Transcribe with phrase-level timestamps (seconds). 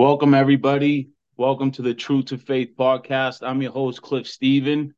[0.00, 1.10] Welcome, everybody.
[1.36, 3.40] Welcome to the True to Faith podcast.
[3.42, 4.94] I'm your host, Cliff Stephen.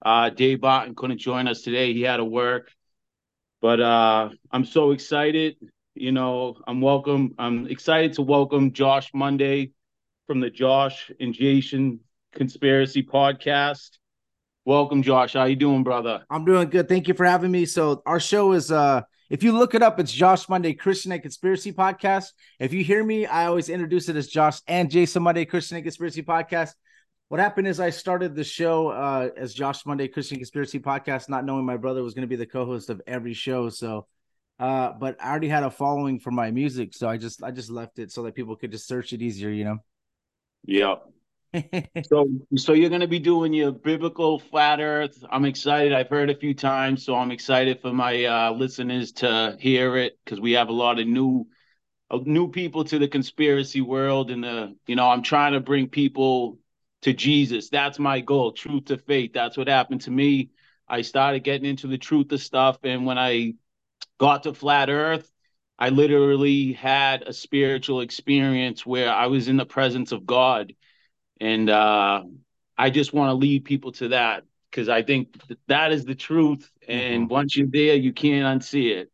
[0.00, 1.92] Uh, Dave Barton couldn't join us today.
[1.92, 2.70] He had to work.
[3.60, 5.56] But uh, I'm so excited.
[5.96, 7.34] You know, I'm welcome.
[7.36, 9.72] I'm excited to welcome Josh Monday
[10.28, 11.98] from the Josh and Jason
[12.32, 13.98] Conspiracy Podcast.
[14.64, 15.32] Welcome, Josh.
[15.32, 16.24] How you doing, brother?
[16.30, 16.88] I'm doing good.
[16.88, 17.66] Thank you for having me.
[17.66, 19.02] So our show is uh
[19.34, 22.26] if you look it up, it's Josh Monday Christian and Conspiracy Podcast.
[22.60, 25.84] If you hear me, I always introduce it as Josh and Jason Monday Christian and
[25.84, 26.74] Conspiracy Podcast.
[27.30, 31.44] What happened is I started the show uh, as Josh Monday Christian Conspiracy Podcast, not
[31.44, 33.70] knowing my brother was going to be the co-host of every show.
[33.70, 34.06] So,
[34.60, 37.70] uh, but I already had a following for my music, so I just I just
[37.70, 39.78] left it so that people could just search it easier, you know.
[40.66, 41.10] Yep.
[42.02, 42.26] so
[42.56, 45.24] so you're going to be doing your biblical flat earth.
[45.30, 45.92] I'm excited.
[45.92, 50.18] I've heard a few times so i'm excited for my uh, listeners to hear it
[50.24, 51.46] because we have a lot of new
[52.10, 55.88] uh, new people to the conspiracy world and the you know i'm trying to bring
[55.88, 56.58] people
[57.02, 57.68] to jesus.
[57.70, 59.32] That's my goal truth to faith.
[59.34, 60.50] That's what happened to me.
[60.88, 63.54] I started getting into the truth of stuff and when i
[64.18, 65.30] got to flat earth
[65.78, 70.74] i literally had a spiritual experience where i was in the presence of god
[71.44, 72.22] and uh,
[72.76, 76.14] I just want to lead people to that because I think that, that is the
[76.14, 76.70] truth.
[76.88, 77.32] And mm-hmm.
[77.32, 79.10] once you're there, you can't unsee it.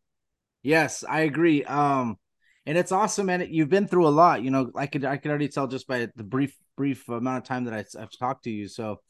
[0.63, 1.65] Yes, I agree.
[1.65, 2.17] Um,
[2.65, 4.43] and it's awesome, and you've been through a lot.
[4.43, 7.43] You know, I could I could already tell just by the brief brief amount of
[7.43, 8.67] time that I, have talked to you.
[8.67, 9.01] So,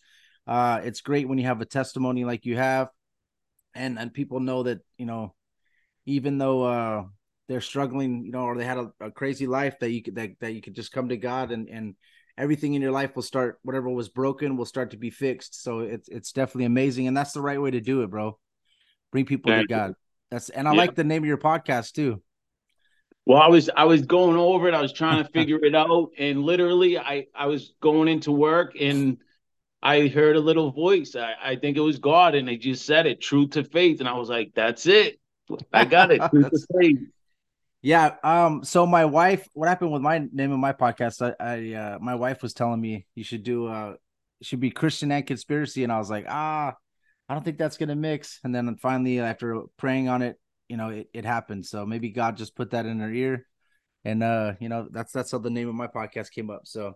[0.47, 2.87] uh, it's great when you have a testimony like you have,
[3.75, 5.35] and and people know that you know,
[6.05, 7.03] even though uh
[7.49, 10.31] they're struggling, you know, or they had a, a crazy life, that you could that
[10.39, 11.95] that you could just come to God and and
[12.37, 15.61] everything in your life will start whatever was broken will start to be fixed.
[15.63, 18.37] So it's it's definitely amazing and that's the right way to do it bro.
[19.11, 19.93] Bring people Thank to god.
[20.29, 20.77] That's and i yeah.
[20.77, 22.21] like the name of your podcast too.
[23.25, 24.73] Well i was i was going over it.
[24.73, 28.73] I was trying to figure it out and literally i i was going into work
[28.79, 29.17] and
[29.83, 31.15] i heard a little voice.
[31.15, 33.99] I, I think it was god and they just said it true to faith.
[33.99, 35.19] And i was like that's it.
[35.73, 36.21] I got it.
[36.31, 36.99] Truth to faith
[37.81, 38.15] yeah.
[38.23, 38.63] Um.
[38.63, 41.35] So my wife, what happened with my name of my podcast?
[41.39, 43.95] I, I uh, my wife was telling me you should do uh,
[44.41, 46.75] should be Christian and conspiracy, and I was like, ah,
[47.27, 48.39] I don't think that's gonna mix.
[48.43, 51.65] And then finally, after praying on it, you know, it, it happened.
[51.65, 53.47] So maybe God just put that in her ear,
[54.05, 56.61] and uh, you know, that's that's how the name of my podcast came up.
[56.65, 56.93] So,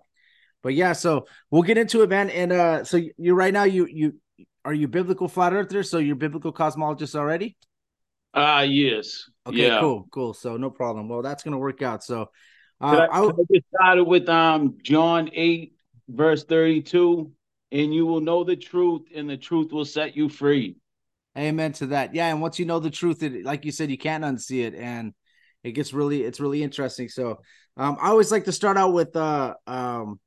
[0.62, 2.30] but yeah, so we'll get into it, man.
[2.30, 4.20] And uh, so you right now you you
[4.64, 5.84] are you biblical flat earther?
[5.84, 7.56] So you're biblical cosmologist already?
[8.36, 9.30] Ah, uh, yes.
[9.48, 9.80] Okay, yeah.
[9.80, 10.34] cool, cool.
[10.34, 11.08] So no problem.
[11.08, 12.04] Well, that's gonna work out.
[12.04, 12.30] So
[12.82, 15.76] uh, I, I, I get started with um John eight
[16.10, 17.32] verse thirty two,
[17.72, 20.76] and you will know the truth, and the truth will set you free.
[21.38, 22.14] Amen to that.
[22.14, 24.76] Yeah, and once you know the truth, it like you said, you can't unsee it,
[24.76, 25.14] and
[25.64, 27.10] it gets really, it's really interesting.
[27.10, 27.40] So,
[27.78, 30.20] um, I always like to start out with uh um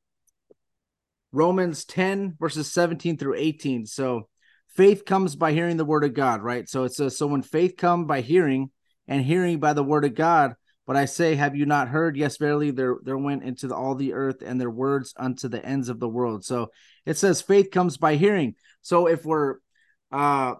[1.32, 3.84] Romans ten verses seventeen through eighteen.
[3.84, 4.28] So
[4.78, 6.66] faith comes by hearing the word of God, right?
[6.66, 8.70] So it says, so when faith come by hearing,
[9.08, 10.54] and hearing by the word of God.
[10.86, 12.16] But I say, have you not heard?
[12.16, 15.64] Yes, verily, there there went into the, all the earth and their words unto the
[15.64, 16.44] ends of the world.
[16.44, 16.70] So
[17.04, 18.54] it says faith comes by hearing.
[18.82, 19.56] So if we're
[20.12, 20.54] uh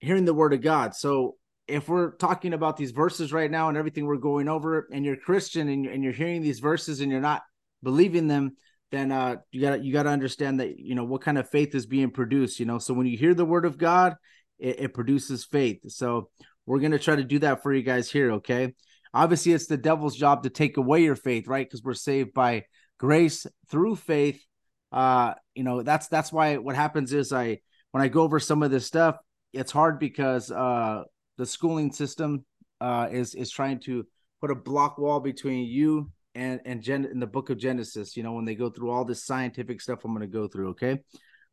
[0.00, 1.36] hearing the word of God, so
[1.68, 5.16] if we're talking about these verses right now and everything we're going over, and you're
[5.16, 7.42] Christian and, and you're hearing these verses and you're not
[7.82, 8.56] believing them,
[8.92, 11.74] then uh, you got you got to understand that you know what kind of faith
[11.74, 12.60] is being produced.
[12.60, 14.14] You know, so when you hear the word of God,
[14.58, 15.80] it, it produces faith.
[15.90, 16.28] So
[16.66, 18.32] we're gonna try to do that for you guys here.
[18.32, 18.74] Okay.
[19.14, 21.66] Obviously, it's the devil's job to take away your faith, right?
[21.66, 22.64] Because we're saved by
[22.98, 24.42] grace through faith.
[24.90, 27.60] Uh, you know, that's that's why what happens is I
[27.92, 29.16] when I go over some of this stuff,
[29.54, 31.04] it's hard because uh
[31.38, 32.44] the schooling system
[32.80, 34.04] uh is is trying to
[34.42, 38.22] put a block wall between you and and Gen in the book of Genesis, you
[38.22, 41.00] know, when they go through all this scientific stuff I'm going to go through, okay?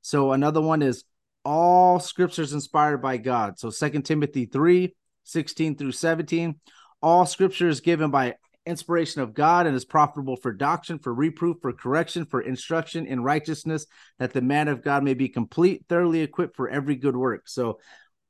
[0.01, 1.03] So another one is
[1.43, 3.59] all scriptures inspired by God.
[3.59, 6.59] So Second Timothy 3, 16 through 17,
[7.01, 8.35] all scripture is given by
[8.65, 13.23] inspiration of God and is profitable for doctrine, for reproof, for correction, for instruction in
[13.23, 13.85] righteousness,
[14.19, 17.47] that the man of God may be complete, thoroughly equipped for every good work.
[17.47, 17.79] So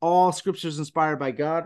[0.01, 1.65] all scriptures inspired by God.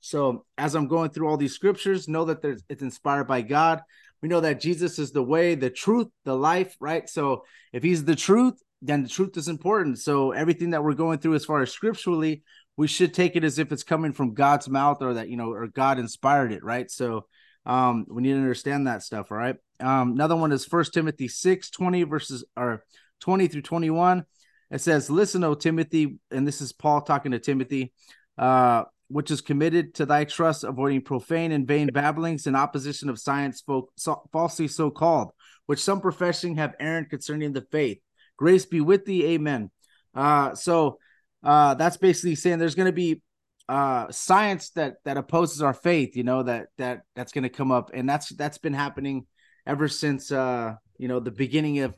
[0.00, 3.82] So as I'm going through all these scriptures, know that it's inspired by God.
[4.22, 7.08] We know that Jesus is the way, the truth, the life, right?
[7.08, 9.98] So if he's the truth, then the truth is important.
[9.98, 12.42] So everything that we're going through as far as scripturally,
[12.76, 15.50] we should take it as if it's coming from God's mouth or that, you know,
[15.52, 16.90] or God inspired it, right?
[16.90, 17.26] So
[17.66, 19.56] um we need to understand that stuff, all right?
[19.80, 22.84] Um another one is First Timothy 6 20 verses or
[23.20, 24.24] 20 through 21.
[24.70, 27.92] It says, Listen, O Timothy, and this is Paul talking to Timothy,
[28.38, 33.18] uh, which is committed to thy trust, avoiding profane and vain babblings in opposition of
[33.18, 35.32] science folk, so, falsely so called,
[35.66, 37.98] which some professing have erred concerning the faith.
[38.36, 39.70] Grace be with thee, amen.
[40.14, 40.98] Uh, so
[41.42, 43.20] uh, that's basically saying there's going to be
[43.68, 46.16] uh, science that that opposes our faith.
[46.16, 49.26] You know that that that's going to come up, and that's that's been happening
[49.66, 51.94] ever since uh, you know the beginning of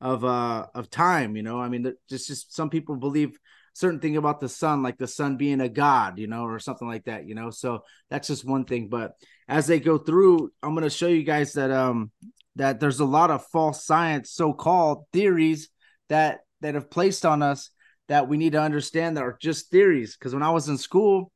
[0.00, 1.36] of uh of time.
[1.36, 3.38] You know, I mean, just just some people believe
[3.74, 6.88] certain thing about the sun, like the sun being a god, you know, or something
[6.88, 7.50] like that, you know.
[7.50, 8.88] So that's just one thing.
[8.88, 9.12] But
[9.46, 12.10] as they go through, I'm gonna show you guys that um
[12.56, 15.68] that there's a lot of false science, so-called theories
[16.08, 17.70] that that have placed on us
[18.08, 20.16] that we need to understand that are just theories.
[20.16, 21.32] Because when I was in school,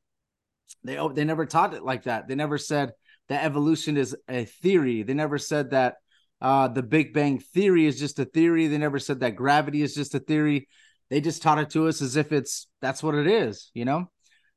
[0.83, 2.27] they oh, they never taught it like that.
[2.27, 2.93] They never said
[3.27, 5.03] that evolution is a theory.
[5.03, 5.95] They never said that
[6.41, 8.67] uh, the Big Bang theory is just a theory.
[8.67, 10.69] They never said that gravity is just a theory
[11.09, 14.09] they just taught it to us as if it's that's what it is, you know.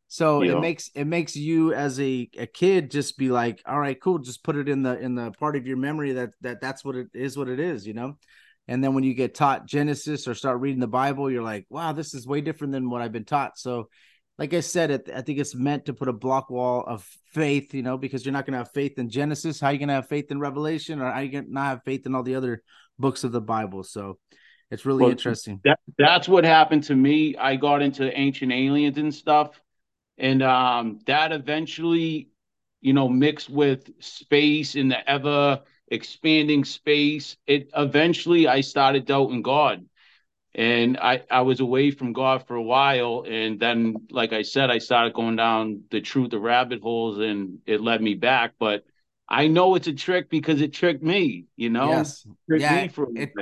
[0.09, 0.53] So yeah.
[0.53, 4.19] it makes it makes you as a, a kid just be like, all right, cool,
[4.19, 6.97] just put it in the in the part of your memory that that that's what
[6.97, 8.19] it is, what it is, you know.
[8.69, 11.93] And then when you get taught Genesis or start reading the Bible, you're like, wow,
[11.93, 13.59] this is way different than what I've been taught.
[13.59, 13.89] So,
[14.39, 17.75] like I said, it, I think it's meant to put a block wall of faith,
[17.75, 19.61] you know, because you're not going to have faith in Genesis.
[19.61, 21.53] How are you going to have faith in Revelation, or how are you going to
[21.53, 22.63] not have faith in all the other
[22.99, 23.83] books of the Bible?
[23.83, 24.19] So,
[24.73, 25.61] it's really well, interesting.
[25.65, 27.37] That, that's what happened to me.
[27.37, 29.61] I got into ancient aliens and stuff,
[30.17, 32.31] and um, that eventually,
[32.81, 39.43] you know, mixed with space in the ever expanding space, it eventually I started doubting
[39.43, 39.85] God.
[40.55, 43.25] And I, I was away from God for a while.
[43.27, 47.59] And then, like I said, I started going down the truth of rabbit holes and
[47.67, 48.55] it led me back.
[48.59, 48.85] But
[49.29, 51.91] I know it's a trick because it tricked me, you know?
[51.91, 52.27] Yes.
[52.49, 53.33] yeah, it,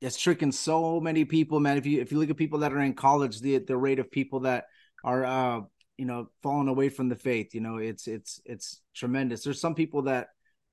[0.00, 1.76] it's tricking so many people, man.
[1.76, 4.10] If you if you look at people that are in college, the the rate of
[4.10, 4.66] people that
[5.04, 5.60] are uh
[5.96, 9.42] you know falling away from the faith, you know, it's it's it's tremendous.
[9.42, 10.28] There's some people that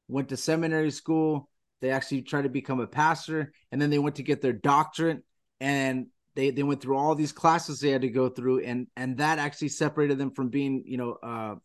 [0.07, 1.50] went to seminary school,
[1.81, 5.24] they actually tried to become a pastor, and then they went to get their doctorate,
[5.60, 9.18] and they they went through all these classes they had to go through, and and
[9.18, 11.56] that actually separated them from being you know uh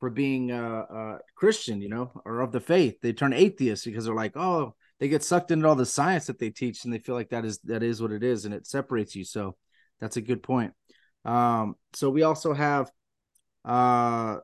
[0.00, 2.96] for being uh, uh Christian, you know, or of the faith.
[3.00, 6.38] They turn atheists because they're like, oh they get sucked into all the science that
[6.38, 8.66] they teach and they feel like that is that is what it is and it
[8.66, 9.22] separates you.
[9.22, 9.54] So
[10.00, 10.72] that's a good point.
[11.26, 12.90] Um so we also have
[13.66, 14.38] uh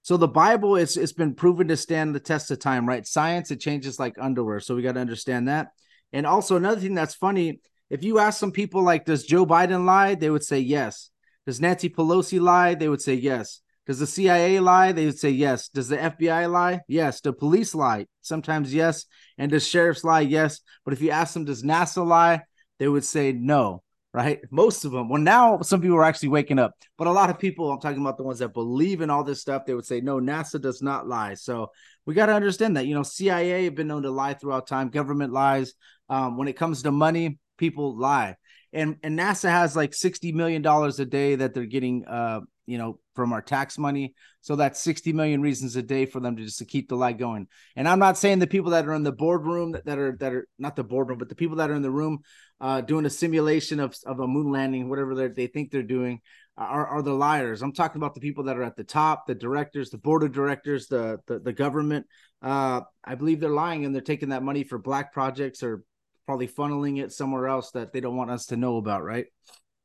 [0.00, 3.06] so the bible is it's been proven to stand the test of time right?
[3.06, 4.60] Science it changes like underwear.
[4.60, 5.72] So we got to understand that.
[6.10, 9.84] And also another thing that's funny if you ask some people like does joe biden
[9.84, 10.14] lie?
[10.14, 11.10] They would say yes.
[11.44, 12.76] Does nancy pelosi lie?
[12.76, 14.92] They would say yes does the CIA lie?
[14.92, 15.68] They would say yes.
[15.68, 16.80] Does the FBI lie?
[16.88, 17.20] Yes.
[17.20, 18.06] Do police lie?
[18.20, 19.06] Sometimes yes.
[19.38, 20.22] And does sheriffs lie?
[20.22, 20.60] Yes.
[20.84, 22.42] But if you ask them, does NASA lie?
[22.78, 24.40] They would say no, right?
[24.50, 25.08] Most of them.
[25.08, 28.00] Well, now some people are actually waking up, but a lot of people, I'm talking
[28.00, 30.82] about the ones that believe in all this stuff, they would say no, NASA does
[30.82, 31.34] not lie.
[31.34, 31.70] So
[32.04, 34.90] we got to understand that, you know, CIA have been known to lie throughout time,
[34.90, 35.74] government lies.
[36.08, 38.36] Um, when it comes to money, people lie.
[38.72, 42.98] And, and NASA has like $60 million a day that they're getting uh, you know,
[43.14, 44.14] from our tax money.
[44.40, 47.18] So that's 60 million reasons a day for them to just to keep the light
[47.18, 47.48] going.
[47.76, 50.32] And I'm not saying the people that are in the boardroom that, that are that
[50.32, 52.20] are not the boardroom, but the people that are in the room
[52.60, 56.20] uh, doing a simulation of, of a moon landing, whatever they think they're doing,
[56.56, 57.62] are, are the liars.
[57.62, 60.32] I'm talking about the people that are at the top, the directors, the board of
[60.32, 62.06] directors, the the, the government.
[62.42, 65.82] Uh, I believe they're lying and they're taking that money for black projects or
[66.26, 69.26] probably funneling it somewhere else that they don't want us to know about, right?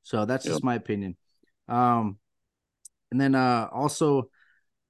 [0.03, 0.53] So that's yep.
[0.53, 1.15] just my opinion.
[1.67, 2.17] Um,
[3.12, 4.30] and then uh also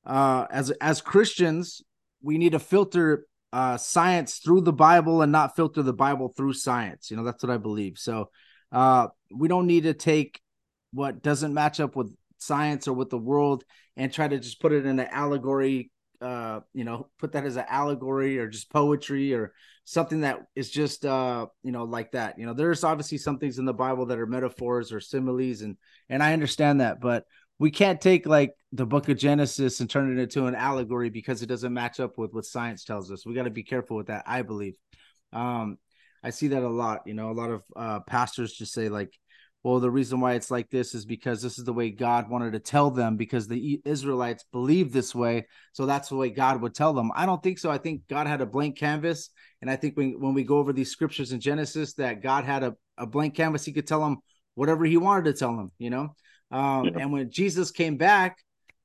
[0.06, 1.82] uh as as Christians,
[2.22, 6.54] we need to filter uh science through the Bible and not filter the Bible through
[6.54, 7.12] science.
[7.12, 7.98] You know, that's what I believe.
[7.98, 8.30] So
[8.72, 10.40] uh we don't need to take
[10.94, 13.64] what doesn't match up with science or with the world
[13.98, 17.56] and try to just put it in an allegory uh you know put that as
[17.56, 19.54] an allegory or just poetry or
[19.86, 23.58] something that is just uh you know like that you know there's obviously some things
[23.58, 25.78] in the bible that are metaphors or similes and
[26.10, 27.26] and i understand that but
[27.62, 31.44] we can't take like the book of Genesis and turn it into an allegory because
[31.44, 33.24] it doesn't match up with what science tells us.
[33.24, 34.74] We got to be careful with that, I believe.
[35.32, 35.78] Um,
[36.24, 37.02] I see that a lot.
[37.06, 39.14] You know, a lot of uh, pastors just say like,
[39.62, 42.54] well, the reason why it's like this is because this is the way God wanted
[42.54, 45.46] to tell them because the Israelites believe this way.
[45.74, 47.12] So that's the way God would tell them.
[47.14, 47.70] I don't think so.
[47.70, 49.30] I think God had a blank canvas.
[49.62, 52.64] And I think when, when we go over these scriptures in Genesis, that God had
[52.64, 54.18] a, a blank canvas, he could tell them
[54.56, 56.16] whatever he wanted to tell them, you know?
[56.52, 57.00] Um, yeah.
[57.00, 58.38] And when Jesus came back,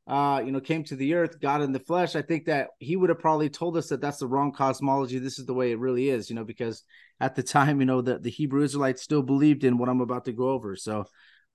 [0.07, 2.95] uh, you know, came to the earth, God in the flesh, I think that he
[2.95, 5.19] would have probably told us that that's the wrong cosmology.
[5.19, 6.85] This is the way it really is, you know, because
[7.21, 10.27] at the time, you know, the, the Hebrew Israelites still believed in what I'm about
[10.27, 10.77] to go over.
[10.77, 11.07] So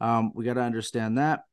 [0.01, 1.43] um, we got to understand that.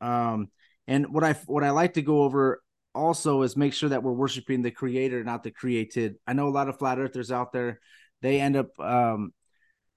[0.00, 0.48] Um,
[0.86, 2.62] and what I what I like to go over
[2.94, 6.16] also is make sure that we're worshiping the creator, not the created.
[6.26, 7.80] I know a lot of flat earthers out there
[8.22, 9.34] they end up um,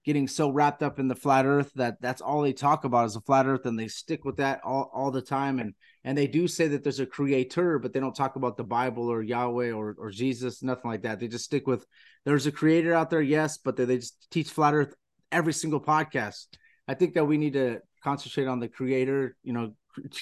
[0.06, 3.16] getting so wrapped up in the flat earth that that's all they talk about is
[3.16, 5.58] a flat earth and they stick with that all, all the time.
[5.58, 8.64] And and they do say that there's a creator but they don't talk about the
[8.64, 11.18] bible or yahweh or, or jesus nothing like that.
[11.18, 11.84] They just stick with
[12.24, 14.94] there's a creator out there yes but they, they just teach flat earth
[15.32, 16.46] every single podcast.
[16.86, 19.74] I think that we need to concentrate on the creator you know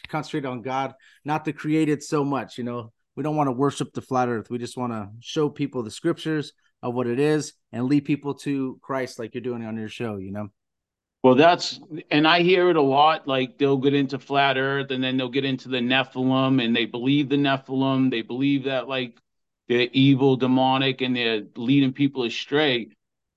[0.08, 0.94] concentrate on god
[1.26, 2.90] not the created so much you know.
[3.16, 4.50] We don't want to worship the flat earth.
[4.50, 6.52] We just want to show people the scriptures
[6.84, 10.16] of what it is and lead people to Christ like you're doing on your show,
[10.18, 10.50] you know?
[11.22, 13.26] Well, that's, and I hear it a lot.
[13.26, 16.84] Like they'll get into flat earth and then they'll get into the Nephilim and they
[16.84, 18.10] believe the Nephilim.
[18.10, 19.18] They believe that like
[19.66, 22.90] they're evil, demonic, and they're leading people astray.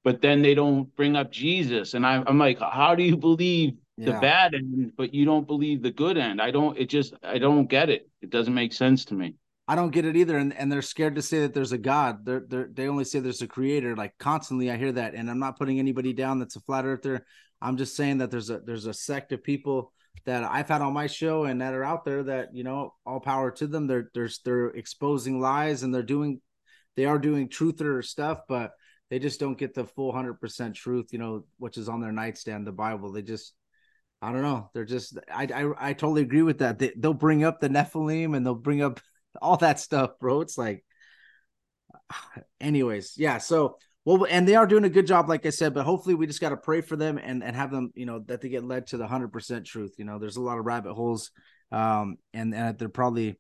[0.04, 1.94] But then they don't bring up Jesus.
[1.94, 5.82] And I, I'm like, how do you believe the bad end, but you don't believe
[5.82, 6.42] the good end?
[6.42, 8.10] I don't, it just, I don't get it.
[8.22, 9.36] It doesn't make sense to me.
[9.68, 12.26] I don't get it either, and, and they're scared to say that there's a God.
[12.26, 13.98] They're, they're they only say there's a creator.
[13.98, 17.26] Like constantly, I hear that, and I'm not putting anybody down that's a flat earther.
[17.62, 19.92] I'm just saying that there's a there's a sect of people
[20.26, 23.20] that I've had on my show and that are out there that you know all
[23.20, 23.88] power to them.
[23.88, 26.40] They're they're they're exposing lies and they're doing
[26.96, 28.72] they are doing truther stuff, but
[29.10, 31.12] they just don't get the full hundred percent truth.
[31.12, 33.12] You know, which is on their nightstand, the Bible.
[33.12, 33.54] They just
[34.22, 34.70] I don't know.
[34.74, 36.80] They're just I I, I totally agree with that.
[36.80, 39.02] They, they'll bring up the Nephilim and they'll bring up
[39.42, 40.42] all that stuff, bro.
[40.42, 40.84] It's like,
[42.62, 43.38] anyways, yeah.
[43.38, 46.28] So, well, and they are doing a good job, like I said, but hopefully we
[46.28, 48.64] just got to pray for them and, and have them, you know, that they get
[48.64, 49.96] led to the 100% truth.
[49.98, 51.32] You know, there's a lot of rabbit holes,
[51.72, 53.38] um, and, and they're probably,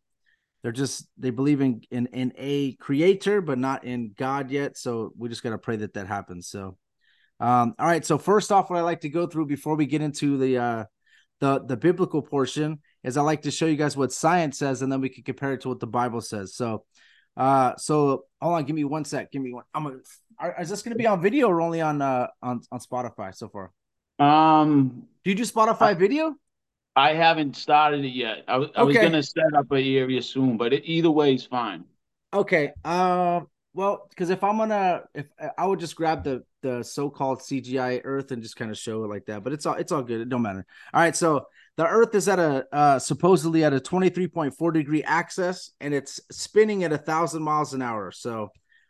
[0.64, 4.78] they're just, they believe in, in, in a creator, but not in God yet.
[4.78, 6.50] So we just got to pray that that happens.
[6.50, 6.78] So,
[7.40, 8.06] um, all right.
[8.06, 10.84] So, first off, what I like to go through before we get into the, uh,
[11.40, 14.92] the, the biblical portion is I like to show you guys what science says, and
[14.92, 16.56] then we can compare it to what the Bible says.
[16.56, 16.86] So,
[17.36, 19.32] uh, so hold on, give me one sec.
[19.32, 19.64] Give me one.
[19.74, 19.98] I'm gonna.
[20.40, 23.34] Are, is this going to be on video or only on uh on on Spotify
[23.34, 23.72] so far?
[24.20, 26.36] Um, do you do Spotify I, video?
[26.96, 28.44] I haven't started it yet.
[28.48, 28.84] I, I okay.
[28.84, 31.86] was going to set up an area soon, but it, either way is fine.
[32.34, 32.68] Okay.
[32.84, 32.94] Um.
[32.94, 33.40] Uh,
[33.78, 38.32] well, because if I'm gonna, if I would just grab the the so-called CGI Earth
[38.32, 40.22] and just kind of show it like that, but it's all it's all good.
[40.22, 40.66] It don't matter.
[40.94, 41.46] All right, so
[41.78, 46.84] the Earth is at a uh, supposedly at a 23.4 degree axis, and it's spinning
[46.84, 48.12] at a thousand miles an hour.
[48.12, 48.50] So,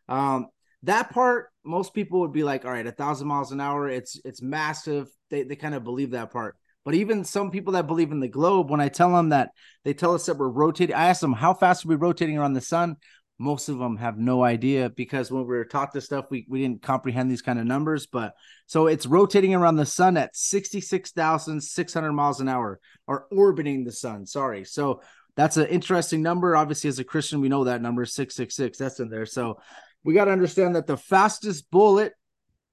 [0.09, 0.47] um,
[0.83, 3.87] that part most people would be like, all right, a thousand miles an hour.
[3.87, 5.07] It's it's massive.
[5.29, 6.55] They they kind of believe that part.
[6.83, 9.51] But even some people that believe in the globe, when I tell them that
[9.83, 12.53] they tell us that we're rotating, I ask them how fast are we rotating around
[12.53, 12.95] the sun
[13.39, 16.61] most of them have no idea because when we were taught this stuff, we, we
[16.61, 18.07] didn't comprehend these kind of numbers.
[18.07, 18.33] But
[18.65, 24.25] so it's rotating around the sun at 66,600 miles an hour or orbiting the sun.
[24.25, 24.63] Sorry.
[24.63, 25.01] So
[25.35, 26.55] that's an interesting number.
[26.55, 28.77] Obviously, as a Christian, we know that number 666.
[28.77, 29.27] That's in there.
[29.27, 29.59] So
[30.03, 32.13] we got to understand that the fastest bullet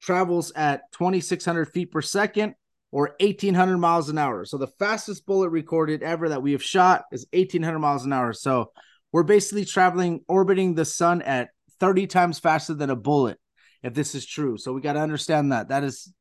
[0.01, 2.55] travels at 2,600 feet per second
[2.91, 4.45] or 1,800 miles an hour.
[4.45, 8.33] So the fastest bullet recorded ever that we have shot is 1,800 miles an hour.
[8.33, 8.71] So
[9.15, 13.39] we're basically traveling, orbiting the sun at 30 times faster than a bullet,
[13.85, 14.59] if this is true.
[14.59, 15.69] So we got to understand that.
[15.69, 16.13] That is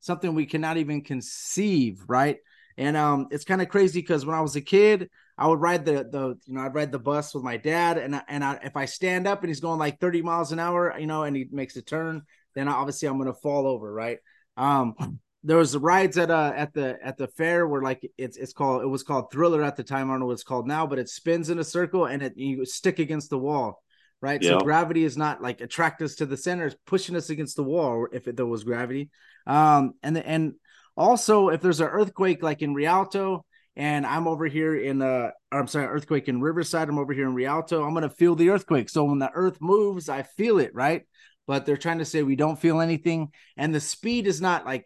[0.00, 2.38] something we cannot even conceive, right?
[2.76, 5.84] And um, it's kind of crazy because when I was a kid, I would ride
[5.84, 8.76] the the you know I'd ride the bus with my dad, and and I, if
[8.76, 11.46] I stand up and he's going like 30 miles an hour, you know, and he
[11.52, 12.22] makes a turn,
[12.56, 14.18] then obviously I'm gonna fall over, right?
[14.56, 18.52] Um, there was rides at uh at the at the fair where like it's it's
[18.52, 20.10] called it was called Thriller at the time.
[20.10, 22.36] I don't know what it's called now, but it spins in a circle and it
[22.36, 23.82] you stick against the wall,
[24.20, 24.42] right?
[24.44, 27.64] So gravity is not like attract us to the center; it's pushing us against the
[27.64, 28.06] wall.
[28.12, 29.08] If it, there was gravity,
[29.46, 30.54] um, and the, and
[30.94, 35.68] also if there's an earthquake like in Rialto, and I'm over here in uh I'm
[35.68, 36.90] sorry, earthquake in Riverside.
[36.90, 37.82] I'm over here in Rialto.
[37.82, 38.90] I'm gonna feel the earthquake.
[38.90, 41.06] So when the earth moves, I feel it, right?
[41.46, 44.84] But they're trying to say we don't feel anything, and the speed is not like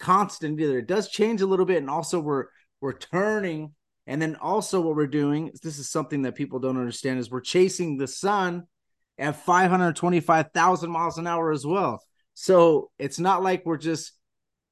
[0.00, 0.78] constant either.
[0.78, 2.46] It does change a little bit, and also we're
[2.80, 3.74] we're turning,
[4.06, 5.52] and then also what we're doing.
[5.62, 8.64] This is something that people don't understand is we're chasing the sun
[9.18, 12.02] at 525,000 miles an hour as well.
[12.34, 14.12] So it's not like we're just,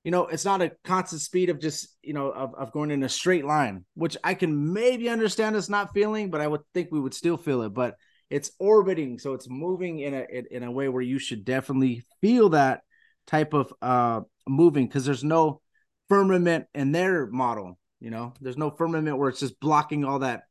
[0.04, 3.02] you know, it's not a constant speed of just, you know, of, of going in
[3.02, 6.88] a straight line, which I can maybe understand us not feeling, but I would think
[6.90, 7.74] we would still feel it.
[7.74, 7.96] But
[8.30, 12.50] it's orbiting, so it's moving in a in a way where you should definitely feel
[12.50, 12.80] that
[13.26, 15.60] type of uh moving because there's no
[16.08, 17.78] firmament in their model.
[18.00, 20.44] You know, there's no firmament where it's just blocking all that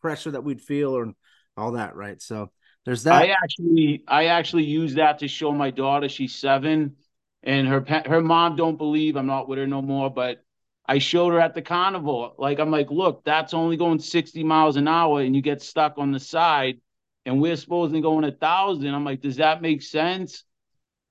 [0.00, 1.12] pressure that we'd feel or
[1.56, 2.20] all that, right?
[2.20, 2.50] So
[2.84, 3.22] there's that.
[3.22, 6.08] I actually, I actually use that to show my daughter.
[6.08, 6.96] She's seven,
[7.42, 10.10] and her her mom don't believe I'm not with her no more.
[10.10, 10.42] But
[10.86, 12.34] I showed her at the carnival.
[12.38, 15.98] Like I'm like, look, that's only going 60 miles an hour, and you get stuck
[15.98, 16.80] on the side,
[17.26, 18.94] and we're supposed to go in a thousand.
[18.94, 20.44] I'm like, does that make sense?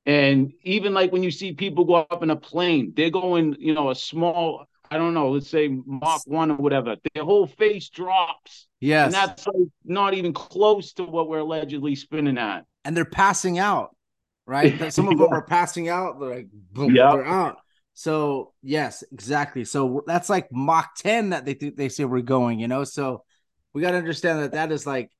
[0.05, 3.73] And even like when you see people go up in a plane, they're going, you
[3.73, 7.89] know, a small, I don't know, let's say Mach 1 or whatever, their whole face
[7.89, 8.67] drops.
[8.79, 9.05] Yes.
[9.05, 12.65] And that's like not even close to what we're allegedly spinning at.
[12.85, 13.95] And they're passing out,
[14.47, 14.91] right?
[14.91, 16.19] Some of them are passing out.
[16.19, 17.11] They're like, boom, Yep.
[17.11, 17.57] they're out.
[17.93, 19.65] So yes, exactly.
[19.65, 22.83] So that's like Mach 10 that they think they say we're going, you know.
[22.85, 23.23] So
[23.73, 25.11] we got to understand that that is like,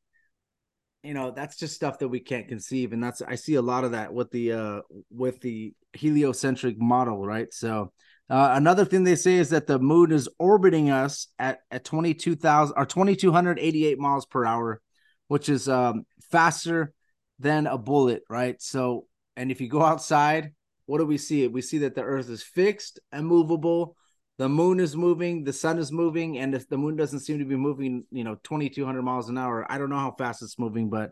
[1.04, 3.84] you know, that's just stuff that we can't conceive, and that's I see a lot
[3.84, 7.54] of that with the uh with the heliocentric model, right?
[7.54, 7.92] So
[8.30, 12.14] uh, another thing they say is that the moon is orbiting us at at twenty
[12.14, 14.82] two thousand or twenty two hundred eighty eight miles per hour,
[15.28, 16.94] which is um faster
[17.40, 18.62] than a bullet, right?
[18.62, 19.06] So,
[19.38, 20.52] and if you go outside
[20.90, 21.48] what do we see?
[21.48, 23.96] We see that the earth is fixed and movable.
[24.40, 27.46] The moon is moving, the sun is moving, and if the moon doesn't seem to
[27.46, 30.90] be moving, you know, 2200 miles an hour, I don't know how fast it's moving,
[30.90, 31.12] but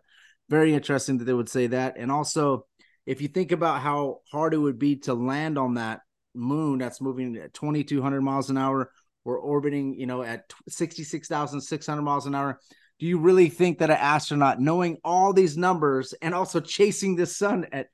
[0.49, 1.97] very interesting that they would say that.
[1.97, 2.65] And also,
[3.05, 5.99] if you think about how hard it would be to land on that
[6.33, 8.91] moon that's moving at 2200 miles an hour,
[9.25, 12.61] we're orbiting, you know, at 66,600 miles an hour.
[12.97, 17.25] Do you really think that an astronaut, knowing all these numbers and also chasing the
[17.25, 17.87] sun at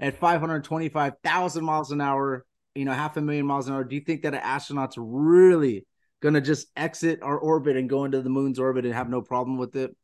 [0.00, 2.44] at 525,000 miles an hour,
[2.80, 5.86] you know, half a million miles an hour, do you think that an astronaut's really
[6.22, 9.58] to just exit our orbit and go into the moon's orbit and have no problem
[9.58, 9.94] with it?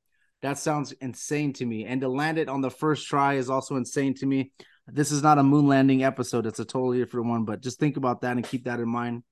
[0.43, 1.87] That sounds insane to me.
[1.87, 4.53] And to land it on the first try is also insane to me.
[4.87, 7.97] This is not a moon landing episode, it's a totally different one, but just think
[7.97, 9.23] about that and keep that in mind.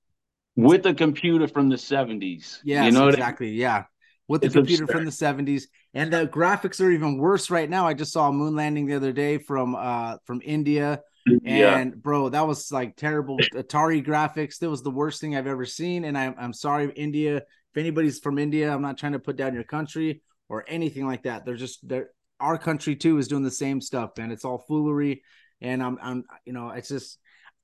[0.55, 2.61] With a computer from the 70s.
[2.63, 3.47] Yeah, you know exactly.
[3.47, 3.59] I mean?
[3.59, 3.83] Yeah.
[4.27, 4.95] With the it's computer absurd.
[4.95, 5.65] from the 70s.
[5.93, 7.85] And the graphics are even worse right now.
[7.85, 11.01] I just saw a moon landing the other day from uh from India.
[11.25, 11.77] Yeah.
[11.77, 14.59] And bro, that was like terrible Atari graphics.
[14.59, 16.05] That was the worst thing I've ever seen.
[16.05, 17.37] And I'm I'm sorry, India.
[17.37, 21.23] If anybody's from India, I'm not trying to put down your country or anything like
[21.23, 21.45] that.
[21.45, 25.23] They're just they're our country too is doing the same stuff, and it's all foolery.
[25.61, 27.17] And I'm I'm you know, it's just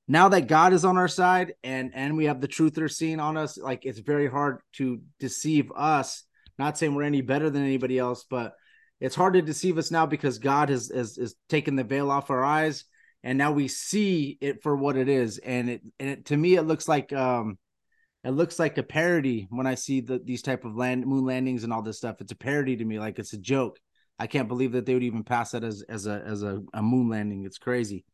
[0.08, 3.36] now that God is on our side and and we have the truther scene on
[3.36, 6.24] us, like it's very hard to deceive us.
[6.58, 8.54] Not saying we're any better than anybody else, but
[9.00, 12.30] it's hard to deceive us now because God has has, has taken the veil off
[12.30, 12.84] our eyes
[13.24, 15.38] and now we see it for what it is.
[15.38, 17.58] And it and it, to me it looks like um
[18.24, 21.64] it looks like a parody when I see the, these type of land moon landings
[21.64, 22.20] and all this stuff.
[22.20, 23.78] It's a parody to me, like it's a joke.
[24.18, 26.82] I can't believe that they would even pass that as as a as a, a
[26.82, 27.44] moon landing.
[27.44, 28.04] It's crazy.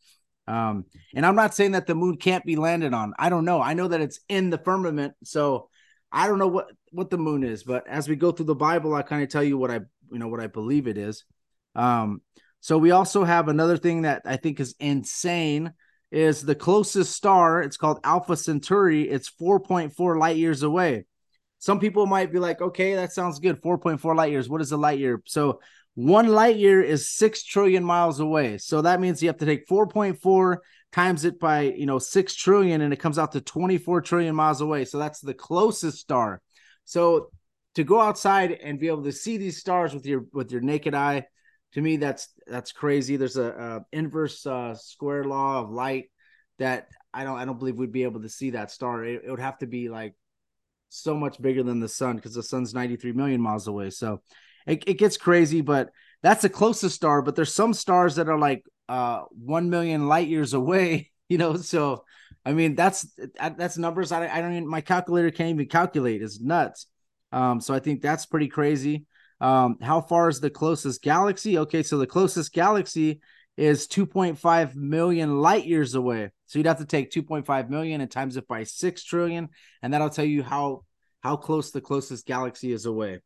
[0.47, 3.13] Um, and I'm not saying that the moon can't be landed on.
[3.19, 3.61] I don't know.
[3.61, 5.69] I know that it's in the firmament, so
[6.11, 7.65] I don't know what what the moon is.
[7.65, 10.19] But as we go through the Bible, I kind of tell you what I you
[10.19, 11.25] know what I believe it is.
[11.75, 12.23] Um,
[12.61, 15.73] so we also have another thing that I think is insane
[16.11, 17.63] is the closest star.
[17.63, 19.09] It's called Alpha Centauri.
[19.09, 21.05] It's 4.4 light years away.
[21.59, 23.61] Some people might be like, okay, that sounds good.
[23.61, 24.49] 4.4 light years.
[24.49, 25.23] What is a light year?
[25.27, 25.61] So
[25.95, 28.59] one light year is six trillion miles away.
[28.59, 30.59] So that means you have to take 4.4
[30.93, 34.61] times it by you know six trillion, and it comes out to 24 trillion miles
[34.61, 34.85] away.
[34.85, 36.41] So that's the closest star.
[36.85, 37.31] So
[37.75, 40.95] to go outside and be able to see these stars with your with your naked
[40.95, 41.25] eye,
[41.73, 43.17] to me that's that's crazy.
[43.17, 46.11] There's a, a inverse uh, square law of light
[46.59, 49.05] that I don't I don't believe we'd be able to see that star.
[49.05, 50.15] It, it would have to be like
[50.89, 53.91] so much bigger than the sun because the sun's 93 million miles away.
[53.91, 54.23] So
[54.67, 55.91] it, it gets crazy, but
[56.23, 57.23] that's the closest star.
[57.23, 61.57] But there's some stars that are like uh 1 million light years away, you know.
[61.57, 62.05] So
[62.45, 63.07] I mean that's
[63.39, 66.23] that's numbers I, I don't even my calculator can't even calculate.
[66.23, 66.87] It's nuts.
[67.31, 69.05] Um, so I think that's pretty crazy.
[69.41, 71.59] Um, how far is the closest galaxy?
[71.59, 73.21] Okay, so the closest galaxy
[73.57, 76.31] is 2.5 million light years away.
[76.47, 79.49] So you'd have to take 2.5 million and times it by 6 trillion
[79.83, 80.85] and that'll tell you how
[81.21, 83.21] how close the closest galaxy is away.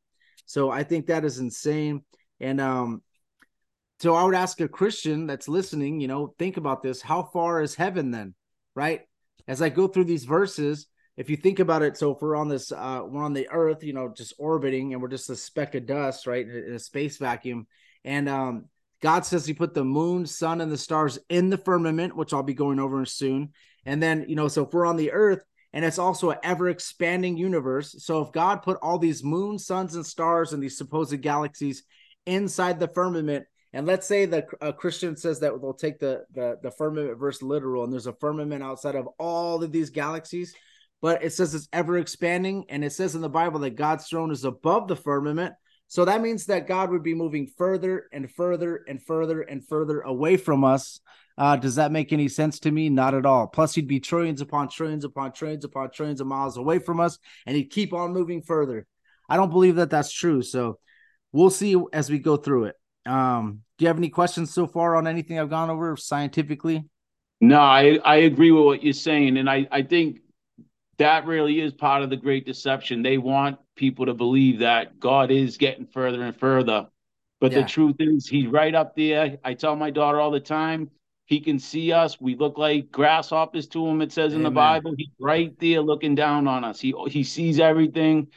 [0.46, 2.02] So I think that is insane.
[2.40, 3.02] And um,
[4.00, 7.02] so I would ask a Christian that's listening, you know, think about this.
[7.02, 8.34] How far is heaven then?
[8.74, 9.02] Right?
[9.46, 12.48] As I go through these verses, if you think about it, so if we're on
[12.48, 15.74] this, uh, we're on the earth, you know, just orbiting and we're just a speck
[15.74, 16.46] of dust, right?
[16.48, 17.66] In a space vacuum.
[18.04, 18.66] And um,
[19.00, 22.42] God says he put the moon, sun, and the stars in the firmament, which I'll
[22.42, 23.50] be going over soon.
[23.84, 26.68] And then, you know, so if we're on the earth, and it's also an ever
[26.68, 27.96] expanding universe.
[27.98, 31.82] So if God put all these moons, suns, and stars and these supposed galaxies
[32.26, 36.58] inside the firmament, and let's say that a Christian says that they'll take the, the
[36.62, 40.54] the firmament verse literal, and there's a firmament outside of all of these galaxies,
[41.02, 44.30] but it says it's ever expanding, and it says in the Bible that God's throne
[44.30, 45.54] is above the firmament.
[45.88, 50.00] So that means that God would be moving further and further and further and further
[50.00, 51.00] away from us
[51.38, 52.88] uh, does that make any sense to me?
[52.88, 53.46] Not at all.
[53.46, 57.18] Plus, he'd be trillions upon trillions upon trillions upon trillions of miles away from us,
[57.46, 58.86] and he'd keep on moving further.
[59.28, 60.42] I don't believe that that's true.
[60.42, 60.78] So
[61.32, 62.76] we'll see as we go through it.
[63.06, 66.84] Um, do you have any questions so far on anything I've gone over scientifically?
[67.40, 69.38] No, I, I agree with what you're saying.
[69.38, 70.18] And I, I think
[70.98, 73.02] that really is part of the great deception.
[73.02, 76.88] They want people to believe that God is getting further and further.
[77.40, 77.62] But yeah.
[77.62, 79.38] the truth is, he's right up there.
[79.44, 80.90] I tell my daughter all the time,
[81.24, 82.20] he can see us.
[82.20, 84.40] We look like grasshoppers to him, it says Amen.
[84.40, 84.94] in the Bible.
[84.96, 86.78] He's right there looking down on us.
[86.78, 88.28] He he sees everything.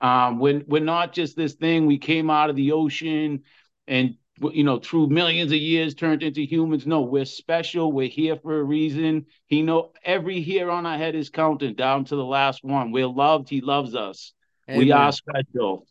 [0.00, 3.42] Um, when we're not just this thing, we came out of the ocean
[3.86, 6.86] and you know, through millions of years turned into humans.
[6.86, 7.92] No, we're special.
[7.92, 9.26] We're here for a reason.
[9.46, 12.90] He know every hair on our head is counting down to the last one.
[12.90, 13.48] We're loved.
[13.48, 14.32] He loves us.
[14.68, 14.78] Amen.
[14.78, 15.86] We are special.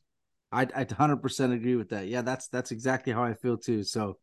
[0.51, 2.07] I I 100% agree with that.
[2.07, 3.83] Yeah, that's that's exactly how I feel too.
[3.83, 4.17] So,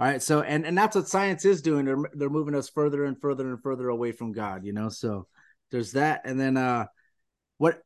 [0.00, 0.22] all right.
[0.22, 1.84] So, and and that's what science is doing.
[1.84, 4.64] They're they're moving us further and further and further away from God.
[4.64, 4.88] You know.
[4.88, 5.28] So
[5.70, 6.86] there's that, and then uh,
[7.58, 7.80] what?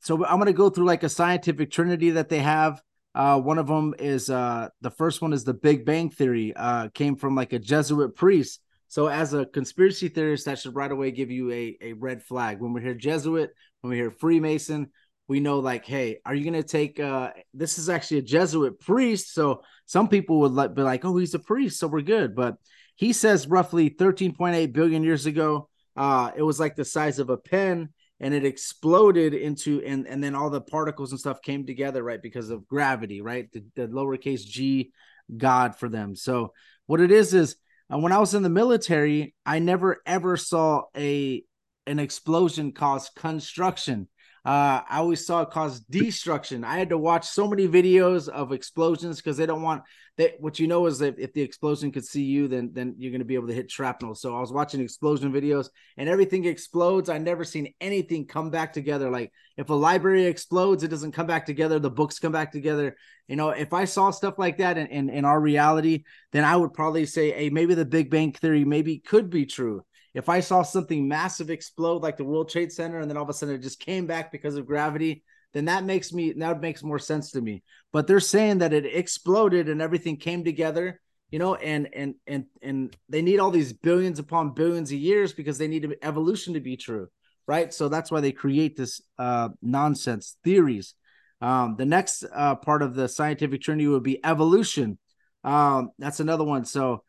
[0.00, 2.82] So I'm gonna go through like a scientific trinity that they have
[3.18, 6.54] uh, one of them is uh, the first one is the Big Bang Theory.
[6.54, 8.60] Uh, came from like a Jesuit priest.
[8.86, 12.60] So as a conspiracy theorist, that should right away give you a, a red flag.
[12.60, 13.50] When we hear Jesuit,
[13.80, 14.92] when we hear Freemason,
[15.26, 17.00] we know like, hey, are you gonna take?
[17.00, 19.34] Uh, this is actually a Jesuit priest.
[19.34, 22.36] So some people would like be like, oh, he's a priest, so we're good.
[22.36, 22.56] But
[22.94, 27.36] he says roughly 13.8 billion years ago, uh, it was like the size of a
[27.36, 27.88] pen
[28.20, 32.22] and it exploded into and and then all the particles and stuff came together right
[32.22, 33.50] because of gravity right?
[33.52, 34.92] The, the lowercase g
[35.36, 36.16] god for them.
[36.16, 36.52] So
[36.86, 37.56] what it is is
[37.92, 41.42] uh, when i was in the military i never ever saw a
[41.86, 44.08] an explosion cause construction
[44.48, 46.64] uh, I always saw it cause destruction.
[46.64, 49.82] I had to watch so many videos of explosions because they don't want
[50.16, 50.40] that.
[50.40, 53.18] What you know is that if the explosion could see you, then then you're going
[53.18, 54.14] to be able to hit shrapnel.
[54.14, 57.10] So I was watching explosion videos, and everything explodes.
[57.10, 59.10] I never seen anything come back together.
[59.10, 61.78] Like if a library explodes, it doesn't come back together.
[61.78, 62.96] The books come back together.
[63.26, 66.56] You know, if I saw stuff like that in, in, in our reality, then I
[66.56, 69.84] would probably say, hey, maybe the Big Bang Theory maybe could be true
[70.18, 73.28] if I saw something massive explode like the World Trade Center and then all of
[73.28, 76.82] a sudden it just came back because of gravity, then that makes me that makes
[76.82, 77.62] more sense to me.
[77.92, 81.00] But they're saying that it exploded and everything came together,
[81.30, 85.32] you know, and and and and they need all these billions upon billions of years
[85.32, 87.06] because they need evolution to be true,
[87.46, 87.72] right?
[87.72, 90.94] So that's why they create this uh, nonsense theories.
[91.40, 94.98] Um, the next uh, part of the scientific trinity would be evolution.
[95.44, 96.64] Um, that's another one.
[96.64, 97.04] So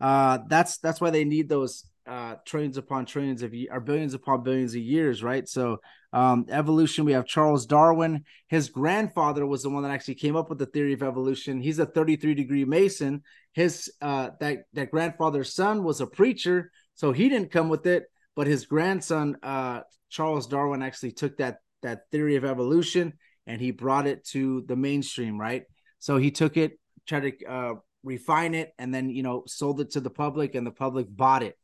[0.00, 4.14] uh, that's that's why they need those uh, trillions upon trillions of years or billions
[4.14, 5.46] upon billions of years, right?
[5.46, 5.78] So
[6.12, 8.24] um, evolution, we have Charles Darwin.
[8.48, 11.60] His grandfather was the one that actually came up with the theory of evolution.
[11.60, 13.22] He's a 33 degree Mason.
[13.52, 18.04] His uh, that that grandfather's son was a preacher, so he didn't come with it.
[18.34, 23.12] But his grandson, uh, Charles Darwin, actually took that that theory of evolution
[23.46, 25.64] and he brought it to the mainstream, right?
[25.98, 29.90] So he took it, tried to uh, refine it, and then you know sold it
[29.92, 31.56] to the public, and the public bought it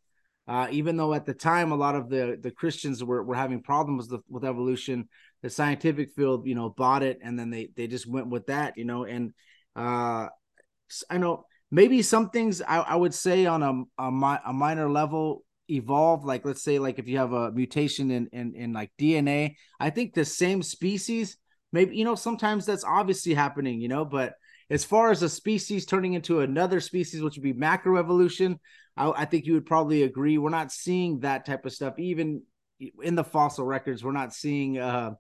[0.46, 3.62] uh, even though at the time a lot of the the Christians were, were having
[3.62, 5.08] problems with, with evolution,
[5.42, 8.76] the scientific field, you know, bought it and then they they just went with that,
[8.76, 9.04] you know.
[9.04, 9.32] And
[9.74, 10.28] uh,
[11.08, 15.44] I know maybe some things I, I would say on a, a, a minor level
[15.70, 16.24] evolve.
[16.24, 19.90] Like let's say like if you have a mutation in in in like DNA, I
[19.90, 21.38] think the same species
[21.72, 24.34] maybe you know sometimes that's obviously happening, you know, but
[24.70, 28.58] as far as a species turning into another species, which would be macroevolution,
[28.96, 30.38] I, I think you would probably agree.
[30.38, 32.42] We're not seeing that type of stuff, even
[33.02, 34.02] in the fossil records.
[34.02, 35.12] We're not seeing, uh,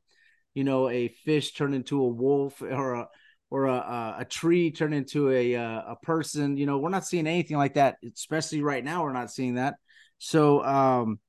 [0.54, 3.08] you know, a fish turn into a wolf or a
[3.50, 6.56] or a, a tree turn into a uh, a person.
[6.56, 7.96] You know, we're not seeing anything like that.
[8.04, 9.74] Especially right now, we're not seeing that.
[10.18, 11.20] So um,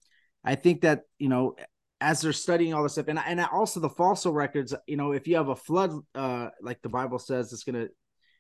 [0.44, 1.56] I think that you know,
[2.02, 4.74] as they're studying all this stuff, and and also the fossil records.
[4.88, 7.88] You know, if you have a flood, uh, like the Bible says, it's gonna,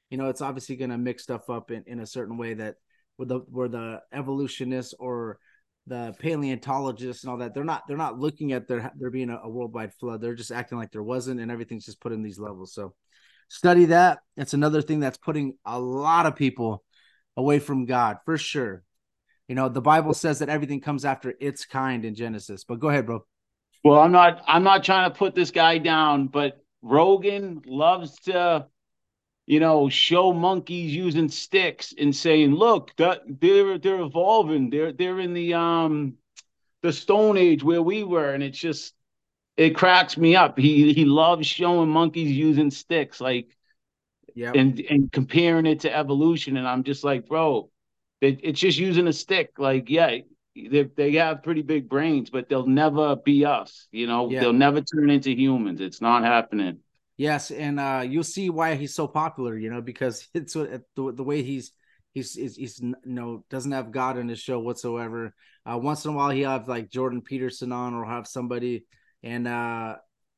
[0.10, 2.76] you know, it's obviously gonna mix stuff up in in a certain way that
[3.18, 5.40] where the where the evolutionists or
[5.88, 9.40] the paleontologists and all that they're not they're not looking at there there being a,
[9.44, 10.22] a, worldwide flood.
[10.22, 12.74] They're just acting like there wasn't and everything's just put in these levels.
[12.74, 12.94] So
[13.50, 14.20] study that.
[14.36, 16.84] That's another thing that's putting a lot of people
[17.38, 18.84] away from god for sure.
[19.48, 22.90] You know the bible says that everything comes after its kind in genesis but go
[22.90, 23.24] ahead bro.
[23.84, 28.66] Well i'm not i'm not trying to put this guy down but rogan loves to
[29.46, 34.70] you know, show monkeys using sticks and saying, "Look, that they're they're evolving.
[34.70, 36.16] They're they're in the um
[36.82, 38.94] the Stone Age where we were," and it's just
[39.58, 40.58] it cracks me up.
[40.58, 43.56] He he loves showing monkeys using sticks, like,
[44.34, 46.58] yeah, and and comparing it to evolution.
[46.58, 47.70] And I'm just like, bro,
[48.22, 49.52] it, it's just using a stick.
[49.60, 50.18] Like, yeah,
[50.56, 53.88] they they have pretty big brains, but they'll never be us.
[53.92, 54.40] You know, yeah.
[54.40, 55.82] they'll never turn into humans.
[55.82, 56.80] It's not happening.
[57.18, 59.58] Yes, and uh, you'll see why he's so popular.
[59.58, 61.72] You know, because it's the, the way he's
[62.14, 65.34] he's he's, he's you know doesn't have God in his show whatsoever.
[65.66, 68.86] Uh, once in a while, he'll have like Jordan Peterson on, or have somebody,
[69.24, 69.96] and uh,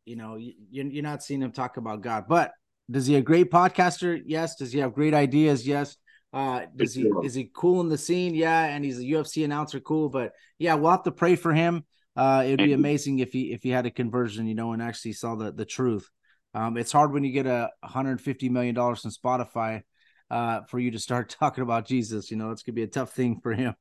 [0.07, 2.25] you know, you, you're not seeing him talk about God.
[2.29, 2.51] But
[2.89, 4.19] does he a great podcaster?
[4.25, 4.55] Yes.
[4.55, 5.67] Does he have great ideas?
[5.67, 5.97] Yes.
[6.33, 8.33] Uh, does he is he cool in the scene?
[8.33, 10.09] Yeah, and he's a UFC announcer, cool.
[10.09, 11.85] But yeah, we'll have to pray for him.
[12.15, 15.13] Uh, it'd be amazing if he if he had a conversion, you know, and actually
[15.13, 16.09] saw the the truth.
[16.57, 19.83] Um, it's hard when you get a 150 million dollars from Spotify
[20.31, 22.31] uh, for you to start talking about Jesus.
[22.31, 23.75] You know, it's gonna be a tough thing for him.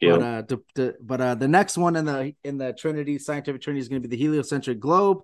[0.00, 0.12] Yeah.
[0.12, 3.60] But uh, to, to, but uh, the next one in the in the Trinity scientific
[3.60, 5.18] Trinity is going to be the heliocentric globe.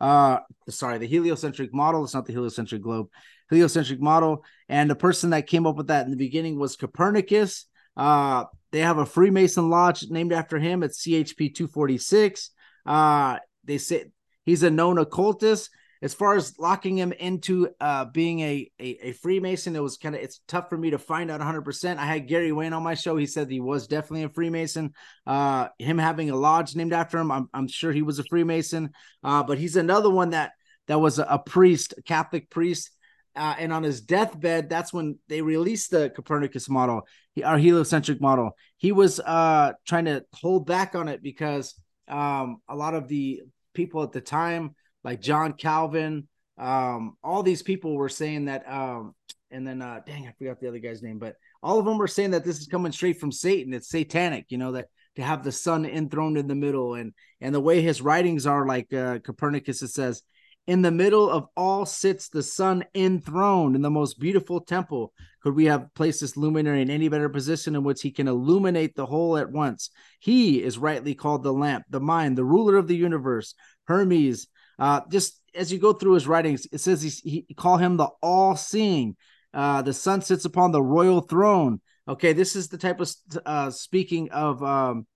[0.00, 0.38] Uh,
[0.68, 2.04] sorry, the heliocentric model.
[2.04, 3.08] It's not the heliocentric globe.
[3.50, 7.66] Heliocentric model, and the person that came up with that in the beginning was Copernicus.
[7.96, 10.84] Uh, they have a Freemason lodge named after him.
[10.84, 12.50] It's CHP 246.
[12.86, 14.04] Uh, they say
[14.44, 15.70] he's a known occultist
[16.02, 20.14] as far as locking him into uh, being a, a, a Freemason, it was kind
[20.14, 21.62] of it's tough for me to find out 100.
[21.62, 23.16] percent I had Gary Wayne on my show.
[23.16, 24.94] He said he was definitely a Freemason.
[25.26, 28.90] Uh, him having a lodge named after him, I'm, I'm sure he was a Freemason.
[29.22, 30.52] Uh, but he's another one that
[30.86, 32.90] that was a, a priest, a Catholic priest.
[33.36, 37.06] Uh, and on his deathbed, that's when they released the Copernicus model,
[37.44, 38.56] our heliocentric model.
[38.76, 41.74] He was uh, trying to hold back on it because
[42.08, 46.28] um, a lot of the people at the time like John Calvin.
[46.58, 49.14] Um, all these people were saying that, um,
[49.50, 52.06] and then uh, dang, I forgot the other guy's name, but all of them were
[52.06, 53.72] saying that this is coming straight from Satan.
[53.72, 57.54] It's satanic, you know, that to have the sun enthroned in the middle, and and
[57.54, 60.22] the way his writings are, like uh, Copernicus, it says,
[60.66, 65.12] in the middle of all sits the sun enthroned in the most beautiful temple.
[65.42, 68.94] Could we have placed this luminary in any better position in which he can illuminate
[68.94, 69.90] the whole at once?
[70.20, 73.54] He is rightly called the lamp, the mind, the ruler of the universe.
[73.86, 74.46] Hermes,
[74.80, 78.08] uh, just as you go through his writings, it says he's, he call him the
[78.22, 79.16] all-seeing.
[79.52, 81.80] Uh, the sun sits upon the royal throne.
[82.08, 83.12] Okay, this is the type of
[83.46, 85.06] uh, speaking of, um,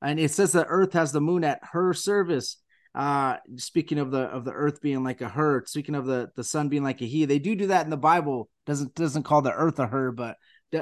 [0.00, 2.56] and it says the earth has the moon at her service.
[2.94, 6.44] Uh, speaking of the of the earth being like a her, speaking of the the
[6.44, 8.48] sun being like a he, they do do that in the Bible.
[8.66, 10.36] Doesn't doesn't call the earth a her, but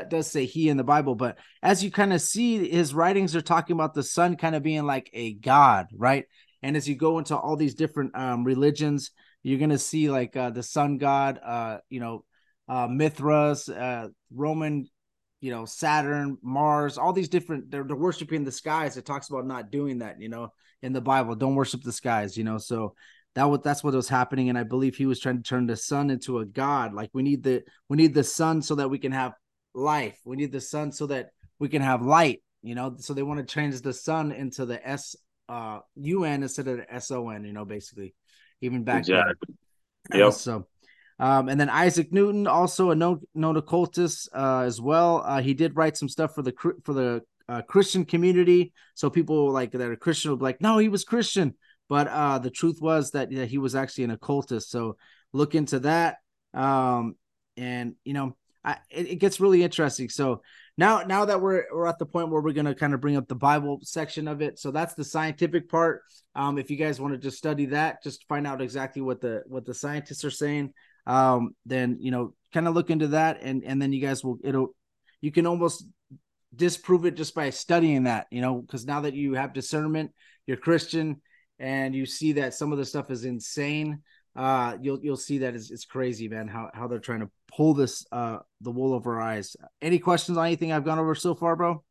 [0.08, 1.14] does say he in the Bible.
[1.14, 4.62] But as you kind of see, his writings are talking about the sun kind of
[4.62, 6.24] being like a god, right?
[6.62, 9.10] And as you go into all these different um, religions,
[9.42, 12.24] you're gonna see like uh, the sun god, uh, you know,
[12.68, 14.86] uh, Mithras, uh, Roman,
[15.40, 17.70] you know, Saturn, Mars, all these different.
[17.70, 18.96] They're, they're worshiping the skies.
[18.96, 21.34] It talks about not doing that, you know, in the Bible.
[21.34, 22.58] Don't worship the skies, you know.
[22.58, 22.94] So
[23.34, 25.76] that was that's what was happening, and I believe he was trying to turn the
[25.76, 26.92] sun into a god.
[26.92, 29.32] Like we need the we need the sun so that we can have
[29.74, 30.18] life.
[30.24, 32.42] We need the sun so that we can have light.
[32.62, 35.16] You know, so they want to change the sun into the S
[35.50, 38.14] uh UN instead of SON, you know, basically,
[38.60, 39.34] even back exactly.
[40.10, 40.20] then.
[40.20, 40.32] Yep.
[40.32, 40.66] So,
[41.18, 45.22] um, and then Isaac Newton, also a known, known occultist uh, as well.
[45.24, 48.72] Uh, he did write some stuff for the for the uh, Christian community.
[48.94, 51.54] So people like that are Christian will be like, no, he was Christian,
[51.88, 54.70] but uh, the truth was that, that he was actually an occultist.
[54.70, 54.96] So
[55.32, 56.18] look into that.
[56.54, 57.16] Um,
[57.56, 60.08] and you know, I, it, it gets really interesting.
[60.08, 60.42] So
[60.80, 63.16] now now that we're we're at the point where we're going to kind of bring
[63.16, 66.02] up the bible section of it so that's the scientific part.
[66.34, 69.42] Um if you guys want to just study that just find out exactly what the
[69.46, 70.72] what the scientists are saying
[71.06, 74.38] um then you know kind of look into that and and then you guys will
[74.42, 74.74] it'll
[75.20, 75.84] you can almost
[76.56, 80.10] disprove it just by studying that you know because now that you have discernment
[80.46, 81.20] you're christian
[81.58, 84.00] and you see that some of the stuff is insane
[84.40, 87.74] uh you'll you'll see that it's, it's crazy man how how they're trying to pull
[87.74, 89.54] this uh the wool over our eyes.
[89.82, 91.84] Any questions on anything i've gone over so far bro?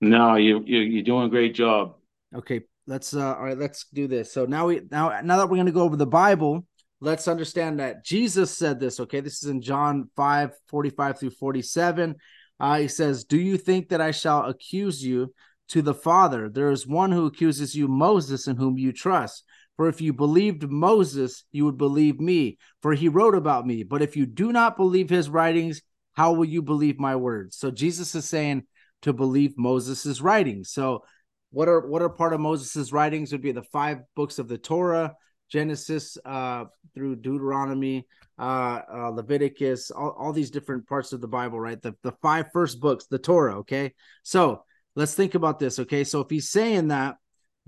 [0.00, 1.96] No you, you you're doing a great job.
[2.34, 4.32] Okay let's uh all right let's do this.
[4.32, 6.64] So now we now now that we're going to go over the bible
[7.00, 9.18] let's understand that jesus said this okay?
[9.20, 12.14] This is in john 5 45 through 47
[12.60, 15.34] uh he says do you think that i shall accuse you
[15.70, 16.48] to the father?
[16.48, 19.44] There is one who accuses you moses in whom you trust
[19.80, 23.82] for if you believed Moses, you would believe me, for he wrote about me.
[23.82, 25.80] But if you do not believe his writings,
[26.12, 27.56] how will you believe my words?
[27.56, 28.64] So Jesus is saying
[29.00, 30.70] to believe Moses' writings.
[30.70, 31.04] So
[31.50, 34.58] what are what are part of Moses' writings would be the five books of the
[34.58, 35.14] Torah,
[35.50, 38.06] Genesis uh, through Deuteronomy,
[38.38, 41.80] uh, uh, Leviticus, all, all these different parts of the Bible, right?
[41.80, 43.94] The, the five first books, the Torah, okay?
[44.24, 44.62] So
[44.94, 46.04] let's think about this, okay?
[46.04, 47.16] So if he's saying that,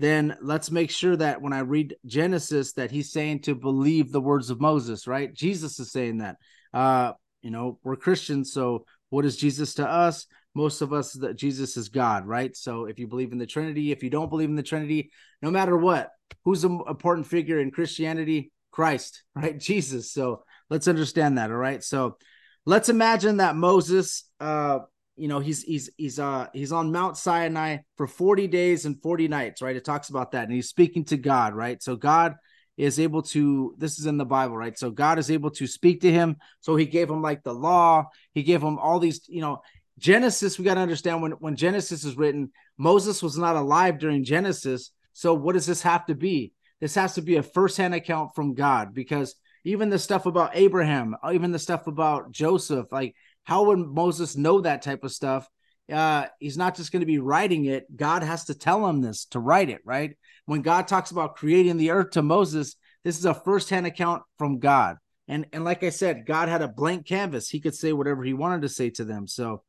[0.03, 4.21] then let's make sure that when I read Genesis, that he's saying to believe the
[4.21, 5.33] words of Moses, right?
[5.33, 6.37] Jesus is saying that.
[6.73, 10.25] Uh, you know, we're Christians, so what is Jesus to us?
[10.55, 12.55] Most of us that Jesus is God, right?
[12.55, 15.11] So if you believe in the Trinity, if you don't believe in the Trinity,
[15.41, 16.09] no matter what,
[16.45, 18.51] who's an important figure in Christianity?
[18.71, 19.57] Christ, right?
[19.57, 20.11] Jesus.
[20.11, 21.51] So let's understand that.
[21.51, 21.83] All right.
[21.83, 22.17] So
[22.65, 24.79] let's imagine that Moses, uh,
[25.15, 29.27] you know, he's he's he's uh he's on Mount Sinai for 40 days and 40
[29.27, 29.75] nights, right?
[29.75, 31.81] It talks about that, and he's speaking to God, right?
[31.81, 32.35] So God
[32.77, 34.77] is able to this is in the bible right?
[34.77, 36.37] So god is able to speak to him.
[36.61, 38.05] So he gave him like the law.
[38.33, 39.61] He gave him all these you know
[39.99, 44.23] genesis we got to understand when when genesis is written moses was not alive during
[44.23, 44.91] genesis.
[45.13, 46.53] So what does this have to be?
[46.81, 51.15] This has to be a first-hand account from god because even the stuff about abraham
[51.31, 55.47] even the stuff about joseph like how would moses know that type of stuff
[55.91, 59.25] uh he's not just going to be writing it god has to tell him this
[59.25, 63.25] to write it right when God talks about creating the earth to Moses, this is
[63.25, 64.97] a first-hand account from God.
[65.27, 67.49] And and like I said, God had a blank canvas.
[67.49, 69.27] He could say whatever he wanted to say to them.
[69.27, 69.63] So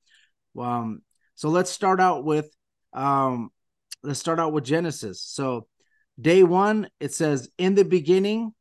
[0.58, 1.02] um
[1.36, 2.50] so let's start out with
[2.92, 3.50] um
[4.02, 5.22] let's start out with Genesis.
[5.22, 5.68] So
[6.20, 8.52] day 1 it says in the beginning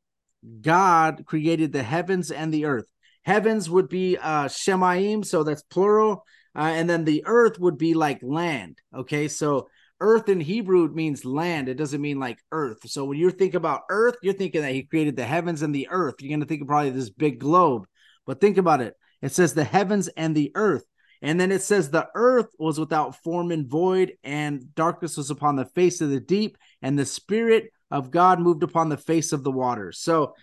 [0.62, 2.86] God created the heavens and the earth.
[3.24, 6.26] Heavens would be uh Shemaim, so that's plural.
[6.56, 8.78] Uh, and then the earth would be like land.
[8.96, 9.68] Okay, so
[10.00, 11.68] earth in Hebrew means land.
[11.68, 12.80] It doesn't mean like earth.
[12.86, 15.88] So when you think about earth, you're thinking that he created the heavens and the
[15.90, 16.16] earth.
[16.20, 17.86] You're going to think of probably this big globe.
[18.26, 18.96] But think about it.
[19.22, 20.84] It says the heavens and the earth.
[21.22, 25.56] And then it says the earth was without form and void, and darkness was upon
[25.56, 29.42] the face of the deep, and the spirit of God moved upon the face of
[29.42, 30.00] the waters.
[30.00, 30.36] So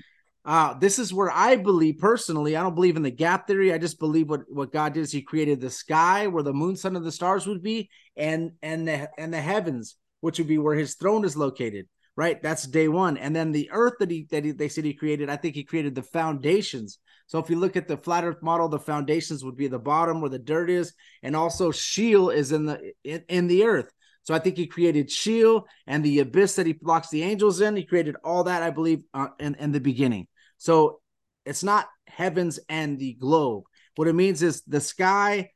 [0.44, 2.56] uh, this is where I believe personally.
[2.56, 3.72] I don't believe in the gap theory.
[3.72, 6.76] I just believe what what God did is He created the sky where the moon,
[6.76, 10.58] sun, and the stars would be, and and the and the heavens, which would be
[10.58, 11.86] where His throne is located.
[12.16, 14.94] Right, that's day one, and then the earth that he that he, they said He
[14.94, 15.30] created.
[15.30, 16.98] I think He created the foundations.
[17.26, 20.20] So if you look at the flat Earth model, the foundations would be the bottom
[20.20, 23.90] where the dirt is, and also Sheol is in the in, in the earth.
[24.30, 27.74] So I think he created Sheol and the abyss that he locks the angels in.
[27.74, 30.28] He created all that, I believe, uh, in, in the beginning.
[30.56, 31.00] So
[31.44, 33.64] it's not heavens and the globe.
[33.96, 35.50] What it means is the sky,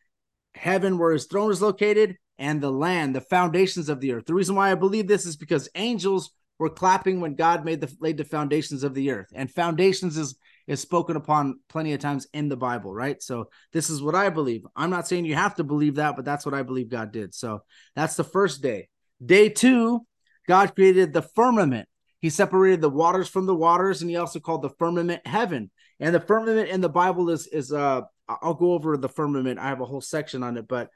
[0.56, 4.26] heaven where his throne is located, and the land, the foundations of the earth.
[4.26, 7.96] The reason why I believe this is because angels were clapping when God made the
[8.00, 9.28] laid the foundations of the earth.
[9.36, 10.34] And foundations is
[10.66, 13.22] is spoken upon plenty of times in the Bible, right?
[13.22, 14.66] So this is what I believe.
[14.74, 17.34] I'm not saying you have to believe that, but that's what I believe God did.
[17.34, 17.62] So
[17.94, 18.88] that's the first day.
[19.24, 20.06] Day two,
[20.48, 21.88] God created the firmament.
[22.20, 25.70] He separated the waters from the waters, and he also called the firmament heaven.
[26.00, 29.58] And the firmament in the Bible is is uh I'll go over the firmament.
[29.58, 30.88] I have a whole section on it, but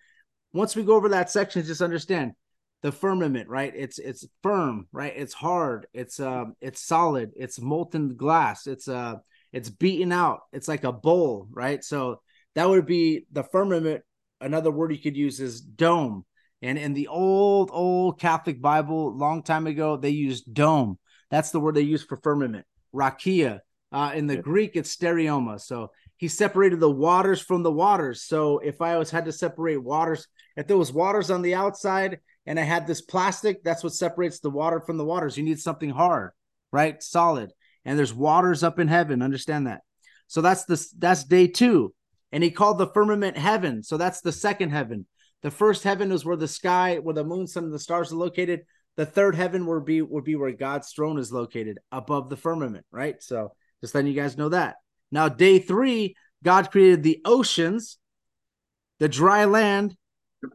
[0.53, 2.33] once we go over that section, just understand
[2.83, 3.73] the firmament, right?
[3.77, 5.13] It's it's firm, right?
[5.15, 9.17] It's hard, it's um, it's solid, it's molten glass, it's uh
[9.53, 11.83] it's beaten out, it's like a bowl, right?
[11.83, 12.21] So
[12.55, 14.03] that would be the firmament.
[14.41, 16.25] Another word you could use is dome.
[16.63, 20.99] And in the old, old Catholic Bible, long time ago, they used dome.
[21.31, 22.67] That's the word they use for firmament.
[22.95, 23.61] Rakia.
[23.91, 24.41] Uh, in the yeah.
[24.41, 25.61] Greek, it's stereoma.
[25.61, 28.23] So he separated the waters from the waters.
[28.23, 32.19] So if I was had to separate waters, if there was waters on the outside
[32.45, 35.37] and I had this plastic, that's what separates the water from the waters.
[35.37, 36.33] You need something hard,
[36.73, 37.03] right?
[37.03, 37.53] Solid.
[37.85, 39.23] And there's waters up in heaven.
[39.23, 39.83] Understand that.
[40.27, 41.95] So that's the that's day two.
[42.33, 43.83] And he called the firmament heaven.
[43.83, 45.07] So that's the second heaven.
[45.43, 48.17] The first heaven is where the sky, where the moon, sun, and the stars are
[48.17, 48.63] located
[48.99, 52.85] the third heaven would be would be where God's throne is located above the firmament,
[52.91, 53.23] right?
[53.23, 54.75] So just letting you guys know that.
[55.13, 57.97] Now, day three, God created the oceans,
[58.99, 59.97] the dry land,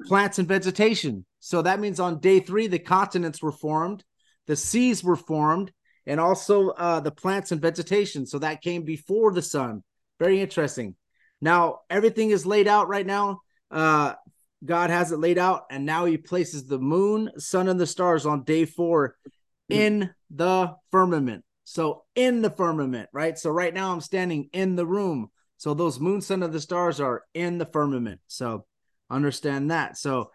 [0.07, 1.25] plants, and vegetation.
[1.39, 4.03] So that means on day three, the continents were formed,
[4.45, 5.71] the seas were formed,
[6.05, 8.25] and also uh, the plants and vegetation.
[8.25, 9.83] So that came before the sun.
[10.19, 10.95] Very interesting.
[11.41, 13.41] Now, everything is laid out right now.
[13.69, 14.13] Uh,
[14.63, 18.25] God has it laid out, and now he places the moon, sun, and the stars
[18.25, 19.15] on day four
[19.69, 21.43] in the firmament.
[21.65, 23.37] So, in the firmament, right?
[23.37, 25.29] So, right now I'm standing in the room.
[25.57, 28.21] So, those moon, sun, and the stars are in the firmament.
[28.27, 28.65] So,
[29.09, 29.97] understand that.
[29.97, 30.31] So,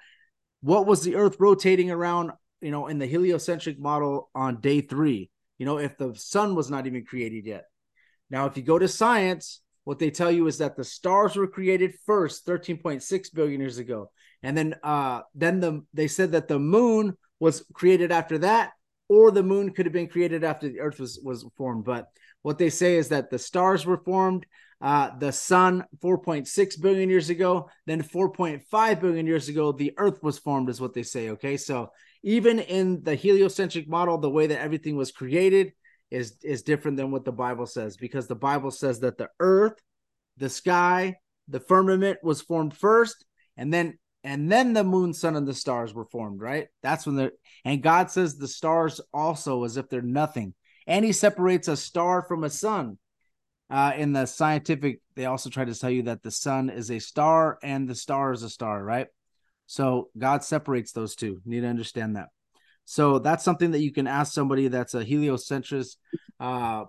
[0.61, 5.31] what was the earth rotating around, you know, in the heliocentric model on day three?
[5.59, 7.65] You know, if the sun was not even created yet.
[8.31, 11.47] Now, if you go to science, what they tell you is that the stars were
[11.47, 14.11] created first 13.6 billion years ago.
[14.43, 18.73] And then uh then the they said that the moon was created after that
[19.09, 21.87] or the moon could have been created after the earth was was formed.
[21.87, 22.07] But
[22.43, 24.45] what they say is that the stars were formed
[24.83, 30.39] uh the sun 4.6 billion years ago then 4.5 billion years ago the earth was
[30.39, 31.57] formed is what they say okay?
[31.57, 31.91] So
[32.23, 35.73] even in the heliocentric model the way that everything was created
[36.11, 39.81] is is different than what the Bible says because the Bible says that the earth,
[40.37, 41.17] the sky,
[41.49, 43.25] the firmament was formed first,
[43.57, 46.41] and then and then the moon, sun, and the stars were formed.
[46.41, 46.69] Right?
[46.83, 47.33] That's when the
[47.65, 50.55] and God says the stars also as if they're nothing.
[50.87, 52.99] and he separates a star from a sun.
[53.71, 56.99] Uh, in the scientific, they also try to tell you that the sun is a
[56.99, 59.09] star and the star is a star, right?
[59.69, 61.43] So God separates those two.
[61.45, 62.31] You need to understand that.
[62.87, 65.99] So that's something that you can ask somebody that's a heliocentrist,
[66.41, 66.87] uh,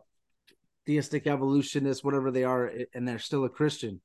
[0.85, 3.99] theistic evolutionist, whatever they are, and they're still a Christian.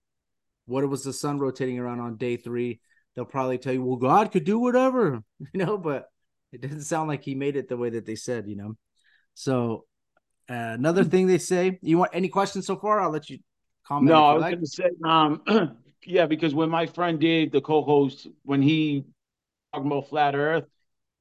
[0.67, 2.81] What was the sun rotating around on day three?
[3.15, 5.23] They'll probably tell you, well, God could do whatever,
[5.55, 6.07] you know, but
[6.51, 8.75] it doesn't sound like he made it the way that they said, you know.
[9.35, 9.85] So
[10.51, 13.01] uh, another thing they say, you want any questions so far?
[13.01, 13.39] I'll let you
[13.87, 14.09] comment.
[14.11, 14.55] No, I was like.
[14.55, 15.43] going to say, um,
[16.07, 19.05] yeah, because when my friend Dave, the co-host, when he
[19.73, 20.65] talking about flat Earth,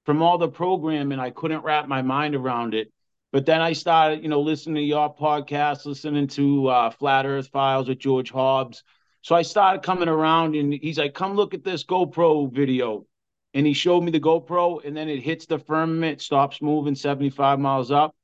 [0.05, 2.91] from all the programming, I couldn't wrap my mind around it.
[3.31, 7.47] But then I started, you know, listening to your podcast, listening to uh, Flat Earth
[7.47, 8.83] Files with George Hobbs.
[9.21, 13.07] So I started coming around, and he's like, "Come look at this GoPro video,"
[13.53, 17.59] and he showed me the GoPro, and then it hits the firmament, stops moving 75
[17.59, 18.15] miles up,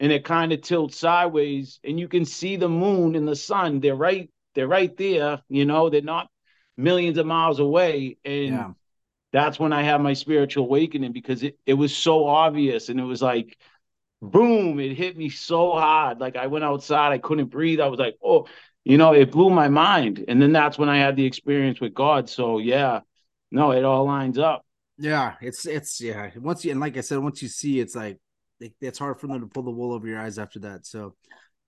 [0.00, 3.80] and it kind of tilts sideways, and you can see the moon and the sun.
[3.80, 5.40] They're right, they're right there.
[5.48, 6.28] You know, they're not
[6.76, 8.70] millions of miles away, and yeah.
[9.32, 13.04] that's when I had my spiritual awakening because it it was so obvious, and it
[13.04, 13.56] was like
[14.20, 16.18] boom, it hit me so hard.
[16.18, 17.80] Like I went outside, I couldn't breathe.
[17.80, 18.48] I was like, oh,
[18.84, 20.24] you know, it blew my mind.
[20.26, 22.28] And then that's when I had the experience with God.
[22.28, 23.00] So yeah,
[23.50, 24.64] no, it all lines up.
[24.98, 26.30] Yeah, it's it's yeah.
[26.36, 28.18] Once you and like I said, once you see, it's like
[28.58, 30.84] it, it's hard for them to pull the wool over your eyes after that.
[30.84, 31.14] So,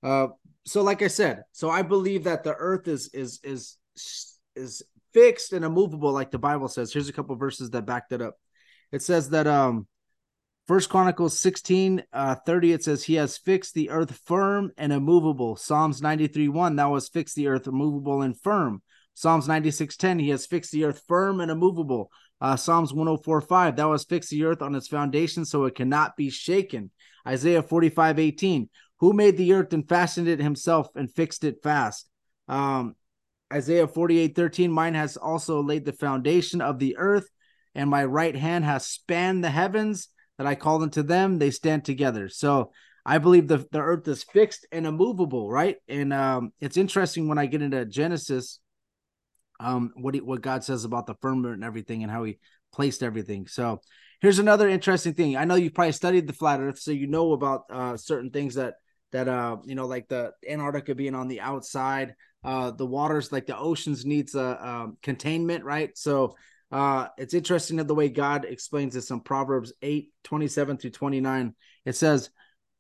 [0.03, 0.29] uh,
[0.67, 3.77] so like I said, so I believe that the earth is is is
[4.57, 4.83] is
[5.13, 6.93] fixed and immovable, like the Bible says.
[6.93, 8.37] Here's a couple verses that back that up.
[8.93, 9.87] It says that um
[10.71, 15.57] First Chronicles 16, uh, 30, it says, He has fixed the earth firm and immovable.
[15.57, 18.81] Psalms 93, 1, Thou hast fixed the earth immovable and firm.
[19.15, 22.13] Psalms 96, 10, He has fixed the earth firm and immovable.
[22.41, 26.17] Uh, Psalms 104, 5, Thou hast fixed the earth on its foundation so it cannot
[26.17, 26.93] be shaken.
[27.27, 28.69] Isaiah 45, 18,
[29.01, 32.09] Who made the earth and fashioned it himself and fixed it fast?
[32.49, 32.95] Um,
[33.53, 37.29] Isaiah 48, 13, Mine has also laid the foundation of the earth,
[37.75, 40.09] and my right hand has spanned the heavens
[40.41, 42.31] that I called unto them, they stand together.
[42.31, 42.73] So
[43.05, 45.77] I believe the, the earth is fixed and immovable, right?
[45.87, 48.59] And um, it's interesting when I get into Genesis,
[49.61, 52.39] um, what he, what God says about the firmament and everything, and how He
[52.73, 53.49] placed everything.
[53.49, 53.83] So
[54.23, 55.37] here's another interesting thing.
[55.37, 58.55] I know you've probably studied the flat Earth, so you know about uh, certain things
[58.55, 58.77] that
[59.13, 63.47] that uh you know like the Antarctica being on the outside, uh the waters like
[63.47, 65.97] the oceans needs a uh, um, containment, right?
[65.97, 66.35] So
[66.73, 71.55] uh, it's interesting that the way God explains this in Proverbs 8 27 through 29.
[71.85, 72.31] It says,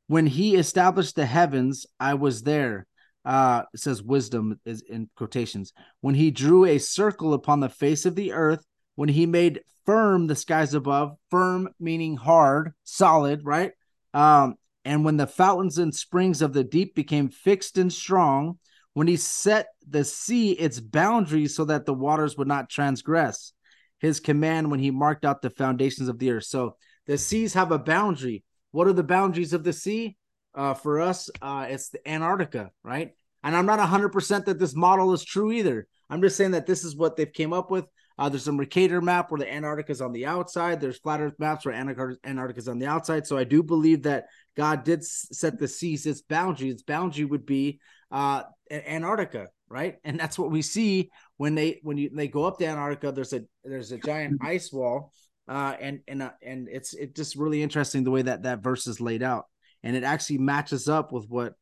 [0.06, 2.86] When he established the heavens, I was there.
[3.24, 5.72] Uh, it says wisdom is in quotations.
[6.00, 8.64] When he drew a circle upon the face of the earth,
[8.94, 13.72] when he made firm the skies above, firm meaning hard, solid, right?
[14.14, 14.54] Um,
[14.84, 18.58] and when the fountains and springs of the deep became fixed and strong,
[18.94, 23.52] when he set the sea its boundaries so that the waters would not transgress
[23.98, 26.44] his command when he marked out the foundations of the earth.
[26.44, 26.76] So
[27.06, 28.44] the seas have a boundary.
[28.72, 30.16] What are the boundaries of the sea?
[30.54, 33.12] Uh, for us, uh, it's the Antarctica, right?
[33.42, 35.86] And I'm not 100% that this model is true either.
[36.08, 37.86] I'm just saying that this is what they've came up with.
[38.20, 40.78] Uh, there's a Mercator map where the Antarctica is on the outside.
[40.78, 43.26] There's flat Earth maps where Antarctica is on the outside.
[43.26, 44.26] So I do believe that
[44.58, 46.68] God did set the seas its boundary.
[46.68, 49.96] Its boundary would be uh, Antarctica, right?
[50.04, 53.10] And that's what we see when they when you they go up to Antarctica.
[53.10, 55.14] There's a there's a giant ice wall,
[55.48, 58.86] uh, and and uh, and it's it's just really interesting the way that that verse
[58.86, 59.46] is laid out,
[59.82, 61.54] and it actually matches up with what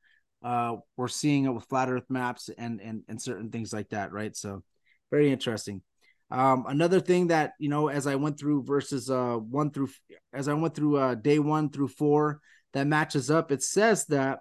[0.43, 4.11] uh we're seeing it with flat Earth maps and and and certain things like that,
[4.11, 4.37] right?
[4.37, 4.65] So
[5.13, 5.83] very interesting.
[6.31, 9.89] Um, another thing that you know, as I went through verses uh one through
[10.33, 12.41] as I went through uh day one through four,
[12.75, 13.51] that matches up.
[13.51, 14.41] It says that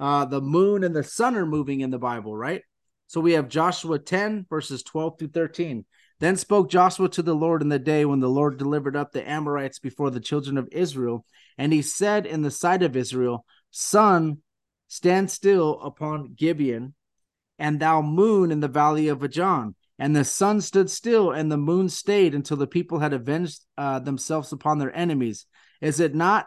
[0.00, 2.62] uh the moon and the sun are moving in the Bible, right?
[3.06, 5.84] So we have Joshua 10, verses 12 through 13.
[6.20, 9.28] Then spoke Joshua to the Lord in the day when the Lord delivered up the
[9.28, 11.24] Amorites before the children of Israel.
[11.58, 14.38] And he said in the sight of Israel, Sun,
[14.86, 16.94] stand still upon Gibeon,
[17.58, 19.74] and thou moon in the valley of Ajalon.
[20.00, 23.98] And the sun stood still, and the moon stayed until the people had avenged uh,
[23.98, 25.44] themselves upon their enemies.
[25.82, 26.46] Is it not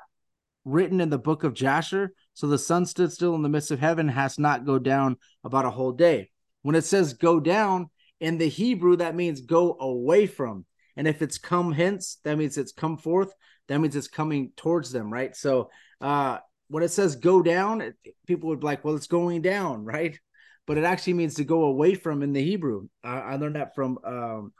[0.65, 2.15] written in the book of Jasher?
[2.33, 5.65] So the sun stood still in the midst of heaven, has not go down about
[5.65, 6.31] a whole day.
[6.63, 10.65] When it says go down in the Hebrew, that means go away from.
[10.97, 13.31] And if it's come hence, that means it's come forth.
[13.67, 15.35] That means it's coming towards them, right?
[15.35, 15.69] So
[16.01, 16.39] uh,
[16.69, 17.93] when it says go down,
[18.25, 20.19] people would be like, well, it's going down, right?
[20.65, 22.87] But it actually means to go away from in the Hebrew.
[23.03, 24.53] Uh, I learned that from um,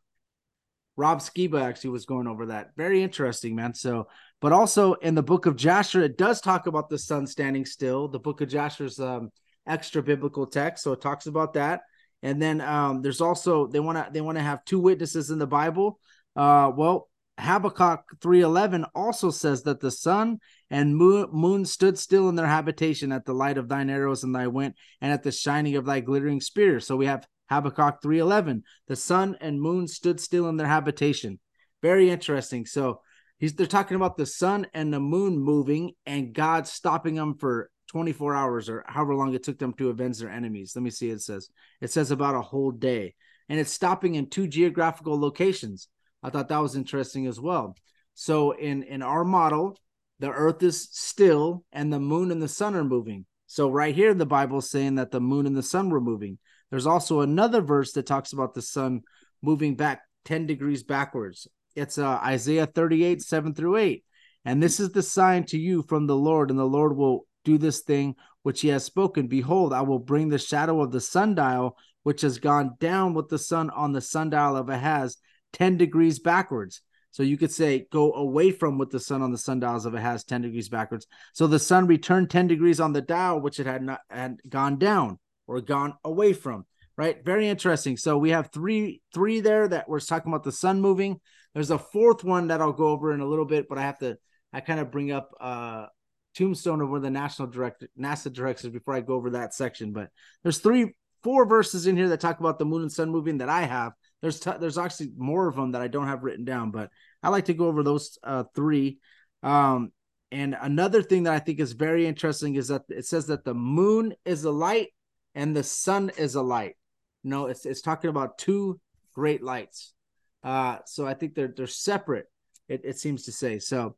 [0.95, 2.71] Rob Skiba actually was going over that.
[2.75, 3.73] Very interesting, man.
[3.73, 4.07] So
[4.41, 8.09] But also in the book of Jasher, it does talk about the sun standing still.
[8.09, 9.31] The book of Jasher's um,
[9.65, 11.81] extra biblical text, so it talks about that.
[12.21, 15.39] And then um, there's also they want to they want to have two witnesses in
[15.39, 15.99] the Bible.
[16.35, 17.09] Uh, well,
[17.43, 20.39] Habakkuk 3:11 also says that the sun
[20.69, 24.47] and moon, stood still in their habitation at the light of thine arrows and thy
[24.47, 26.79] wind and at the shining of thy glittering spear.
[26.79, 28.63] So we have Habakkuk 3:11.
[28.87, 31.39] The sun and moon stood still in their habitation.
[31.81, 32.65] Very interesting.
[32.65, 33.01] So
[33.39, 37.69] he's they're talking about the sun and the moon moving and God stopping them for
[37.87, 40.73] 24 hours or however long it took them to avenge their enemies.
[40.75, 41.49] Let me see it says.
[41.81, 43.15] It says about a whole day.
[43.49, 45.89] And it's stopping in two geographical locations.
[46.23, 47.75] I thought that was interesting as well.
[48.13, 49.77] So in in our model,
[50.19, 53.25] the earth is still and the moon and the sun are moving.
[53.47, 56.37] So right here the Bible is saying that the moon and the sun were moving.
[56.69, 59.01] There's also another verse that talks about the sun
[59.41, 61.47] moving back 10 degrees backwards.
[61.75, 64.03] It's uh, Isaiah 38, 7 through 8.
[64.45, 67.57] And this is the sign to you from the Lord, and the Lord will do
[67.57, 69.27] this thing which he has spoken.
[69.27, 73.39] Behold, I will bring the shadow of the sundial, which has gone down with the
[73.39, 75.17] sun on the sundial of Ahaz,
[75.53, 76.81] 10 degrees backwards.
[77.11, 79.99] So you could say go away from what the sun on the sundials if it
[79.99, 81.05] has 10 degrees backwards.
[81.33, 84.79] So the sun returned 10 degrees on the dial, which it had not had gone
[84.79, 86.65] down or gone away from.
[86.97, 87.23] Right.
[87.23, 87.97] Very interesting.
[87.97, 91.19] So we have three, three there that we're talking about the sun moving.
[91.53, 93.99] There's a fourth one that I'll go over in a little bit, but I have
[93.99, 94.17] to
[94.51, 95.87] I kind of bring up uh
[96.35, 99.93] tombstone of of the national director NASA directors before I go over that section.
[99.93, 100.09] But
[100.41, 100.93] there's three,
[101.23, 103.93] four verses in here that talk about the moon and sun moving that I have.
[104.23, 106.89] There's t- there's actually more of them that I don't have written down, but
[107.21, 108.99] I like to go over those uh, three.
[109.43, 109.91] Um,
[110.31, 113.53] and another thing that I think is very interesting is that it says that the
[113.53, 114.93] moon is a light
[115.35, 116.77] and the sun is a light.
[117.25, 118.79] no, it's it's talking about two
[119.13, 119.93] great lights.
[120.41, 122.27] Uh, so I think they're they're separate.
[122.69, 123.97] It, it seems to say so.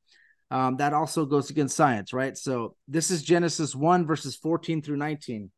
[0.50, 2.36] Um, that also goes against science, right?
[2.36, 5.52] So this is Genesis 1, verses 14 through 19.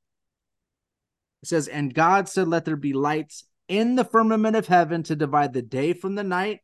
[1.43, 5.15] It says, And God said, Let there be lights in the firmament of heaven to
[5.15, 6.61] divide the day from the night,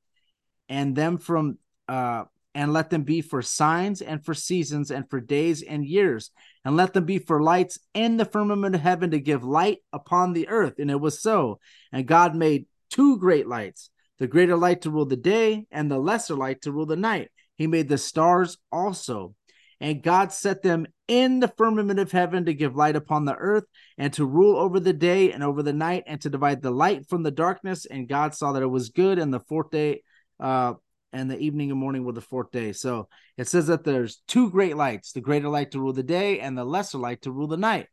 [0.70, 2.24] and them from uh
[2.56, 6.30] and let them be for signs and for seasons and for days and years,
[6.64, 10.34] and let them be for lights in the firmament of heaven to give light upon
[10.34, 10.76] the earth.
[10.78, 11.60] And it was so.
[11.91, 13.89] And God made two great lights,
[14.20, 17.32] the greater light to rule the day, and the lesser light to rule the night.
[17.56, 19.36] He made the stars also.
[19.84, 23.65] And God set them in the firmament of heaven to give light upon the earth
[23.97, 27.09] and to rule over the day and over the night and to divide the light
[27.09, 27.86] from the darkness.
[27.86, 29.19] And God saw that it was good.
[29.19, 30.03] And the fourth day,
[30.39, 30.75] uh,
[31.11, 32.71] and the evening and morning were the fourth day.
[32.71, 36.39] So it says that there's two great lights the greater light to rule the day
[36.39, 37.88] and the lesser light to rule the night.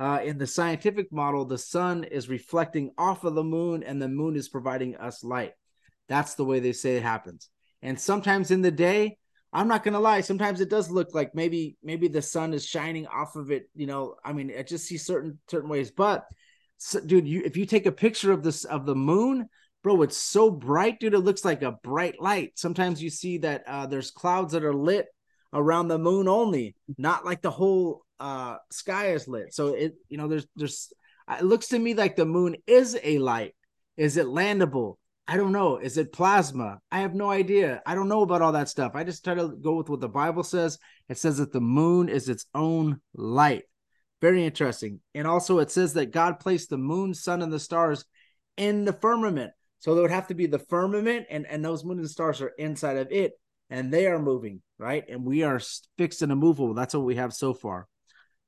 [0.00, 4.08] Uh, in the scientific model, the sun is reflecting off of the moon and the
[4.08, 5.52] moon is providing us light.
[6.08, 7.48] That's the way they say it happens.
[7.82, 9.18] And sometimes in the day,
[9.56, 10.20] I'm not gonna lie.
[10.20, 13.70] Sometimes it does look like maybe maybe the sun is shining off of it.
[13.74, 15.90] You know, I mean, I just see certain certain ways.
[15.90, 16.26] But,
[16.76, 19.48] so, dude, you if you take a picture of this of the moon,
[19.82, 21.14] bro, it's so bright, dude.
[21.14, 22.52] It looks like a bright light.
[22.56, 25.06] Sometimes you see that uh, there's clouds that are lit
[25.54, 29.54] around the moon only, not like the whole uh, sky is lit.
[29.54, 30.92] So it, you know, there's there's.
[31.30, 33.54] It looks to me like the moon is a light.
[33.96, 34.96] Is it landable?
[35.28, 35.78] I don't know.
[35.78, 36.78] Is it plasma?
[36.92, 37.82] I have no idea.
[37.84, 38.92] I don't know about all that stuff.
[38.94, 40.78] I just try to go with what the Bible says.
[41.08, 43.64] It says that the moon is its own light.
[44.22, 45.00] Very interesting.
[45.14, 48.04] And also, it says that God placed the moon, sun, and the stars
[48.56, 49.52] in the firmament.
[49.80, 52.52] So there would have to be the firmament, and, and those moon and stars are
[52.56, 53.32] inside of it,
[53.68, 55.04] and they are moving, right?
[55.08, 55.60] And we are
[55.98, 56.72] fixed and immovable.
[56.72, 57.88] That's what we have so far.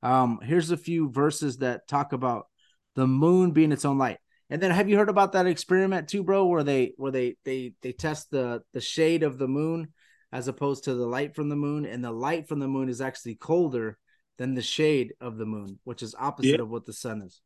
[0.02, 2.46] Um, here's a few verses that talk about
[2.94, 4.18] the moon being its own light.
[4.50, 7.74] And then have you heard about that experiment too, bro, where they where they they
[7.82, 9.92] they test the the shade of the moon
[10.32, 13.00] as opposed to the light from the moon, and the light from the moon is
[13.00, 13.98] actually colder
[14.36, 16.62] than the shade of the moon, which is opposite yeah.
[16.62, 17.40] of what the sun is.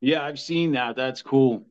[0.00, 0.96] Yeah, I've seen that.
[0.96, 1.66] That's cool.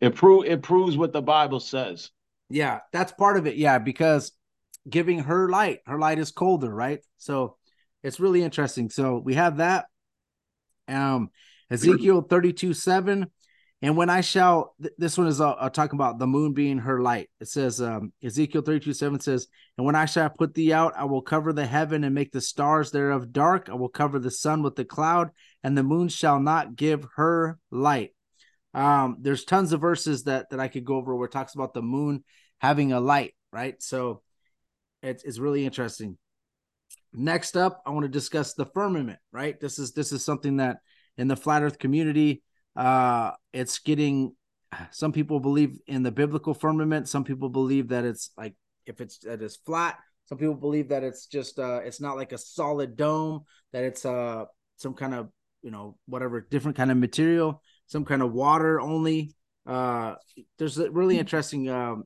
[0.00, 2.10] It pro- it proves what the Bible says.
[2.48, 3.56] Yeah, that's part of it.
[3.56, 4.32] Yeah, because
[4.88, 7.00] giving her light, her light is colder, right?
[7.18, 7.56] So
[8.02, 8.90] it's really interesting.
[8.90, 9.86] So we have that.
[10.88, 11.30] Um
[11.70, 13.26] Ezekiel 32 7
[13.82, 16.78] and when I shall, th- this one is uh, uh, talking about the moon being
[16.78, 17.28] her light.
[17.40, 21.04] It says, um, Ezekiel 32 7 says, And when I shall put thee out, I
[21.04, 23.68] will cover the heaven and make the stars thereof dark.
[23.68, 25.30] I will cover the sun with the cloud,
[25.64, 28.10] and the moon shall not give her light.
[28.72, 31.74] Um, there's tons of verses that, that I could go over where it talks about
[31.74, 32.22] the moon
[32.58, 33.82] having a light, right?
[33.82, 34.22] So
[35.02, 36.16] it's, it's really interesting.
[37.12, 39.60] Next up, I want to discuss the firmament, right?
[39.60, 40.78] This is this is something that
[41.18, 42.42] in the flat earth community
[42.76, 44.34] uh, it's getting.
[44.90, 47.08] Some people believe in the biblical firmament.
[47.08, 48.54] Some people believe that it's like
[48.86, 52.32] if it's that is flat Some people believe that it's just uh it's not like
[52.32, 54.44] a solid dome, that it's uh
[54.76, 55.28] some kind of
[55.62, 59.34] you know whatever different kind of material, some kind of water only.
[59.66, 60.14] Uh
[60.58, 62.04] there's really interesting um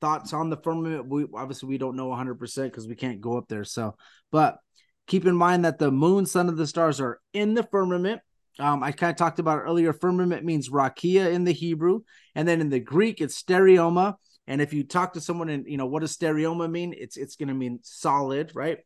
[0.00, 1.08] thoughts on the firmament.
[1.08, 3.64] We obviously we don't know 100% because we can't go up there.
[3.64, 3.96] So,
[4.30, 4.58] but
[5.06, 8.20] keep in mind that the moon, sun, and the stars are in the firmament.
[8.58, 9.92] Um, I kind of talked about earlier.
[9.92, 12.00] Firmament means rakia in the Hebrew,
[12.34, 14.16] and then in the Greek, it's stereoma.
[14.46, 17.36] And if you talk to someone and you know what does stereoma mean, it's it's
[17.36, 18.78] going to mean solid, right?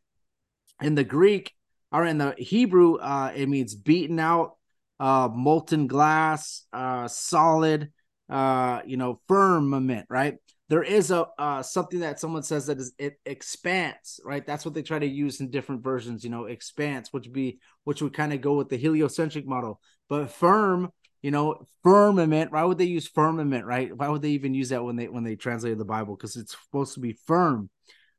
[0.81, 1.53] In the Greek
[1.91, 4.57] or in the Hebrew, uh, it means beaten out,
[4.99, 7.91] uh, molten glass, uh, solid,
[8.29, 10.35] uh, you know, firmament, right?
[10.69, 14.45] There is a uh, something that someone says that is it expands, right?
[14.45, 17.59] That's what they try to use in different versions, you know, expanse, which would be
[17.83, 19.79] which would kind of go with the heliocentric model.
[20.09, 20.89] But firm
[21.23, 22.51] you know, firmament.
[22.51, 23.95] Why would they use firmament, right?
[23.95, 26.15] Why would they even use that when they when they translated the Bible?
[26.15, 27.69] Because it's supposed to be firm.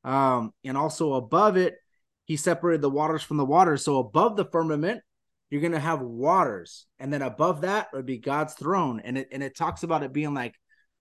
[0.02, 1.76] Um, and also above it,
[2.24, 3.84] he separated the waters from the waters.
[3.84, 5.02] So above the firmament,
[5.50, 9.00] you're gonna have waters, and then above that would be God's throne.
[9.04, 10.54] And it and it talks about it being like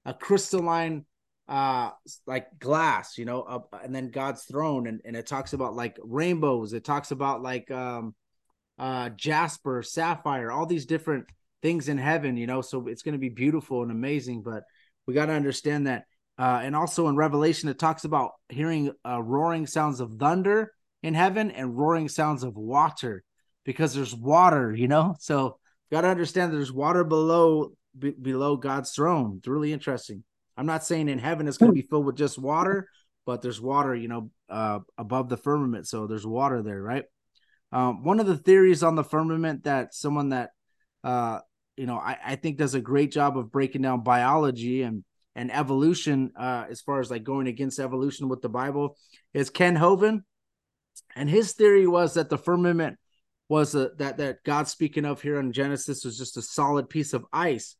[0.05, 1.05] a crystalline
[1.47, 1.89] uh
[2.25, 5.97] like glass you know uh, and then god's throne and, and it talks about like
[6.01, 8.15] rainbows it talks about like um
[8.79, 11.27] uh jasper sapphire all these different
[11.63, 14.43] things in heaven, you know, so it's going to be beautiful and amazing.
[14.43, 14.65] But
[15.07, 16.03] we got to understand that.
[16.37, 21.13] Uh, and also in Revelation, it talks about hearing uh, roaring sounds of thunder in
[21.13, 23.23] heaven and roaring sounds of water
[23.65, 25.15] because there's water, you know.
[25.19, 25.57] So
[25.91, 29.35] got to understand there's water below be, below God's throne.
[29.37, 30.23] It's really interesting.
[30.57, 32.87] I'm not saying in heaven it's going to be filled with just water,
[33.25, 35.87] but there's water, you know, uh, above the firmament.
[35.87, 37.05] So there's water there, right?
[37.71, 40.51] Um, one of the theories on the firmament that someone that
[41.03, 41.39] uh,
[41.75, 45.03] you know, I, I think does a great job of breaking down biology and
[45.35, 48.97] and evolution uh, as far as like going against evolution with the Bible
[49.33, 50.21] is Ken Hovind,
[51.15, 52.97] and his theory was that the firmament
[53.49, 57.13] was a, that that God speaking of here in Genesis was just a solid piece
[57.13, 57.75] of ice,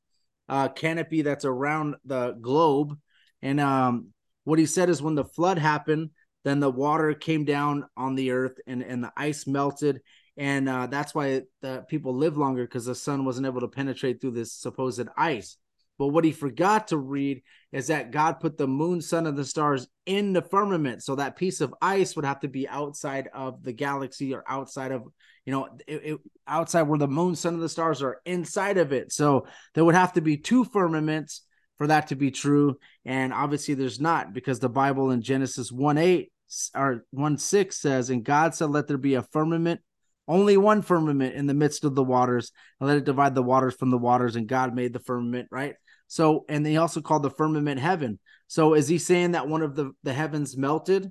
[0.49, 2.97] uh, canopy that's around the globe,
[3.41, 4.07] and um,
[4.43, 6.11] what he said is when the flood happened,
[6.43, 10.01] then the water came down on the earth and and the ice melted
[10.37, 14.19] and uh, that's why the people live longer because the sun wasn't able to penetrate
[14.19, 15.57] through this supposed ice.
[15.97, 19.45] But what he forgot to read is that God put the moon, sun, and the
[19.45, 21.03] stars in the firmament.
[21.03, 24.91] So that piece of ice would have to be outside of the galaxy or outside
[24.91, 25.03] of,
[25.45, 28.91] you know, it, it, outside where the moon, sun, and the stars are inside of
[28.91, 29.11] it.
[29.11, 31.41] So there would have to be two firmaments
[31.77, 32.77] for that to be true.
[33.05, 36.31] And obviously there's not because the Bible in Genesis 1 8
[36.75, 39.81] or 1 6 says, And God said, Let there be a firmament
[40.27, 43.75] only one firmament in the midst of the waters, and let it divide the waters
[43.75, 44.35] from the waters.
[44.35, 45.75] And God made the firmament, right?
[46.13, 48.19] So, and he also called the firmament heaven.
[48.45, 51.09] So, is he saying that one of the, the heavens melted?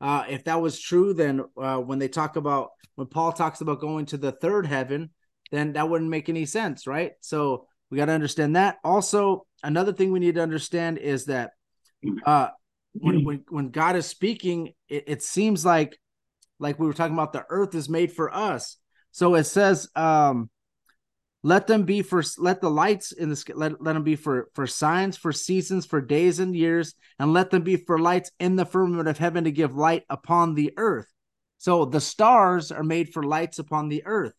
[0.00, 3.78] Uh, if that was true, then uh, when they talk about, when Paul talks about
[3.78, 5.10] going to the third heaven,
[5.52, 7.12] then that wouldn't make any sense, right?
[7.20, 8.78] So, we got to understand that.
[8.82, 11.52] Also, another thing we need to understand is that
[12.26, 12.48] uh,
[12.94, 15.96] when, when, when God is speaking, it, it seems like
[16.58, 18.76] like we were talking about the earth is made for us
[19.10, 20.48] so it says um
[21.42, 24.48] let them be for let the lights in the sky let, let them be for
[24.54, 28.56] for signs for seasons for days and years and let them be for lights in
[28.56, 31.06] the firmament of heaven to give light upon the earth.
[31.58, 34.34] So the stars are made for lights upon the earth.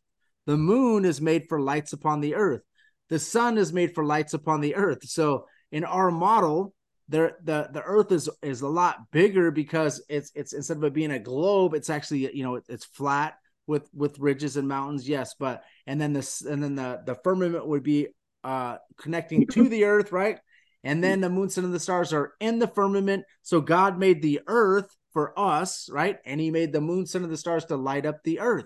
[0.46, 2.62] The moon is made for lights upon the earth.
[3.10, 5.08] The sun is made for lights upon the earth.
[5.08, 6.74] So in our model
[7.10, 10.94] there the the earth is is a lot bigger because it's it's instead of it
[10.94, 13.36] being a globe it's actually you know it, it's flat
[13.68, 17.66] with with ridges and mountains yes but and then this and then the the firmament
[17.66, 18.08] would be
[18.44, 20.40] uh connecting to the earth right?
[20.86, 23.24] And then the moon sun and the stars are in the firmament.
[23.42, 26.18] So god made the earth for us right?
[26.26, 28.66] And he made the moon sun and the stars to light up the earth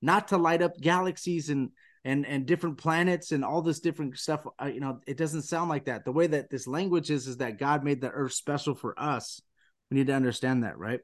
[0.00, 1.70] not to light up galaxies and
[2.04, 4.44] and and different planets and all this different stuff.
[4.60, 6.04] Uh, you know it doesn't sound like that.
[6.04, 9.40] The way that this language is is that god made the earth special for us.
[9.90, 11.00] We need to understand that right?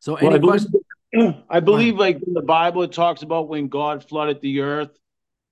[0.00, 0.66] So well, I believe,
[1.48, 4.90] I believe like in the bible it talks about when god flooded the earth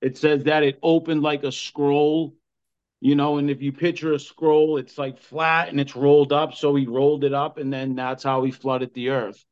[0.00, 2.34] it says that it opened like a scroll
[3.00, 6.54] you know and if you picture a scroll it's like flat and it's rolled up
[6.54, 9.44] so he rolled it up and then that's how he flooded the earth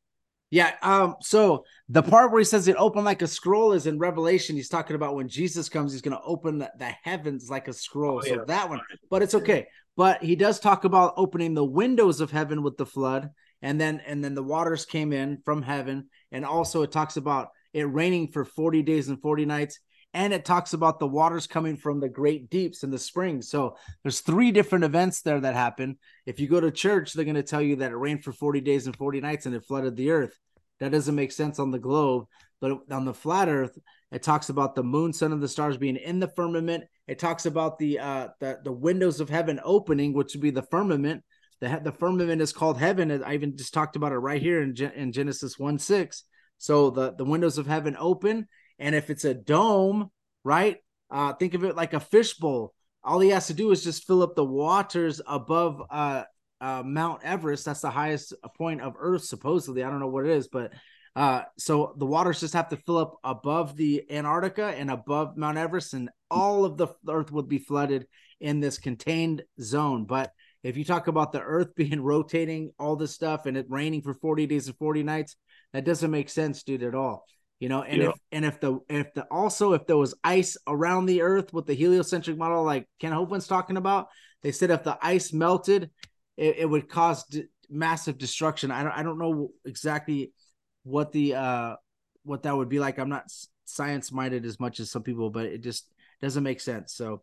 [0.51, 0.73] yeah.
[0.81, 1.15] Um.
[1.21, 4.57] So the part where he says it opened like a scroll is in Revelation.
[4.57, 7.73] He's talking about when Jesus comes, he's going to open the, the, heavens like a
[7.73, 8.17] scroll.
[8.17, 9.67] Oh, so that one, but it's okay.
[9.95, 13.29] But he does talk about opening the windows of heaven with the flood,
[13.61, 17.49] and then and then the waters came in from heaven, and also it talks about
[17.73, 19.79] it raining for forty days and forty nights,
[20.13, 23.49] and it talks about the waters coming from the great deeps and the springs.
[23.49, 25.97] So there's three different events there that happen.
[26.25, 28.61] If you go to church, they're going to tell you that it rained for 40
[28.61, 30.37] days and 40 nights and it flooded the earth.
[30.79, 32.25] That doesn't make sense on the globe,
[32.59, 33.77] but on the flat earth,
[34.11, 36.83] it talks about the moon, sun, and the stars being in the firmament.
[37.07, 40.63] It talks about the uh the, the windows of heaven opening, which would be the
[40.63, 41.23] firmament.
[41.61, 43.23] The, the firmament is called heaven.
[43.23, 46.23] I even just talked about it right here in, in Genesis 1 6.
[46.57, 48.47] So the, the windows of heaven open
[48.77, 50.09] and if it's a dome,
[50.43, 50.77] right?
[51.09, 52.73] Uh, think of it like a fishbowl.
[53.03, 56.23] All he has to do is just fill up the waters above uh,
[56.59, 57.65] uh, Mount Everest.
[57.65, 59.83] That's the highest point of Earth, supposedly.
[59.83, 60.73] I don't know what it is, but
[61.15, 65.57] uh, so the waters just have to fill up above the Antarctica and above Mount
[65.57, 68.07] Everest, and all of the Earth would be flooded
[68.39, 70.05] in this contained zone.
[70.05, 70.31] But
[70.63, 74.13] if you talk about the Earth being rotating, all this stuff, and it raining for
[74.13, 75.35] 40 days and 40 nights,
[75.73, 77.25] that doesn't make sense, dude, at all.
[77.59, 78.09] You know and yeah.
[78.09, 81.67] if and if the if the also if there was ice around the earth with
[81.67, 84.07] the heliocentric model like ken Hovind's talking about
[84.41, 85.91] they said if the ice melted
[86.37, 88.71] it, it would cause d- massive destruction.
[88.71, 90.33] I don't, I don't know exactly
[90.81, 91.75] what the uh
[92.23, 92.97] what that would be like.
[92.97, 93.31] I'm not
[93.65, 95.87] science minded as much as some people but it just
[96.19, 96.95] doesn't make sense.
[96.95, 97.21] So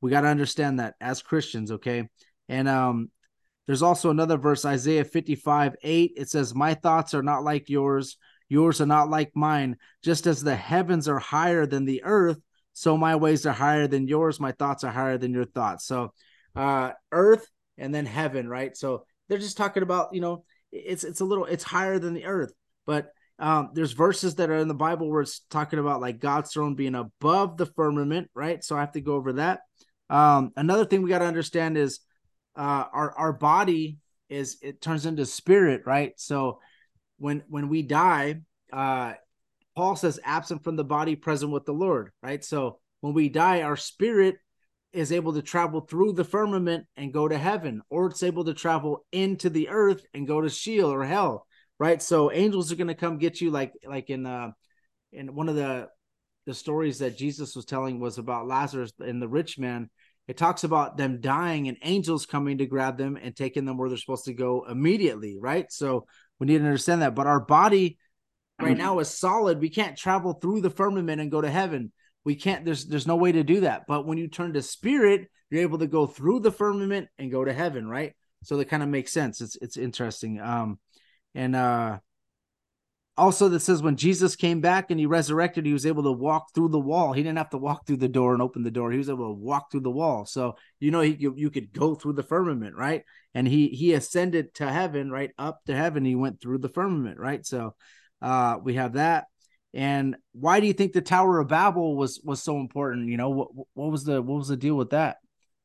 [0.00, 2.08] we got to understand that as christians okay
[2.50, 3.10] and um
[3.66, 8.18] there's also another verse isaiah 55 8 it says my thoughts are not like yours
[8.50, 9.76] Yours are not like mine.
[10.02, 12.38] Just as the heavens are higher than the earth,
[12.74, 14.40] so my ways are higher than yours.
[14.40, 15.86] My thoughts are higher than your thoughts.
[15.86, 16.12] So,
[16.56, 17.46] uh, earth
[17.78, 18.76] and then heaven, right?
[18.76, 22.26] So they're just talking about, you know, it's it's a little it's higher than the
[22.26, 22.52] earth,
[22.86, 26.52] but um, there's verses that are in the Bible where it's talking about like God's
[26.52, 28.62] throne being above the firmament, right?
[28.62, 29.60] So I have to go over that.
[30.10, 32.00] Um, another thing we got to understand is
[32.56, 33.98] uh, our our body
[34.28, 36.12] is it turns into spirit, right?
[36.16, 36.60] So
[37.18, 38.40] when when we die,
[38.72, 39.14] uh,
[39.76, 42.44] Paul says, absent from the body, present with the Lord, right?
[42.44, 44.36] So when we die, our spirit
[44.92, 48.54] is able to travel through the firmament and go to heaven, or it's able to
[48.54, 51.46] travel into the earth and go to Sheol or hell,
[51.78, 52.02] right?
[52.02, 54.50] So angels are going to come get you, like like in uh
[55.12, 55.88] in one of the
[56.46, 59.90] the stories that Jesus was telling was about Lazarus and the rich man.
[60.28, 63.88] It talks about them dying and angels coming to grab them and taking them where
[63.88, 65.66] they're supposed to go immediately, right?
[65.70, 66.06] So
[66.38, 67.14] we need to understand that.
[67.14, 67.98] But our body
[68.60, 69.60] right now is solid.
[69.60, 71.92] We can't travel through the firmament and go to heaven.
[72.24, 73.82] We can't, there's there's no way to do that.
[73.88, 77.44] But when you turn to spirit, you're able to go through the firmament and go
[77.44, 78.14] to heaven, right?
[78.44, 79.40] So that kind of makes sense.
[79.40, 80.40] It's it's interesting.
[80.40, 80.78] Um
[81.34, 81.98] and uh
[83.20, 86.54] also that says when Jesus came back and he resurrected, he was able to walk
[86.54, 87.12] through the wall.
[87.12, 88.90] He didn't have to walk through the door and open the door.
[88.90, 90.24] He was able to walk through the wall.
[90.24, 93.04] So you know he, you, you could go through the firmament, right?
[93.34, 96.04] And he he ascended to heaven, right up to heaven.
[96.04, 97.44] He went through the firmament, right?
[97.44, 97.74] So
[98.22, 99.26] uh, we have that.
[99.74, 103.08] And why do you think the Tower of Babel was was so important?
[103.08, 105.18] You know what what was the what was the deal with that?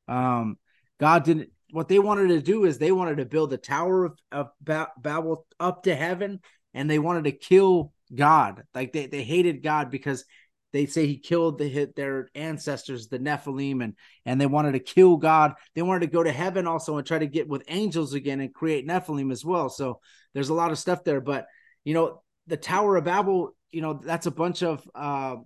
[0.10, 0.58] Um,
[1.00, 1.52] God didn't.
[1.72, 5.48] What they wanted to do is they wanted to build a Tower of, of Babel
[5.60, 6.42] up to heaven
[6.76, 8.64] and they wanted to kill God.
[8.76, 10.26] Like they, they hated God because
[10.74, 13.94] they say he killed the their ancestors, the Nephilim, and
[14.26, 15.54] and they wanted to kill God.
[15.74, 18.54] They wanted to go to heaven also and try to get with angels again and
[18.54, 19.70] create Nephilim as well.
[19.70, 20.02] So
[20.34, 21.22] there's a lot of stuff there.
[21.22, 21.48] But
[21.86, 25.38] you know, the Tower of Babel, you know, that's a bunch of uh,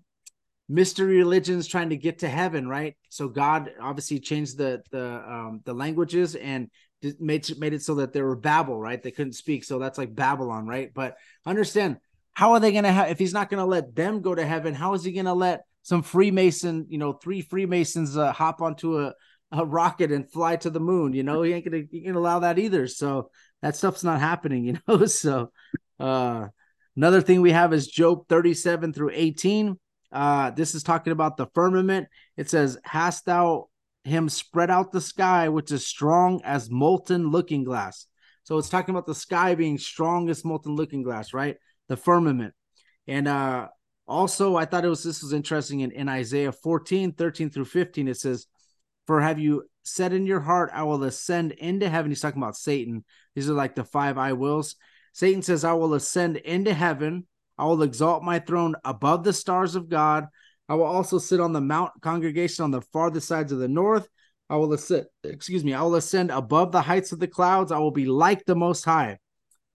[0.68, 2.98] mystery religions trying to get to heaven, right?
[3.10, 6.72] So God obviously changed the the um, the languages and
[7.20, 9.02] made made it so that they were Babel, right?
[9.02, 10.92] They couldn't speak, so that's like Babylon, right?
[10.94, 11.98] But understand
[12.34, 14.46] how are they going to have if he's not going to let them go to
[14.46, 14.74] heaven?
[14.74, 19.00] How is he going to let some Freemason, you know, three Freemasons uh, hop onto
[19.00, 19.14] a,
[19.52, 21.14] a rocket and fly to the moon?
[21.14, 22.88] You know, he ain't going to allow that either.
[22.88, 23.30] So
[23.62, 25.06] that stuff's not happening, you know.
[25.06, 25.52] So
[26.00, 26.48] uh,
[26.96, 29.78] another thing we have is Job thirty seven through eighteen.
[30.12, 32.08] Uh, this is talking about the firmament.
[32.38, 33.69] It says, "Hast thou
[34.04, 38.06] him spread out the sky, which is strong as molten looking glass.
[38.44, 41.58] So it's talking about the sky being strong as molten looking glass, right?
[41.88, 42.54] The firmament.
[43.08, 43.68] And uh
[44.08, 48.08] also I thought it was this was interesting in, in Isaiah 14, 13 through 15.
[48.08, 48.48] It says,
[49.06, 52.12] For have you said in your heart, I will ascend into heaven.
[52.12, 53.04] He's talking about Satan.
[53.36, 54.76] These are like the five I wills.
[55.14, 57.28] Satan says, I will ascend into heaven.
[57.58, 60.28] I will exalt my throne above the stars of God.
[60.70, 64.08] I will also sit on the mount congregation on the farthest sides of the north.
[64.52, 67.72] I will ascend, excuse me, I will ascend above the heights of the clouds.
[67.72, 69.18] I will be like the most high.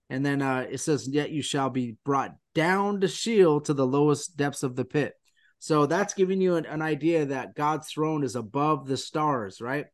[0.09, 3.85] And then uh, it says, Yet you shall be brought down to Sheol to the
[3.85, 5.13] lowest depths of the pit.
[5.59, 9.85] So that's giving you an, an idea that God's throne is above the stars, right?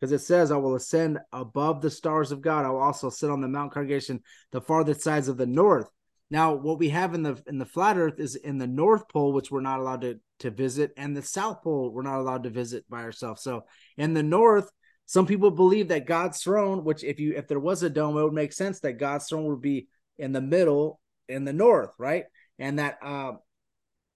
[0.00, 2.64] Because it says, I will ascend above the stars of God.
[2.64, 5.88] I will also sit on the mount congregation, the farthest sides of the north.
[6.30, 9.32] Now, what we have in the in the flat Earth is in the North Pole,
[9.32, 12.50] which we're not allowed to to visit, and the South Pole we're not allowed to
[12.50, 13.42] visit by ourselves.
[13.42, 13.64] So
[13.96, 14.70] in the North,
[15.06, 18.22] some people believe that God's throne, which if you if there was a dome, it
[18.22, 22.24] would make sense that God's throne would be in the middle in the north, right?
[22.58, 23.32] And that uh,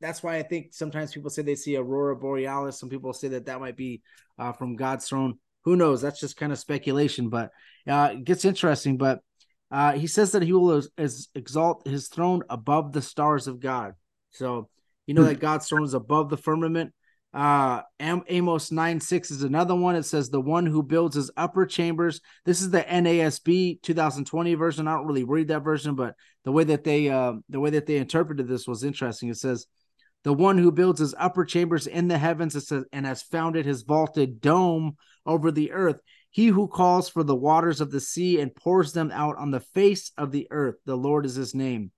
[0.01, 2.79] that's why I think sometimes people say they see aurora borealis.
[2.79, 4.03] Some people say that that might be
[4.39, 5.39] uh, from God's throne.
[5.65, 6.03] Who knows?
[6.03, 7.53] That's just kind of speculation, but
[7.89, 8.99] uh, it gets interesting.
[8.99, 9.21] But
[9.73, 13.95] uh, he says that he will as, exalt his throne above the stars of God.
[14.31, 14.69] So
[15.07, 16.93] you know that God's throne is above the firmament.
[17.33, 19.97] Uh, Am- Amos 9 6 is another one.
[19.97, 22.21] It says, The one who builds his upper chambers.
[22.45, 24.87] This is the NASB 2020 version.
[24.87, 26.15] I don't really read that version, but
[26.45, 29.31] the way that they uh, the way that they interpreted this was interesting.
[29.31, 29.67] It says,
[30.25, 33.65] The one who builds his upper chambers in the heavens, it says, and has founded
[33.65, 36.01] his vaulted dome over the earth.
[36.33, 39.61] He who calls for the waters of the sea and pours them out on the
[39.61, 40.77] face of the earth.
[40.85, 41.93] The Lord is his name.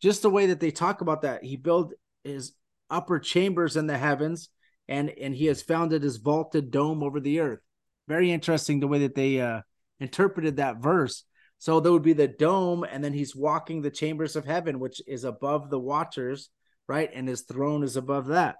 [0.00, 1.92] Just the way that they talk about that, he built
[2.22, 2.52] his
[2.90, 4.50] upper chambers in the heavens
[4.88, 7.60] and and he has founded his vaulted dome over the earth.
[8.08, 9.62] Very interesting the way that they uh,
[10.00, 11.24] interpreted that verse.
[11.58, 15.00] So there would be the dome, and then he's walking the chambers of heaven, which
[15.06, 16.50] is above the waters,
[16.88, 17.08] right?
[17.14, 18.56] And his throne is above that.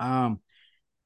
[0.00, 0.40] Um,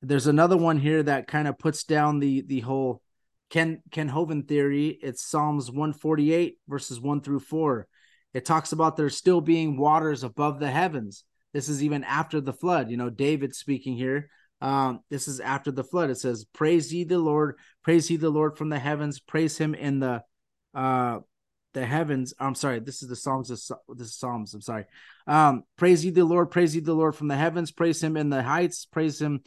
[0.02, 3.02] there's another one here that kind of puts down the the whole
[3.50, 4.98] Ken Ken Hovind theory.
[5.02, 7.86] It's Psalms 148 verses one through four.
[8.34, 11.24] It talks about there still being waters above the heavens.
[11.52, 12.90] This is even after the flood.
[12.90, 14.30] You know, David speaking here.
[14.60, 16.10] Um, this is after the flood.
[16.10, 19.74] It says, Praise ye the Lord, praise ye the Lord from the heavens, praise him
[19.74, 20.22] in the
[20.74, 21.20] uh
[21.74, 22.34] the heavens.
[22.38, 23.58] I'm sorry, this is the Psalms of
[24.00, 24.54] is Psalms.
[24.54, 24.84] I'm sorry.
[25.26, 28.30] Um, praise ye the Lord, praise ye the Lord from the heavens, praise him in
[28.30, 29.42] the heights, praise him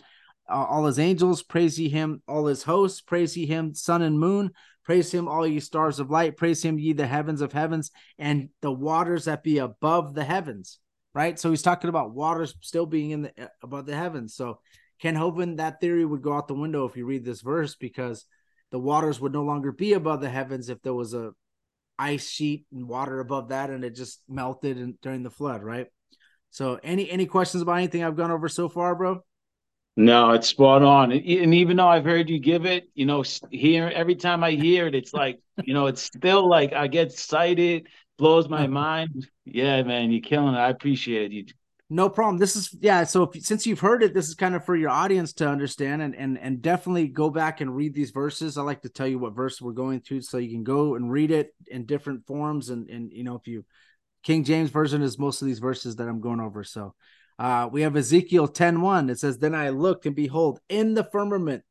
[0.52, 4.20] uh, all his angels, praise ye him, all his hosts, praise ye him, sun and
[4.20, 4.52] moon,
[4.84, 8.50] praise him, all ye stars of light, praise him, ye the heavens of heavens, and
[8.62, 10.80] the waters that be above the heavens
[11.14, 11.40] right?
[11.40, 14.36] So he's talking about waters still being in the uh, above the heavens.
[14.36, 14.60] So
[15.00, 18.26] Ken Hovind, that theory would go out the window if you read this verse because
[18.72, 21.32] the waters would no longer be above the heavens if there was a
[22.00, 25.88] ice sheet and water above that and it just melted in, during the flood, right?
[26.50, 29.22] So any any questions about anything I've gone over so far, bro?
[29.98, 31.12] No, it's spot on.
[31.12, 34.88] And even though I've heard you give it, you know, here every time I hear
[34.88, 37.88] it, it's like, you know, it's still like I get excited
[38.18, 39.28] blows my mind.
[39.46, 40.60] Yeah, man, you're killing it.
[40.60, 41.34] I appreciate it.
[41.34, 41.46] You
[41.90, 42.38] no problem.
[42.38, 43.04] This is yeah.
[43.04, 46.02] So if, since you've heard it, this is kind of for your audience to understand,
[46.02, 48.58] and and and definitely go back and read these verses.
[48.58, 51.12] I like to tell you what verse we're going through, so you can go and
[51.12, 52.70] read it in different forms.
[52.70, 53.66] And and you know, if you
[54.24, 56.64] King James version is most of these verses that I'm going over.
[56.64, 56.94] So
[57.42, 59.10] uh, we have Ezekiel 10 1.
[59.10, 61.64] It says, Then I looked and behold, in the firmament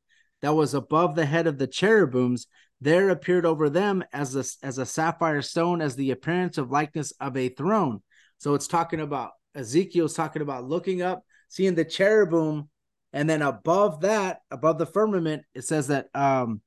[0.42, 2.48] that was above the head of the cherubims,
[2.80, 7.12] there appeared over them as a, as a sapphire stone, as the appearance of likeness
[7.20, 8.02] of a throne.
[8.38, 12.68] So it's talking about Ezekiel's talking about looking up, seeing the cherubim,
[13.12, 16.62] and then above that, above the firmament, it says that um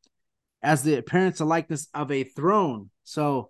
[0.62, 2.90] as the appearance of likeness of a throne.
[3.04, 3.50] So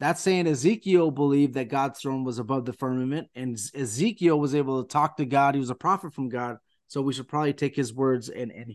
[0.00, 4.82] that's saying Ezekiel believed that God's throne was above the firmament, and Ezekiel was able
[4.82, 5.54] to talk to God.
[5.54, 6.56] He was a prophet from God,
[6.88, 8.74] so we should probably take his words and and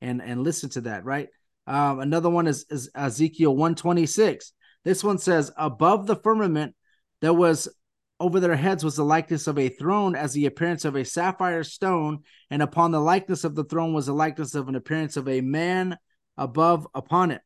[0.00, 1.28] and and listen to that, right?
[1.66, 4.52] Um, another one is, is Ezekiel 126.
[4.84, 6.74] This one says, Above the firmament,
[7.20, 7.68] there was
[8.18, 11.64] over their heads was the likeness of a throne as the appearance of a sapphire
[11.64, 15.28] stone, and upon the likeness of the throne was the likeness of an appearance of
[15.28, 15.96] a man
[16.36, 17.40] above upon it.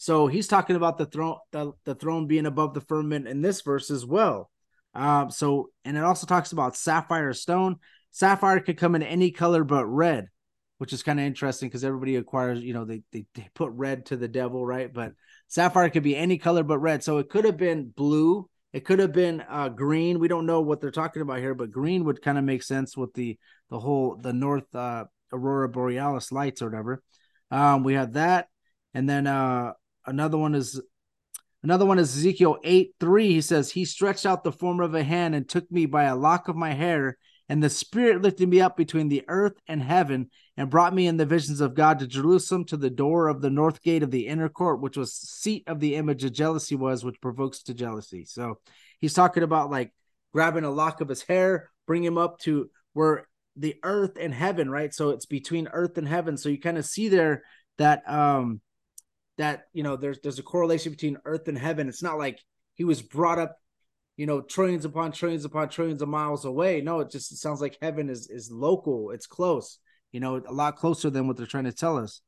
[0.00, 3.60] So he's talking about the throne, the, the throne being above the firmament in this
[3.60, 4.50] verse as well.
[4.94, 7.76] Um, so and it also talks about sapphire stone.
[8.10, 10.28] Sapphire could come in any color but red
[10.80, 14.06] which is kind of interesting because everybody acquires, you know, they, they, they put red
[14.06, 14.90] to the devil, right?
[14.90, 15.12] But
[15.46, 17.04] sapphire could be any color but red.
[17.04, 18.48] So it could have been blue.
[18.72, 20.18] It could have been uh, green.
[20.18, 22.96] We don't know what they're talking about here, but green would kind of make sense
[22.96, 23.38] with the
[23.68, 27.02] the whole the north uh, aurora borealis lights or whatever.
[27.50, 28.48] Um, we have that,
[28.94, 29.74] and then uh,
[30.10, 30.80] another one is
[31.62, 33.28] another one is Ezekiel eight three.
[33.28, 36.16] He says he stretched out the form of a hand and took me by a
[36.16, 37.16] lock of my hair
[37.50, 41.16] and the Spirit lifted me up between the earth and heaven and brought me in
[41.16, 44.28] the visions of God to Jerusalem to the door of the north gate of the
[44.28, 48.24] inner court, which was seat of the image of jealousy was, which provokes to jealousy.
[48.24, 48.60] So
[49.00, 49.92] he's talking about like
[50.32, 54.70] grabbing a lock of his hair, bring him up to where the earth and heaven,
[54.70, 54.94] right?
[54.94, 56.36] So it's between earth and heaven.
[56.36, 57.42] So you kind of see there
[57.78, 58.60] that um
[59.40, 61.88] that you know there's there's a correlation between earth and heaven.
[61.88, 62.38] It's not like
[62.74, 63.56] he was brought up
[64.20, 66.82] you know, trillions upon trillions upon trillions of miles away.
[66.82, 69.12] No, it just it sounds like heaven is is local.
[69.12, 69.78] It's close.
[70.12, 72.20] You know, a lot closer than what they're trying to tell us.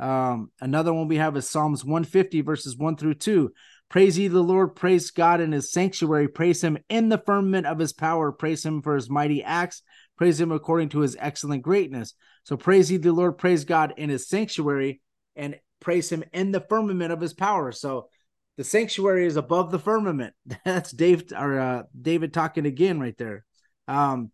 [0.00, 3.52] Um, another one we have is Psalms 150 verses 1 through 2.
[3.88, 7.78] Praise ye the Lord, praise God in his sanctuary, praise him in the firmament of
[7.78, 9.82] his power, praise him for his mighty acts,
[10.18, 12.14] praise him according to his excellent greatness.
[12.42, 15.00] So praise ye the Lord, praise God in his sanctuary,
[15.36, 17.70] and praise him in the firmament of his power.
[17.70, 18.08] So
[18.56, 20.34] the sanctuary is above the firmament.
[20.64, 23.44] That's Dave or uh, David talking again right there.
[23.86, 24.32] Um,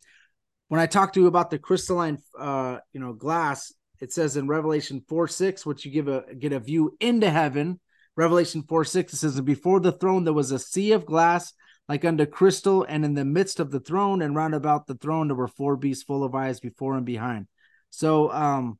[0.68, 4.48] when I talk to you about the crystalline, uh, you know, glass, it says in
[4.48, 7.78] Revelation four six, which you give a get a view into heaven.
[8.16, 11.54] Revelation 4 6, it says, Before the throne there was a sea of glass
[11.88, 15.28] like unto crystal, and in the midst of the throne and round about the throne
[15.28, 17.46] there were four beasts full of eyes before and behind.
[17.88, 18.78] So um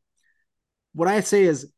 [0.94, 1.70] what I say is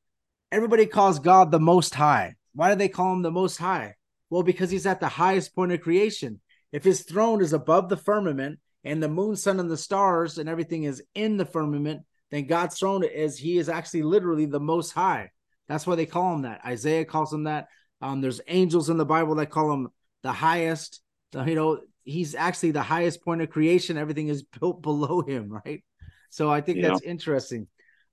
[0.54, 2.36] everybody calls God the most high.
[2.54, 3.96] Why do they call him the most high?
[4.30, 6.40] Well, because he's at the highest point of creation.
[6.70, 10.48] If his throne is above the firmament and the moon, sun, and the stars and
[10.48, 14.92] everything is in the firmament, then God's throne is he is actually literally the most
[14.92, 15.30] high.
[15.68, 16.64] That's why they call him that.
[16.64, 17.66] Isaiah calls him that.
[18.00, 19.88] Um, there's angels in the Bible that call him
[20.22, 21.00] the highest.
[21.34, 23.98] You know, he's actually the highest point of creation.
[23.98, 25.82] Everything is built below him, right?
[26.30, 26.90] So I think yeah.
[26.90, 27.66] that's interesting.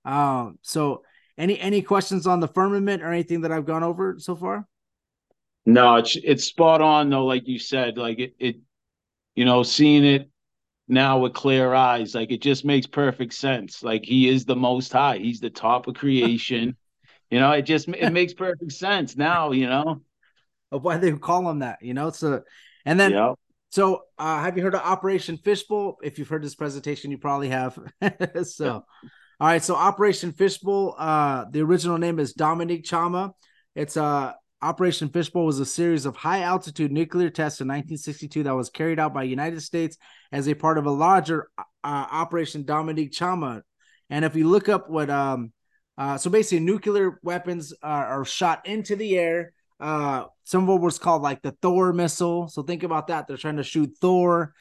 [0.04, 1.02] Um, so
[1.38, 4.66] any any questions on the firmament or anything that I've gone over so far?
[5.64, 7.96] No, it's it's spot on though, like you said.
[7.96, 8.56] Like it, it
[9.34, 10.28] you know, seeing it
[10.88, 13.82] now with clear eyes, like it just makes perfect sense.
[13.82, 15.18] Like he is the most high.
[15.18, 16.76] He's the top of creation.
[17.30, 19.52] You know, it just it makes perfect sense now.
[19.52, 20.02] You know,
[20.70, 21.80] of why they call them that.
[21.80, 22.42] You know, so
[22.84, 23.36] and then yep.
[23.70, 25.96] so uh, have you heard of Operation Fishbowl?
[26.02, 27.78] If you've heard this presentation, you probably have.
[28.42, 28.84] so.
[29.40, 30.94] All right, so Operation Fishbowl.
[30.98, 33.32] Uh, the original name is Dominique Chama.
[33.74, 38.54] It's uh Operation Fishbowl was a series of high altitude nuclear tests in 1962 that
[38.54, 39.96] was carried out by United States
[40.30, 43.62] as a part of a larger uh, Operation Dominique Chama.
[44.08, 45.52] And if you look up what um
[45.98, 49.52] uh, so basically, nuclear weapons are, are shot into the air.
[49.78, 52.48] Uh, some of what was called like the Thor missile.
[52.48, 53.26] So think about that.
[53.26, 54.54] They're trying to shoot Thor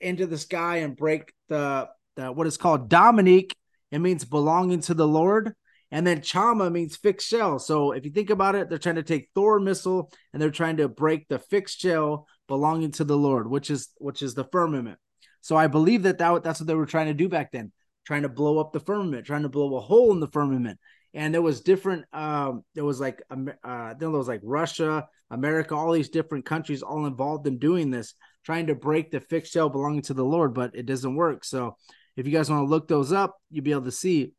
[0.00, 3.56] into the sky and break the, the what is called Dominique.
[3.94, 5.54] It means belonging to the Lord.
[5.90, 7.60] And then Chama means fixed shell.
[7.60, 10.78] So if you think about it, they're trying to take Thor missile and they're trying
[10.78, 14.98] to break the fixed shell belonging to the Lord, which is which is the firmament.
[15.42, 17.70] So I believe that, that that's what they were trying to do back then
[18.04, 20.78] trying to blow up the firmament, trying to blow a hole in the firmament.
[21.14, 22.04] And there was different.
[22.12, 27.06] Um, there was like uh, there was like Russia, America, all these different countries all
[27.06, 28.14] involved in doing this,
[28.44, 31.44] trying to break the fixed shell belonging to the Lord, but it doesn't work.
[31.44, 31.76] So
[32.16, 34.32] if you guys want to look those up, you'll be able to see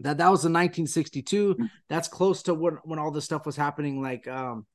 [0.00, 1.56] that that was in 1962.
[1.88, 4.66] That's close to when when all this stuff was happening, like um,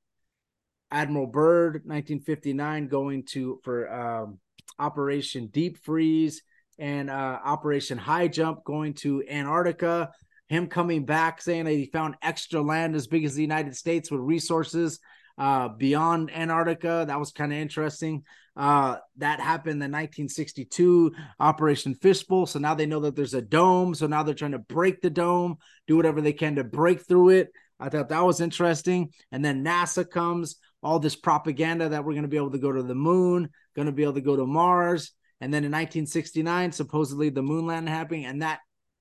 [0.92, 4.40] Admiral Byrd, 1959, going to for um,
[4.80, 6.42] Operation Deep Freeze
[6.80, 10.12] and uh, Operation High Jump going to Antarctica.
[10.48, 14.10] Him coming back saying that he found extra land as big as the United States
[14.10, 15.00] with resources
[15.38, 17.04] uh, beyond Antarctica.
[17.06, 18.24] That was kind of interesting.
[18.58, 22.48] Uh, that happened in 1962 Operation Fishbowl.
[22.48, 23.94] So now they know that there's a dome.
[23.94, 27.30] So now they're trying to break the dome, do whatever they can to break through
[27.30, 27.50] it.
[27.80, 29.12] I thought that was interesting.
[29.32, 32.72] And then NASA comes, all this propaganda that we're going to be able to go
[32.72, 35.12] to the moon, going to be able to go to Mars.
[35.40, 38.60] And then in 1969, supposedly the moon landing happening, and that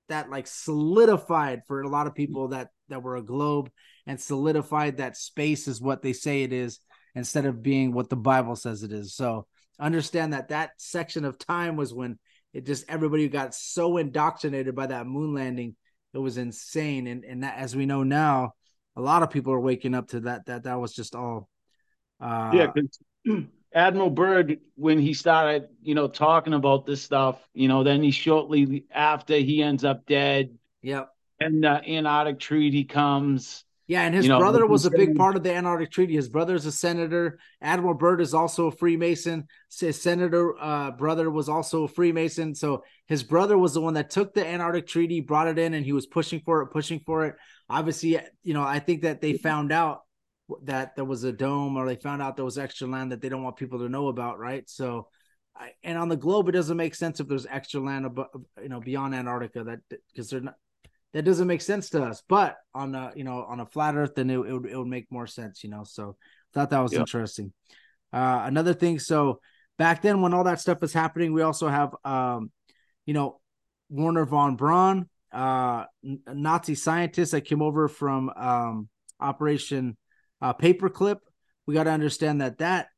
[0.08, 3.70] that like solidified for a lot of people that that were a globe
[4.06, 6.78] and solidified that space is what they say it is
[7.16, 9.14] instead of being what the Bible says it is.
[9.14, 9.46] So
[9.80, 12.18] understand that that section of time was when
[12.52, 15.74] it just everybody got so indoctrinated by that moon landing.
[16.14, 17.08] It was insane.
[17.08, 18.52] And and that, as we know now,
[18.94, 21.48] a lot of people are waking up to that that that was just all
[22.20, 22.72] uh yeah
[23.74, 28.10] Admiral Byrd, when he started, you know, talking about this stuff, you know, then he
[28.10, 30.56] shortly after he ends up dead.
[30.80, 31.10] Yep.
[31.40, 33.65] And the Antarctic Treaty comes.
[33.88, 36.14] Yeah, and his you know, brother was a big part of the Antarctic Treaty.
[36.16, 37.38] His brother is a senator.
[37.62, 39.46] Admiral Byrd is also a Freemason.
[39.78, 42.56] His senator uh, brother was also a Freemason.
[42.56, 45.84] So his brother was the one that took the Antarctic Treaty, brought it in, and
[45.84, 47.36] he was pushing for it, pushing for it.
[47.70, 50.00] Obviously, you know, I think that they found out
[50.62, 53.28] that there was a dome or they found out there was extra land that they
[53.28, 55.08] don't want people to know about right so
[55.56, 58.28] I, and on the globe it doesn't make sense if there's extra land above,
[58.62, 59.80] you know beyond antarctica that
[60.12, 60.54] because they're not
[61.16, 64.14] that doesn't make sense to us but on a you know on a flat earth
[64.14, 66.16] then it, it, would, it would make more sense you know so
[66.52, 67.52] thought that was interesting
[68.12, 69.40] uh another thing so
[69.78, 72.50] back then when all that stuff was happening we also have um
[73.06, 73.40] you know
[73.90, 78.88] Wernher von Braun uh nazi scientist that came over from um
[79.20, 79.96] operation
[80.40, 81.18] uh, paperclip.
[81.66, 82.88] We got to understand that that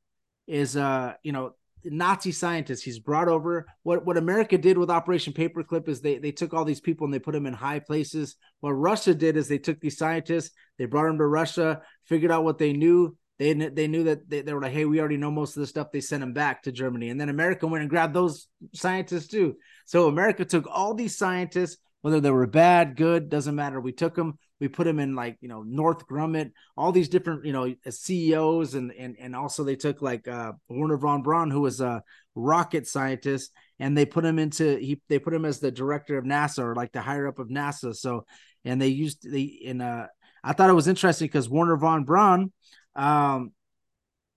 [0.47, 1.53] is, uh, you know,
[1.85, 2.85] Nazi scientist.
[2.85, 3.66] He's brought over.
[3.83, 7.14] What what America did with Operation Paperclip is they they took all these people and
[7.14, 8.37] they put them in high places.
[8.61, 12.45] What Russia did is they took these scientists, they brought them to Russia, figured out
[12.45, 15.31] what they knew, they they knew that they, they were like, hey, we already know
[15.31, 15.93] most of the stuff.
[15.93, 19.57] They sent them back to Germany, and then America went and grabbed those scientists too.
[19.87, 23.81] So America took all these scientists, whether they were bad, good, doesn't matter.
[23.81, 27.44] We took them, we put them in like you know North Grumman, all these different
[27.44, 31.61] you know CEOs, and and and also they took like uh, Wernher von Braun, who
[31.61, 32.02] was a
[32.34, 36.24] rocket scientist, and they put him into he they put him as the director of
[36.24, 37.94] NASA or like the higher up of NASA.
[37.94, 38.26] So
[38.64, 40.06] and they used the in uh
[40.42, 42.52] I thought it was interesting because Wernher von Braun
[42.98, 43.52] um,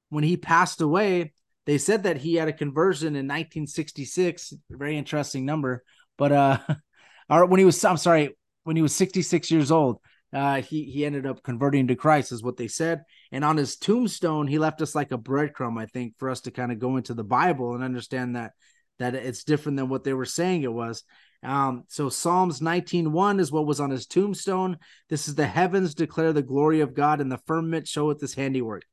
[0.09, 1.33] when he passed away,
[1.65, 4.53] they said that he had a conversion in 1966.
[4.69, 5.83] Very interesting number,
[6.17, 6.57] but uh,
[7.29, 9.99] or when he was, I'm sorry, when he was 66 years old,
[10.33, 13.03] uh, he he ended up converting to Christ, is what they said.
[13.31, 16.51] And on his tombstone, he left us like a breadcrumb, I think, for us to
[16.51, 18.53] kind of go into the Bible and understand that
[18.99, 21.03] that it's different than what they were saying it was.
[21.43, 24.77] Um, so Psalms 19:1 is what was on his tombstone.
[25.09, 28.83] This is the heavens declare the glory of God, and the firmament showeth his handiwork.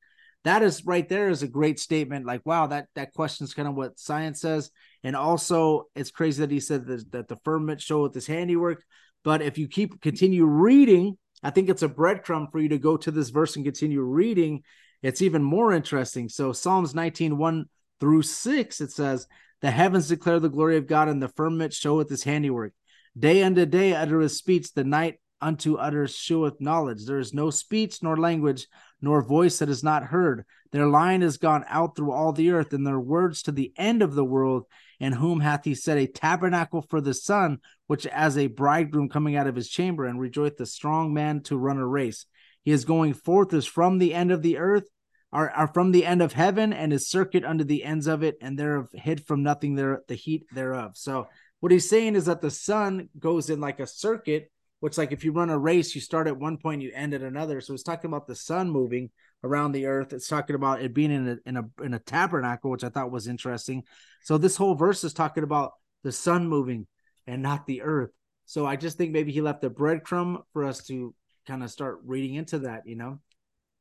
[0.44, 2.26] That is right there is a great statement.
[2.26, 4.70] Like, wow, that that questions kind of what science says.
[5.04, 8.82] And also, it's crazy that he said that, that the firmament showeth his handiwork.
[9.24, 12.96] But if you keep continue reading, I think it's a breadcrumb for you to go
[12.96, 14.62] to this verse and continue reading.
[15.02, 16.28] It's even more interesting.
[16.28, 17.66] So Psalms 19, 1
[18.00, 19.26] through 6, it says,
[19.60, 22.72] the heavens declare the glory of God, and the firmament showeth his handiwork.
[23.18, 27.04] Day unto day uttereth speech, the night unto utters sheweth knowledge.
[27.04, 28.68] There is no speech nor language,
[29.00, 30.44] nor voice that is not heard.
[30.70, 34.02] Their line is gone out through all the earth, and their words to the end
[34.02, 34.66] of the world.
[35.00, 39.36] In whom hath he set a tabernacle for the sun, which as a bridegroom coming
[39.36, 42.26] out of his chamber, and rejoice the strong man to run a race.
[42.64, 44.88] He is going forth as from the end of the earth,
[45.32, 48.36] are, are from the end of heaven and his circuit under the ends of it,
[48.40, 50.92] and thereof hid from nothing there the heat thereof.
[50.96, 51.28] So
[51.60, 55.24] what he's saying is that the sun goes in like a circuit, which like if
[55.24, 57.60] you run a race, you start at one point, you end at another.
[57.60, 59.10] So he's talking about the sun moving
[59.44, 60.12] around the earth.
[60.12, 63.10] It's talking about it being in a in a in a tabernacle, which I thought
[63.10, 63.84] was interesting.
[64.22, 65.72] So this whole verse is talking about
[66.02, 66.86] the sun moving
[67.26, 68.10] and not the earth.
[68.46, 71.14] So I just think maybe he left a breadcrumb for us to
[71.46, 73.20] kind of start reading into that, you know.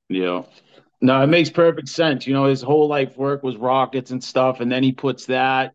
[0.09, 0.43] Yeah.
[0.99, 2.25] No, it makes perfect sense.
[2.25, 5.73] You know, his whole life work was rockets and stuff, and then he puts that.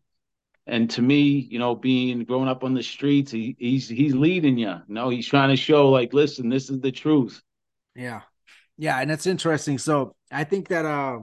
[0.65, 4.57] And to me, you know, being growing up on the streets, he, he's he's leading
[4.57, 4.69] you.
[4.69, 7.41] You know, he's trying to show like, listen, this is the truth.
[7.95, 8.21] Yeah,
[8.77, 9.77] yeah, and it's interesting.
[9.77, 11.19] So I think that uh,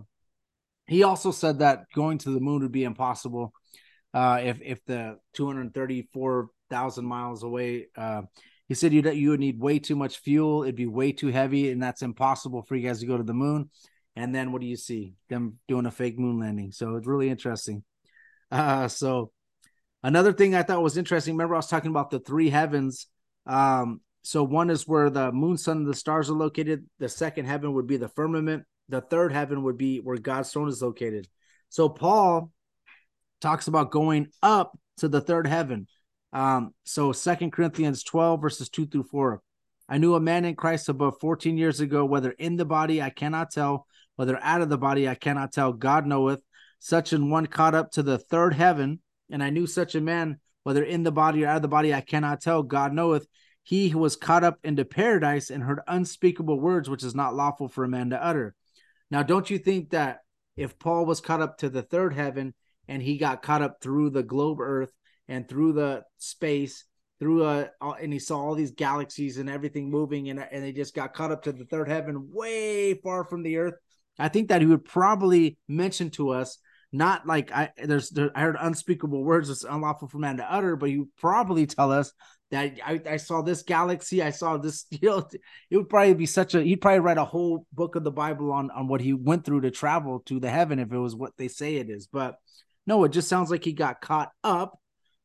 [0.86, 3.53] he also said that going to the moon would be impossible
[4.14, 7.86] uh, if if the two hundred thirty four thousand miles away.
[7.96, 8.22] Uh,
[8.68, 10.62] he said you you would need way too much fuel.
[10.62, 13.34] It'd be way too heavy, and that's impossible for you guys to go to the
[13.34, 13.70] moon.
[14.16, 15.14] And then what do you see?
[15.28, 16.72] Them doing a fake moon landing.
[16.72, 17.84] So it's really interesting.
[18.53, 19.30] Uh, so
[20.03, 21.34] another thing I thought was interesting.
[21.34, 23.07] Remember, I was talking about the three heavens.
[23.46, 26.87] Um, so one is where the moon, sun, and the stars are located.
[26.99, 28.64] The second heaven would be the firmament.
[28.89, 31.29] The third heaven would be where God's throne is located.
[31.68, 32.51] So Paul
[33.41, 35.87] talks about going up to the third heaven.
[36.33, 39.41] Um, so Second Corinthians 12, verses 2 through 4.
[39.89, 43.11] I knew a man in Christ above 14 years ago, whether in the body I
[43.11, 46.41] cannot tell, whether out of the body I cannot tell, God knoweth.
[46.79, 49.01] Such an one caught up to the third heaven,
[49.31, 51.93] and I knew such a man, whether in the body or out of the body
[51.93, 53.27] I cannot tell, God knoweth.
[53.63, 57.85] He was caught up into paradise and heard unspeakable words which is not lawful for
[57.85, 58.55] a man to utter.
[59.11, 60.21] Now, don't you think that
[60.57, 62.55] if Paul was caught up to the third heaven
[62.89, 64.93] and he got caught up through the globe earth
[65.29, 66.85] and through the space
[67.21, 70.73] through uh, a and he saw all these galaxies and everything moving and and they
[70.73, 73.75] just got caught up to the third heaven way far from the earth
[74.19, 76.59] i think that he would probably mention to us
[76.93, 80.77] not like i there's there, i heard unspeakable words it's unlawful for man to utter
[80.77, 82.12] but he would probably tell us
[82.51, 85.28] that I, I saw this galaxy i saw this you know
[85.70, 88.52] it would probably be such a he'd probably write a whole book of the bible
[88.52, 91.32] on on what he went through to travel to the heaven if it was what
[91.36, 92.06] they say it is.
[92.06, 92.36] But
[92.86, 94.78] no it just sounds like he got caught up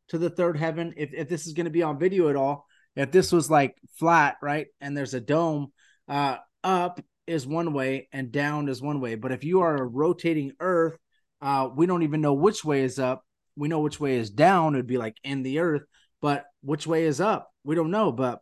[0.09, 0.93] to the third heaven.
[0.97, 2.65] If, if this is going to be on video at all
[2.95, 5.73] if this was like flat right and there's a dome
[6.07, 9.15] uh up is one way and down is one way.
[9.15, 10.97] But if you are a rotating earth
[11.41, 13.23] uh we don't even know which way is up.
[13.57, 14.75] We know which way is down.
[14.75, 15.83] It'd be like in the earth
[16.25, 18.41] but which way is up we don't know but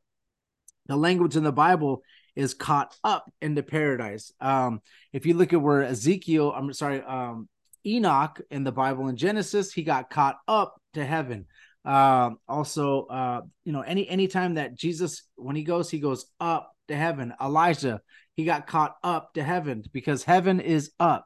[0.85, 2.01] the language in the bible
[2.33, 4.81] is caught up into paradise um
[5.11, 7.49] if you look at where ezekiel i'm sorry um
[7.85, 11.45] enoch in the bible in genesis he got caught up to heaven
[11.85, 16.25] um, also, uh, you know, any any time that Jesus, when he goes, he goes
[16.39, 17.33] up to heaven.
[17.41, 17.99] Elijah,
[18.37, 21.25] he got caught up to heaven because heaven is up.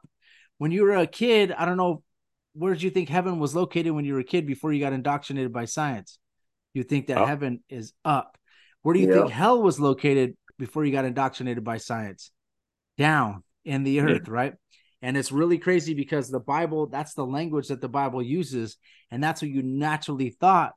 [0.58, 2.02] When you were a kid, I don't know,
[2.54, 4.92] where did you think heaven was located when you were a kid before you got
[4.92, 6.18] indoctrinated by science?
[6.74, 7.26] You think that oh.
[7.26, 8.38] heaven is up.
[8.82, 9.20] Where do you yeah.
[9.20, 12.30] think hell was located before you got indoctrinated by science?
[12.96, 14.32] Down in the earth, yeah.
[14.32, 14.54] right?
[15.02, 18.76] And it's really crazy because the Bible, that's the language that the Bible uses.
[19.10, 20.72] And that's what you naturally thought,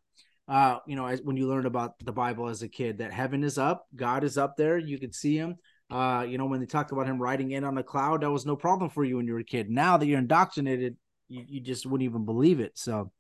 [0.48, 3.44] uh, you know, as, when you learned about the Bible as a kid, that heaven
[3.44, 5.56] is up, God is up there, you could see him.
[5.90, 8.46] Uh, you know, when they talked about him riding in on a cloud, that was
[8.46, 9.70] no problem for you when you were a kid.
[9.70, 10.96] Now that you're indoctrinated,
[11.28, 12.78] you, you just wouldn't even believe it.
[12.78, 13.12] So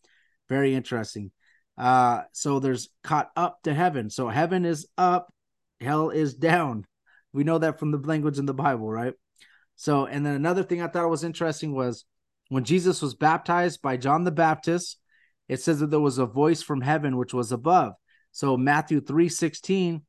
[0.48, 1.32] very interesting.
[1.78, 4.10] Uh, so there's caught up to heaven.
[4.10, 5.34] So heaven is up,
[5.80, 6.86] hell is down.
[7.34, 9.14] We know that from the language in the Bible, right?
[9.76, 12.06] So, and then another thing I thought was interesting was
[12.50, 14.98] when Jesus was baptized by John the Baptist,
[15.48, 17.94] it says that there was a voice from heaven which was above.
[18.32, 20.02] So Matthew 3 16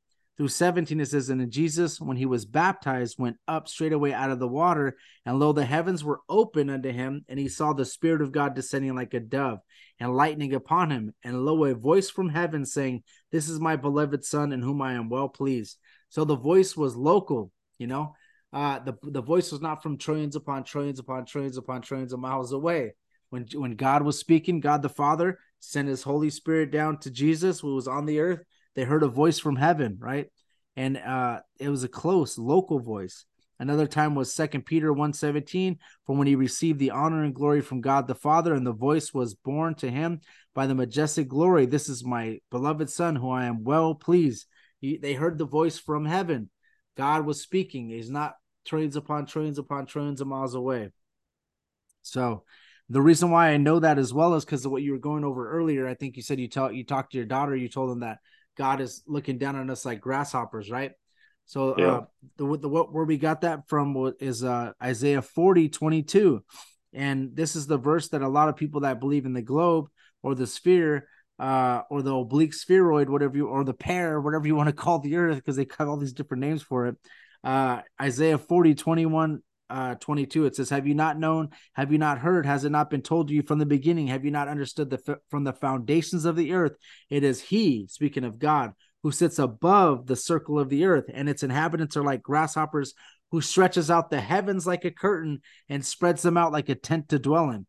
[0.43, 4.41] through 17, it says, And Jesus, when he was baptized, went up straightway out of
[4.41, 8.23] the water, and lo, the heavens were open unto him, and he saw the Spirit
[8.23, 9.61] of God descending like a dove
[10.01, 11.15] and lightning upon him.
[11.23, 14.95] And lo, a voice from heaven saying, This is my beloved Son, in whom I
[14.95, 15.79] am well pleased.
[16.09, 18.17] So the voice was local, you know.
[18.53, 22.19] Uh, the the voice was not from trillions upon trillions upon trillions upon trillions of
[22.19, 22.95] miles away.
[23.31, 27.61] When when God was speaking, God the Father sent His Holy Spirit down to Jesus,
[27.61, 28.41] who was on the earth.
[28.75, 30.29] They heard a voice from heaven, right?
[30.77, 33.25] And uh, it was a close local voice.
[33.59, 37.81] Another time was Second Peter 1:17, for when he received the honor and glory from
[37.81, 40.21] God the Father, and the voice was borne to him
[40.55, 41.67] by the majestic glory.
[41.67, 44.47] This is my beloved Son, who I am well pleased.
[44.81, 46.51] He, they heard the voice from heaven.
[46.97, 47.89] God was speaking.
[47.89, 48.35] He's not
[48.65, 50.91] trillions upon trillions upon trillions of miles away.
[52.03, 52.43] So
[52.89, 55.25] the reason why I know that as well is because of what you were going
[55.25, 55.87] over earlier.
[55.87, 58.19] I think you said you tell you talked to your daughter, you told them that
[58.57, 60.93] God is looking down on us like grasshoppers, right?
[61.47, 61.87] So yeah.
[61.87, 62.05] uh,
[62.37, 66.45] the, the what where we got that from is uh, Isaiah 40, 22.
[66.95, 69.89] And this is the verse that a lot of people that believe in the globe
[70.23, 71.09] or the sphere
[71.39, 74.99] uh, or the oblique spheroid, whatever you or the pear, whatever you want to call
[74.99, 76.97] the earth, because they have all these different names for it
[77.45, 79.43] uh, Isaiah 40, 21,
[79.73, 81.49] uh, 22, it says, Have you not known?
[81.73, 82.45] Have you not heard?
[82.45, 84.09] Has it not been told to you from the beginning?
[84.09, 86.77] Have you not understood the from the foundations of the earth?
[87.09, 88.73] It is He, speaking of God,
[89.03, 92.95] who sits above the circle of the earth, and its inhabitants are like grasshoppers,
[93.31, 97.09] who stretches out the heavens like a curtain and spreads them out like a tent
[97.09, 97.67] to dwell in.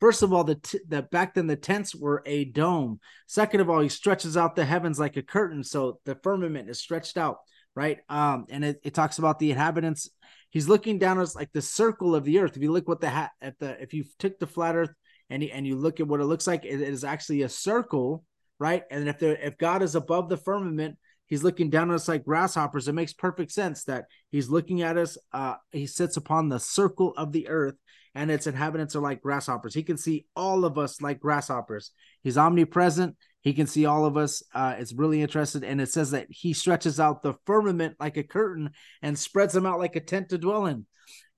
[0.00, 2.98] First of all, the, t- the back then the tents were a dome.
[3.26, 6.80] Second of all, he stretches out the heavens like a curtain, so the firmament is
[6.80, 7.38] stretched out
[7.74, 7.98] right?
[8.08, 10.10] Um, and it, it talks about the inhabitants.
[10.50, 12.56] He's looking down as like the circle of the earth.
[12.56, 14.92] If you look what the hat at the if you took the flat earth
[15.28, 17.48] and you, and you look at what it looks like, it, it is actually a
[17.48, 18.24] circle,
[18.58, 18.84] right?
[18.90, 20.96] And if there if God is above the firmament,
[21.26, 22.86] he's looking down on us like grasshoppers.
[22.86, 25.18] It makes perfect sense that he's looking at us.
[25.32, 27.74] Uh, he sits upon the circle of the earth,
[28.14, 29.74] and its inhabitants are like grasshoppers.
[29.74, 31.90] He can see all of us like grasshoppers.
[32.22, 33.16] He's omnipresent.
[33.44, 34.42] He can see all of us.
[34.54, 35.62] Uh, it's really interesting.
[35.64, 38.70] And it says that he stretches out the firmament like a curtain
[39.02, 40.86] and spreads them out like a tent to dwell in.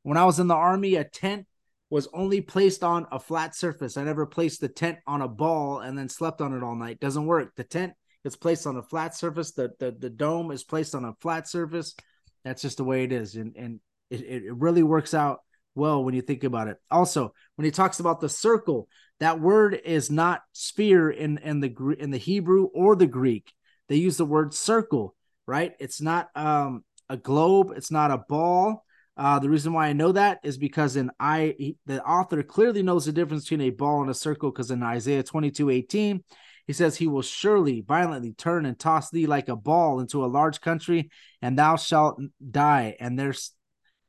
[0.03, 1.47] When I was in the army, a tent
[1.91, 3.97] was only placed on a flat surface.
[3.97, 7.01] I never placed the tent on a ball and then slept on it all night.
[7.01, 7.55] Doesn't work.
[7.57, 7.93] The tent
[8.25, 9.53] is placed on a flat surface.
[9.53, 11.97] The the, the dome is placed on a flat surface.
[12.45, 13.35] That's just the way it is.
[13.35, 13.81] And and
[14.11, 15.41] it, it really works out
[15.75, 16.77] well when you think about it.
[16.89, 18.89] Also, when he talks about the circle,
[19.21, 23.53] that word is not sphere in in the in the Hebrew or the Greek.
[23.89, 25.15] They use the word circle,
[25.47, 25.75] right?
[25.79, 27.73] It's not um, a globe.
[27.77, 28.85] It's not a ball.
[29.17, 33.07] Uh, the reason why I know that is because in I the author clearly knows
[33.07, 36.23] the difference between a ball and a circle because in Isaiah 22, 18,
[36.67, 40.27] he says, He will surely violently turn and toss thee like a ball into a
[40.27, 41.11] large country,
[41.41, 42.21] and thou shalt
[42.51, 43.53] die, and there's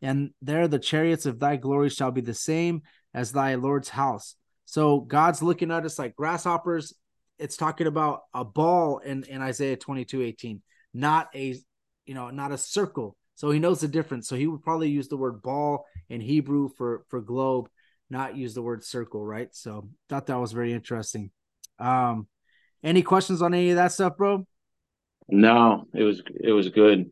[0.02, 2.82] and there the chariots of thy glory shall be the same
[3.14, 4.36] as thy Lord's house.
[4.68, 6.94] So God's looking at us like grasshoppers.
[7.40, 10.62] It's talking about a ball in, in Isaiah 22, 18,
[10.94, 11.56] not a
[12.06, 13.16] you know, not a circle.
[13.36, 14.28] So he knows the difference.
[14.28, 17.70] So he would probably use the word ball in Hebrew for for globe,
[18.10, 19.48] not use the word circle, right?
[19.56, 21.32] So thought that was very interesting.
[21.80, 22.28] Um
[22.84, 24.46] any questions on any of that stuff, bro?
[25.30, 27.10] No, it was it was good.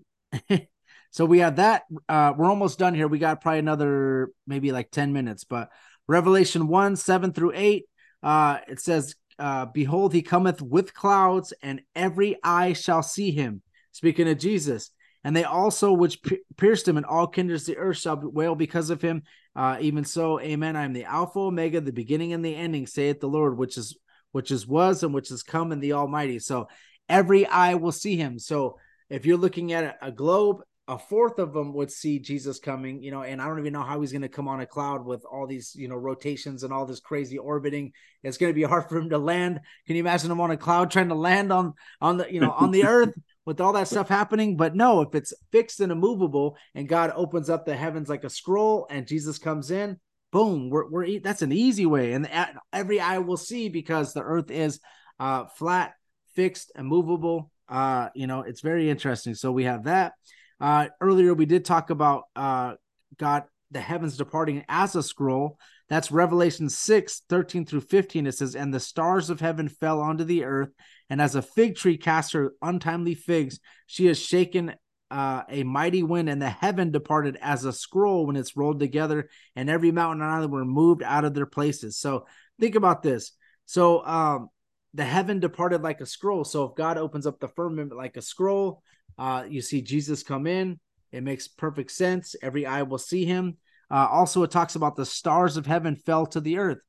[1.15, 1.83] So we have that.
[2.09, 3.07] Uh, we're almost done here.
[3.07, 5.69] We got probably another maybe like 10 minutes, but
[6.07, 7.85] Revelation 1 7 through 8,
[8.23, 13.61] uh, it says, uh, Behold, he cometh with clouds, and every eye shall see him.
[13.91, 14.91] Speaking of Jesus.
[15.23, 16.19] And they also which
[16.55, 19.23] pierced him, and all kindreds of the earth shall wail because of him.
[19.55, 20.75] Uh, even so, Amen.
[20.75, 23.97] I am the Alpha, Omega, the beginning and the ending, saith the Lord, which is
[24.33, 26.39] which is was and which is come in the Almighty.
[26.39, 26.67] So
[27.07, 28.37] every eye will see him.
[28.37, 28.77] So
[29.09, 33.09] if you're looking at a globe a fourth of them would see Jesus coming, you
[33.09, 35.25] know, and I don't even know how he's going to come on a cloud with
[35.25, 37.91] all these, you know, rotations and all this crazy orbiting.
[38.21, 39.61] It's going to be hard for him to land.
[39.87, 42.51] Can you imagine him on a cloud trying to land on on the, you know,
[42.51, 44.57] on the earth with all that stuff happening.
[44.57, 48.29] But no, if it's fixed and immovable, and God opens up the heavens like a
[48.29, 49.99] scroll, and Jesus comes in,
[50.31, 52.29] boom, we're we're that's an easy way, and
[52.73, 54.79] every eye will see because the earth is
[55.19, 55.93] uh, flat,
[56.35, 57.51] fixed, and movable.
[57.67, 59.33] Uh, you know, it's very interesting.
[59.33, 60.13] So we have that.
[60.59, 62.75] Uh, earlier we did talk about uh,
[63.17, 65.59] God, the heavens departing as a scroll.
[65.89, 68.25] That's Revelation 6, 13 through 15.
[68.25, 70.69] It says, And the stars of heaven fell onto the earth,
[71.09, 74.73] and as a fig tree casts her untimely figs, she has shaken
[75.11, 79.29] uh, a mighty wind, and the heaven departed as a scroll when it's rolled together,
[79.55, 81.97] and every mountain and island were moved out of their places.
[81.97, 82.25] So
[82.59, 83.31] think about this.
[83.65, 84.49] So um,
[84.93, 86.43] the heaven departed like a scroll.
[86.43, 88.81] So if God opens up the firmament like a scroll,
[89.17, 90.79] uh, you see Jesus come in.
[91.11, 92.35] It makes perfect sense.
[92.41, 93.57] Every eye will see him.
[93.89, 96.79] Uh, also, it talks about the stars of heaven fell to the earth.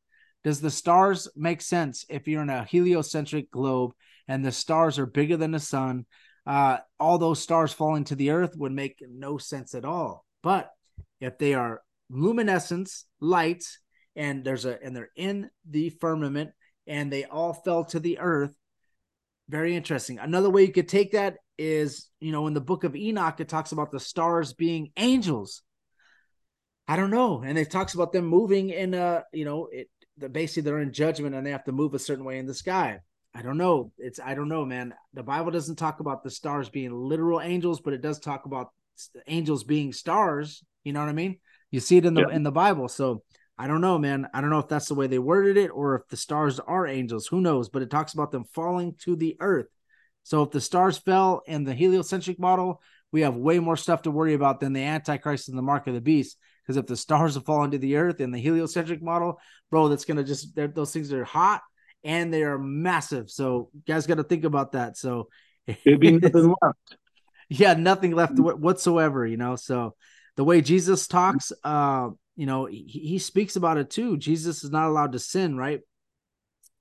[0.43, 3.93] Does the stars make sense if you're in a heliocentric globe
[4.29, 6.07] and the stars are bigger than the sun?
[6.47, 10.25] Uh, all those stars falling to the earth would make no sense at all.
[10.43, 10.71] But
[11.21, 13.81] if they are luminescence, lights,
[14.15, 16.53] and there's a and they're in the firmament
[16.87, 18.55] and they all fell to the earth,
[19.49, 20.19] very interesting.
[20.19, 23.49] Another way you could take that is, you know, in the book of Enoch, it
[23.49, 25.63] talks about the stars being angels.
[26.89, 27.43] I don't know.
[27.43, 29.89] And it talks about them moving in uh, you know, it
[30.19, 32.55] the basically they're in judgment and they have to move a certain way in the
[32.55, 33.01] sky.
[33.35, 33.93] I don't know.
[33.99, 34.95] It's I don't know, man.
[35.13, 38.71] The Bible doesn't talk about the stars being literal angels, but it does talk about
[39.27, 40.65] angels being stars.
[40.85, 41.39] You know what I mean?
[41.71, 42.35] You see it in the yeah.
[42.35, 42.89] in the Bible.
[42.89, 43.23] So
[43.59, 44.29] I don't know, man.
[44.33, 46.87] I don't know if that's the way they worded it or if the stars are
[46.87, 47.27] angels.
[47.27, 47.69] Who knows?
[47.69, 49.67] But it talks about them falling to the earth.
[50.27, 52.83] So if the stars fell in the heliocentric model,
[53.13, 55.95] we have way more stuff to worry about than the Antichrist and the mark of
[55.95, 56.37] the beast.
[56.65, 59.39] Because if the stars have fallen to the earth in the heliocentric model,
[59.71, 61.63] bro, that's gonna just those things are hot
[62.03, 63.31] and they are massive.
[63.31, 64.97] So guys got to think about that.
[64.97, 65.29] So
[65.69, 66.97] it'd be nothing left.
[67.49, 69.25] Yeah, nothing left whatsoever.
[69.25, 69.95] You know, so
[70.35, 74.17] the way Jesus talks, uh, you know, he, he speaks about it too.
[74.17, 75.83] Jesus is not allowed to sin, right?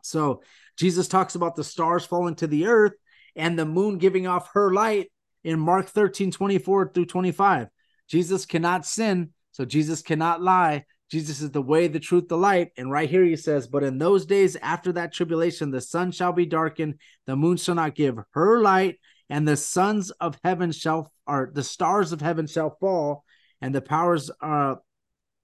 [0.02, 0.42] So
[0.78, 2.94] Jesus talks about the stars falling to the earth
[3.36, 5.12] and the moon giving off her light
[5.44, 7.68] in Mark 13, 24 through 25.
[8.08, 10.86] Jesus cannot sin, so Jesus cannot lie.
[11.12, 12.72] Jesus is the way, the truth, the light.
[12.78, 16.34] And right here he says, But in those days after that tribulation, the sun shall
[16.34, 16.96] be darkened,
[17.26, 19.00] the moon shall not give her light,
[19.30, 23.24] and the sons of heaven shall, or the stars of heaven shall fall,
[23.62, 24.76] and the powers uh,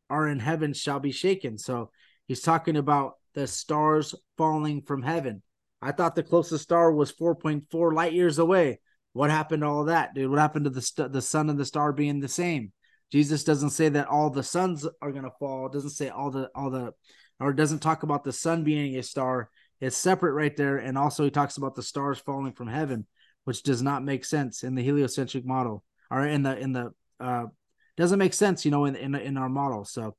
[0.09, 1.57] are in heaven shall be shaken.
[1.57, 1.91] So
[2.27, 5.41] he's talking about the stars falling from heaven.
[5.81, 8.79] I thought the closest star was 4.4 light years away.
[9.13, 10.29] What happened to all that, dude?
[10.29, 12.71] What happened to the st- the sun and the star being the same?
[13.11, 15.67] Jesus doesn't say that all the suns are going to fall.
[15.67, 16.93] Doesn't say all the all the
[17.39, 19.49] or doesn't talk about the sun being a star.
[19.81, 23.05] It's separate right there and also he talks about the stars falling from heaven,
[23.43, 27.47] which does not make sense in the heliocentric model or in the in the uh
[27.97, 29.83] doesn't make sense, you know, in in in our model.
[29.83, 30.15] So,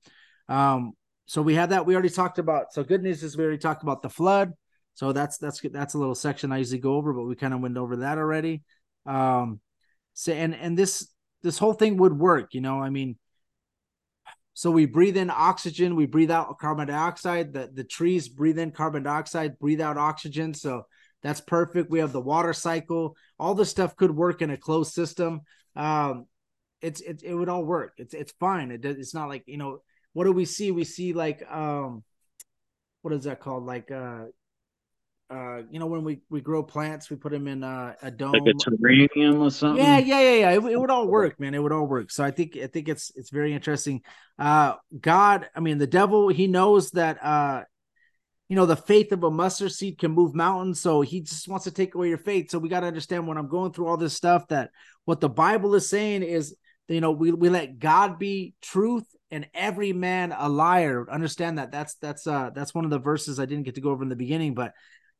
[0.49, 0.93] um,
[1.27, 1.87] so we have that.
[1.87, 2.73] We already talked about.
[2.73, 4.53] So good news is we already talked about the flood.
[4.95, 7.61] So that's that's that's a little section I usually go over, but we kind of
[7.61, 8.63] went over that already.
[9.07, 9.61] Um,
[10.15, 11.09] so and and this
[11.43, 12.81] this whole thing would work, you know.
[12.81, 13.17] I mean,
[14.55, 17.53] so we breathe in oxygen, we breathe out carbon dioxide.
[17.53, 20.53] The the trees breathe in carbon dioxide, breathe out oxygen.
[20.55, 20.87] So
[21.23, 21.91] that's perfect.
[21.91, 23.17] We have the water cycle.
[23.39, 25.43] All this stuff could work in a closed system.
[25.75, 26.27] Um,
[26.83, 27.95] it's it, it would all work.
[27.97, 28.71] It's it's fine.
[28.71, 29.79] It it's not like you know
[30.13, 30.71] what do we see?
[30.71, 32.05] We see like um,
[33.01, 33.65] what is that called?
[33.65, 34.25] Like uh,
[35.33, 38.33] uh, you know, when we we grow plants, we put them in uh, a dome,
[38.33, 39.83] like a terrarium or something.
[39.83, 40.51] Yeah, yeah, yeah, yeah.
[40.51, 41.55] It, it, would all work, man.
[41.55, 42.11] It would all work.
[42.11, 44.03] So I think I think it's it's very interesting.
[44.39, 47.63] Uh, God, I mean, the devil, he knows that uh,
[48.51, 50.81] you know, the faith of a mustard seed can move mountains.
[50.81, 52.51] So he just wants to take away your faith.
[52.51, 54.71] So we got to understand when I'm going through all this stuff that
[55.07, 56.55] what the Bible is saying is
[56.89, 61.71] you know we, we let god be truth and every man a liar understand that
[61.71, 64.09] that's that's uh that's one of the verses i didn't get to go over in
[64.09, 64.73] the beginning but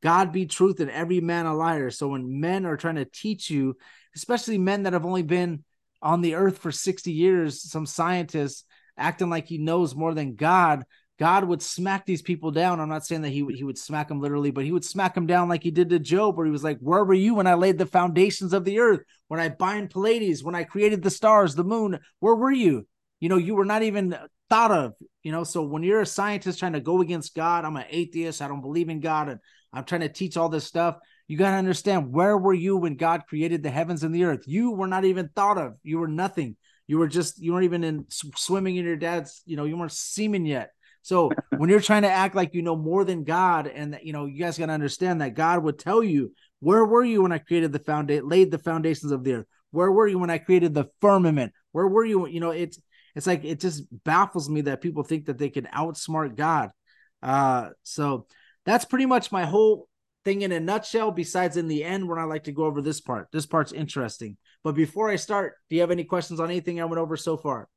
[0.03, 3.49] god be truth and every man a liar so when men are trying to teach
[3.49, 3.75] you
[4.15, 5.63] especially men that have only been
[6.01, 8.65] on the earth for 60 years some scientists
[8.97, 10.83] acting like he knows more than god
[11.19, 12.79] God would smack these people down.
[12.79, 15.27] I'm not saying that he he would smack them literally, but he would smack them
[15.27, 17.53] down like he did to Job, where he was like, "Where were you when I
[17.53, 19.01] laid the foundations of the earth?
[19.27, 20.43] When I bind Pleiades?
[20.43, 21.99] When I created the stars, the moon?
[22.19, 22.87] Where were you?
[23.19, 24.17] You know, you were not even
[24.49, 24.93] thought of.
[25.21, 28.41] You know, so when you're a scientist trying to go against God, I'm an atheist.
[28.41, 29.39] I don't believe in God, and
[29.73, 30.97] I'm trying to teach all this stuff.
[31.27, 34.43] You got to understand where were you when God created the heavens and the earth?
[34.45, 35.75] You were not even thought of.
[35.83, 36.55] You were nothing.
[36.87, 39.41] You were just you weren't even in swimming in your dad's.
[39.45, 40.71] You know, you weren't semen yet
[41.03, 44.13] so when you're trying to act like you know more than God, and that you
[44.13, 47.31] know, you guys got to understand that God would tell you Where were you when
[47.31, 49.45] I created the foundation, laid the foundations of the earth?
[49.69, 51.53] Where were you when I created the firmament?
[51.71, 52.27] Where were you?
[52.27, 52.79] You know, it's
[53.15, 56.71] it's like it just baffles me that people think that they can outsmart God.
[57.21, 58.25] Uh, so
[58.65, 59.87] that's pretty much my whole
[60.25, 61.11] thing in a nutshell.
[61.11, 64.37] Besides, in the end, when I like to go over this part, this part's interesting.
[64.63, 67.37] But before I start, do you have any questions on anything I went over so
[67.37, 67.67] far?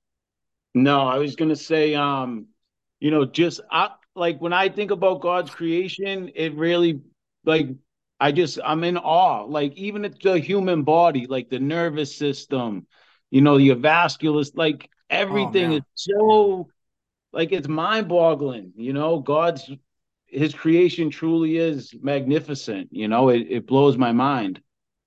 [0.75, 2.47] No, I was gonna say, um,
[3.01, 7.01] you know, just I, like when I think about God's creation, it really
[7.45, 7.69] like
[8.21, 9.45] I just I'm in awe.
[9.45, 12.87] Like even the human body, like the nervous system,
[13.31, 16.69] you know, your vascular, like everything oh, is so
[17.33, 18.73] like it's mind-boggling.
[18.77, 19.71] You know, God's
[20.27, 22.89] his creation truly is magnificent.
[22.91, 24.61] You know, it, it blows my mind.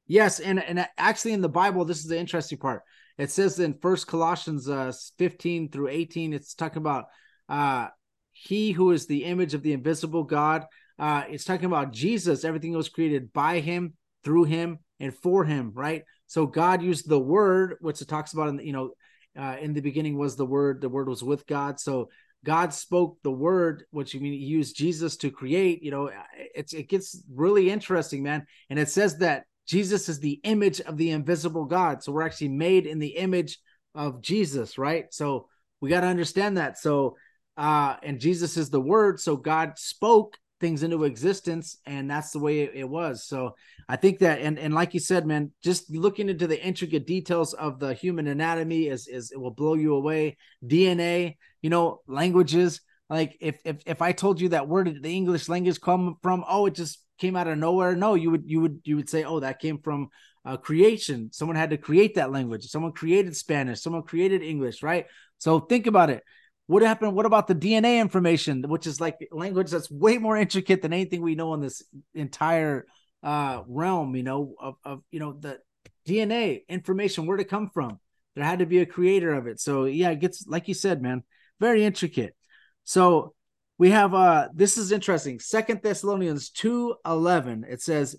[0.07, 2.81] Yes, and and actually in the Bible, this is the interesting part.
[3.17, 7.05] It says in First Colossians uh, 15 through 18, it's talking about
[7.47, 7.89] uh,
[8.31, 10.65] he who is the image of the invisible God.
[10.97, 12.43] Uh, it's talking about Jesus.
[12.43, 13.93] Everything was created by him,
[14.23, 15.73] through him, and for him.
[15.75, 16.03] Right.
[16.27, 18.91] So God used the word, which it talks about in you know,
[19.37, 20.81] uh, in the beginning was the word.
[20.81, 21.79] The word was with God.
[21.79, 22.09] So
[22.45, 25.83] God spoke the word, which you mean he used Jesus to create.
[25.83, 26.11] You know,
[26.55, 28.45] it's it gets really interesting, man.
[28.69, 32.01] And it says that Jesus is the image of the invisible God.
[32.01, 33.59] So we're actually made in the image
[33.93, 35.13] of Jesus, right?
[35.13, 35.47] So
[35.81, 36.77] we got to understand that.
[36.77, 37.17] So
[37.57, 42.39] uh and Jesus is the word, so God spoke things into existence and that's the
[42.39, 43.55] way it, it, was so
[43.87, 47.53] i think that and and like you said man just looking into the intricate details
[47.53, 50.35] of the human anatomy is is it will blow you away
[50.65, 55.15] dna you know languages like if if if i told you that where did the
[55.15, 57.95] english language come from oh it just came out of nowhere.
[57.95, 60.09] No, you would you would you would say, oh, that came from
[60.45, 61.29] uh, creation.
[61.31, 62.65] Someone had to create that language.
[62.65, 63.81] Someone created Spanish.
[63.81, 65.05] Someone created English, right?
[65.37, 66.23] So think about it.
[66.67, 67.15] What happened?
[67.15, 71.21] What about the DNA information, which is like language that's way more intricate than anything
[71.21, 71.83] we know in this
[72.13, 72.85] entire
[73.21, 74.15] uh, realm?
[74.15, 75.59] You know, of, of you know the
[76.07, 77.99] DNA information, where to come from?
[78.35, 79.59] There had to be a creator of it.
[79.59, 81.23] So yeah, it gets like you said, man,
[81.59, 82.35] very intricate.
[82.83, 83.33] So
[83.77, 85.39] we have uh this is interesting.
[85.39, 88.15] Second thessalonians 2 11 it says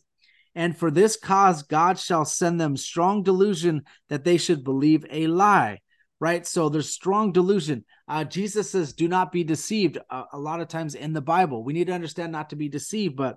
[0.54, 5.26] and for this cause god shall send them strong delusion that they should believe a
[5.26, 5.78] lie.
[6.18, 6.46] Right?
[6.46, 7.84] So there's strong delusion.
[8.08, 9.98] Uh jesus says do not be deceived.
[10.10, 12.68] A, a lot of times in the bible we need to understand not to be
[12.68, 13.36] deceived but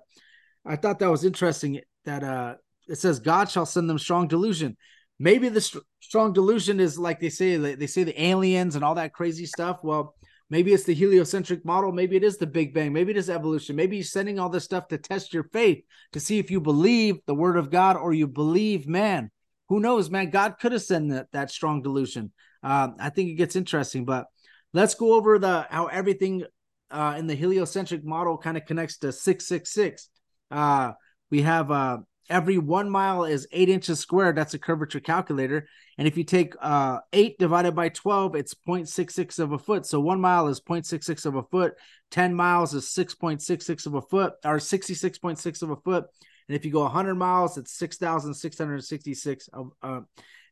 [0.66, 2.54] i thought that was interesting that uh
[2.88, 4.76] it says god shall send them strong delusion
[5.18, 8.94] maybe the st- strong delusion is like they say they say the aliens and all
[8.94, 10.14] that crazy stuff well
[10.50, 11.90] Maybe it's the heliocentric model.
[11.90, 12.92] Maybe it is the Big Bang.
[12.92, 13.76] Maybe it is evolution.
[13.76, 15.82] Maybe he's sending all this stuff to test your faith
[16.12, 19.30] to see if you believe the word of God or you believe man.
[19.70, 20.30] Who knows, man?
[20.30, 22.32] God could have sent that, that strong delusion.
[22.62, 24.26] Um, I think it gets interesting, but
[24.74, 26.44] let's go over the how everything
[26.90, 30.10] uh, in the heliocentric model kind of connects to 666.
[30.50, 30.92] Uh,
[31.30, 31.98] we have uh,
[32.28, 34.36] every one mile is eight inches squared.
[34.36, 35.68] That's a curvature calculator.
[35.98, 39.86] And if you take uh, eight divided by 12, it's 0.66 of a foot.
[39.86, 41.74] So one mile is 0.66 of a foot.
[42.10, 46.04] 10 miles is 6.66 of a foot or 66.6 of a foot.
[46.48, 49.48] And if you go 100 miles, it's 6,666.
[49.48, 50.00] Of, uh,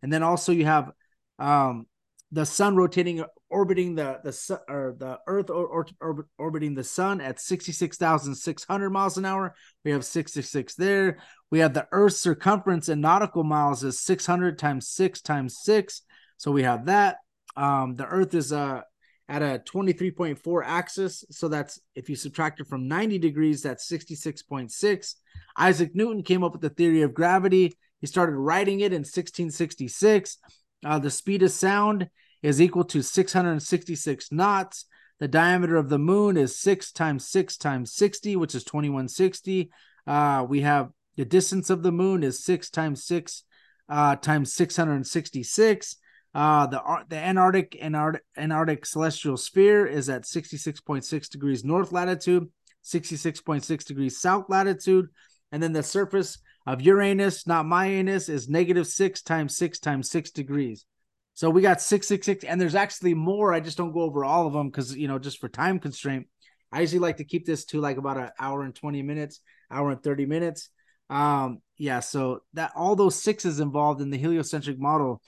[0.02, 0.90] and then also you have
[1.38, 1.86] um,
[2.32, 7.20] the sun rotating orbiting the the or the earth or, or, or, orbiting the sun
[7.20, 9.54] at 66,600 miles an hour.
[9.84, 11.18] We have 66 there.
[11.50, 16.02] We have the earth's circumference in nautical miles is 600 times 6 times 6
[16.38, 17.18] so we have that.
[17.54, 18.80] Um the earth is uh
[19.28, 21.24] at a 23.4 axis.
[21.30, 25.14] So that's if you subtract it from 90 degrees that's 66.6
[25.56, 27.76] isaac newton came up with the theory of gravity.
[28.00, 30.38] He started writing it in 1666
[30.84, 32.08] uh, the speed of sound
[32.42, 34.86] is equal to 666 knots.
[35.20, 39.70] The diameter of the moon is 6 times 6 times 60, which is 2160.
[40.06, 43.44] Uh, we have the distance of the moon is 6 times 6
[43.88, 45.96] uh, times 666.
[46.34, 52.48] Uh, the the Antarctic Antarctic, Antarctic celestial sphere is at 66.6 degrees north latitude,
[52.84, 55.08] 66.6 degrees south latitude,
[55.52, 60.30] and then the surface of Uranus, not Uranus, is negative six times six times six
[60.30, 60.86] degrees.
[61.34, 63.52] So we got 666, and there's actually more.
[63.52, 66.26] I just don't go over all of them because, you know, just for time constraint.
[66.70, 69.40] I usually like to keep this to like about an hour and 20 minutes,
[69.70, 70.70] hour and 30 minutes.
[71.10, 75.20] Um, yeah, so that all those sixes involved in the heliocentric model,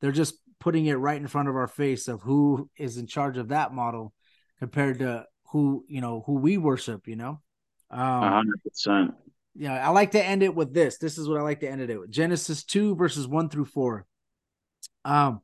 [0.00, 3.36] they're just putting it right in front of our face of who is in charge
[3.36, 4.12] of that model
[4.60, 7.40] compared to who, you know, who we worship, you know?
[7.90, 8.44] Um,
[8.86, 9.12] 100%.
[9.54, 10.98] Yeah, I like to end it with this.
[10.98, 14.06] This is what I like to end it with Genesis 2, verses 1 through 4.
[15.04, 15.40] Um,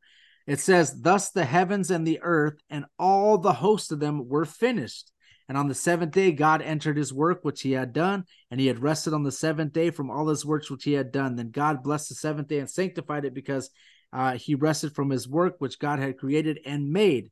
[0.48, 4.46] it says, Thus the heavens and the earth and all the host of them were
[4.46, 5.12] finished.
[5.46, 8.66] And on the seventh day, God entered his work which he had done, and he
[8.66, 11.36] had rested on the seventh day from all his works which he had done.
[11.36, 13.70] Then God blessed the seventh day and sanctified it because
[14.12, 17.30] uh, he rested from his work which God had created and made.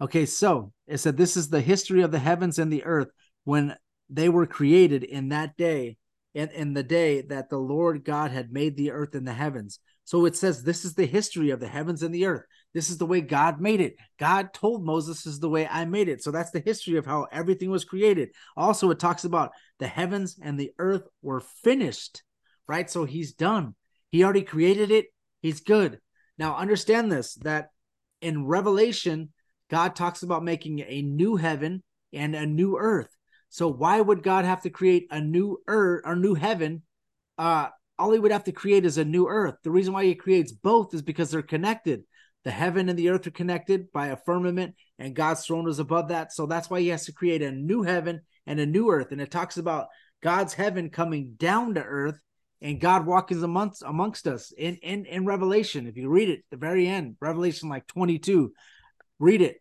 [0.00, 3.08] Okay, so it said this is the history of the heavens and the earth
[3.44, 3.76] when
[4.10, 5.96] they were created in that day,
[6.34, 9.78] in, in the day that the Lord God had made the earth and the heavens.
[10.04, 12.44] So it says this is the history of the heavens and the earth.
[12.74, 13.96] This is the way God made it.
[14.18, 16.22] God told Moses, is the way I made it.
[16.22, 18.30] So that's the history of how everything was created.
[18.56, 22.22] Also, it talks about the heavens and the earth were finished,
[22.66, 22.90] right?
[22.90, 23.74] So he's done.
[24.10, 25.06] He already created it.
[25.40, 26.00] He's good.
[26.36, 27.68] Now, understand this that
[28.20, 29.32] in Revelation,
[29.70, 31.82] God talks about making a new heaven
[32.12, 33.14] and a new earth.
[33.48, 36.82] So why would God have to create a new earth or new heaven?
[37.38, 37.68] Uh,
[37.98, 39.56] all he would have to create is a new earth.
[39.62, 42.04] The reason why he creates both is because they're connected.
[42.44, 46.08] The heaven and the earth are connected by a firmament, and God's throne is above
[46.08, 46.32] that.
[46.32, 49.12] So that's why he has to create a new heaven and a new earth.
[49.12, 49.86] And it talks about
[50.22, 52.18] God's heaven coming down to earth
[52.60, 55.86] and God walking amongst amongst us in, in in Revelation.
[55.86, 58.52] If you read it, the very end, Revelation like 22,
[59.18, 59.58] read it.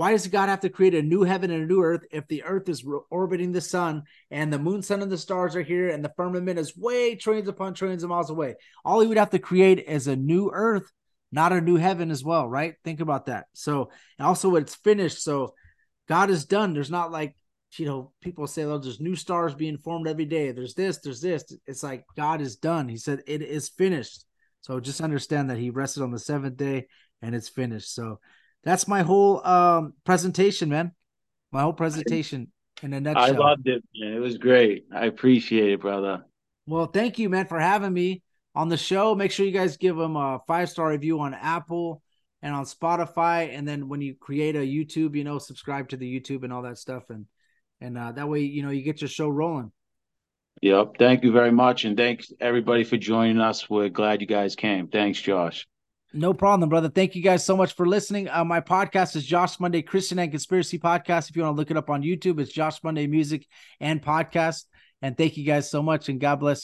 [0.00, 2.42] Why does God have to create a new heaven and a new earth if the
[2.44, 6.02] earth is orbiting the sun and the moon, sun, and the stars are here and
[6.02, 8.54] the firmament is way trillions upon trillions of miles away?
[8.82, 10.90] All he would have to create is a new earth,
[11.30, 12.76] not a new heaven as well, right?
[12.82, 13.48] Think about that.
[13.52, 15.22] So, also it's finished.
[15.22, 15.52] So,
[16.08, 16.72] God is done.
[16.72, 17.36] There's not like,
[17.76, 20.52] you know, people say, oh, there's new stars being formed every day.
[20.52, 21.44] There's this, there's this.
[21.66, 22.88] It's like God is done.
[22.88, 24.24] He said it is finished.
[24.62, 26.86] So just understand that he rested on the seventh day
[27.20, 27.94] and it's finished.
[27.94, 28.18] So,
[28.64, 30.92] that's my whole um presentation, man.
[31.52, 33.22] My whole presentation in a nutshell.
[33.22, 34.14] I loved it, man.
[34.14, 34.86] It was great.
[34.92, 36.24] I appreciate it, brother.
[36.66, 38.22] Well, thank you, man, for having me
[38.54, 39.14] on the show.
[39.14, 42.02] Make sure you guys give them a five star review on Apple
[42.42, 43.56] and on Spotify.
[43.56, 46.62] And then when you create a YouTube, you know, subscribe to the YouTube and all
[46.62, 47.10] that stuff.
[47.10, 47.26] And
[47.80, 49.72] and uh, that way, you know, you get your show rolling.
[50.62, 50.96] Yep.
[50.98, 51.84] Thank you very much.
[51.84, 53.70] And thanks everybody for joining us.
[53.70, 54.88] We're glad you guys came.
[54.88, 55.66] Thanks, Josh.
[56.12, 56.88] No problem, brother.
[56.88, 58.28] Thank you guys so much for listening.
[58.28, 61.30] Uh, my podcast is Josh Monday Christian and Conspiracy Podcast.
[61.30, 63.46] If you want to look it up on YouTube, it's Josh Monday Music
[63.78, 64.64] and Podcast.
[65.02, 66.58] And thank you guys so much, and God bless you.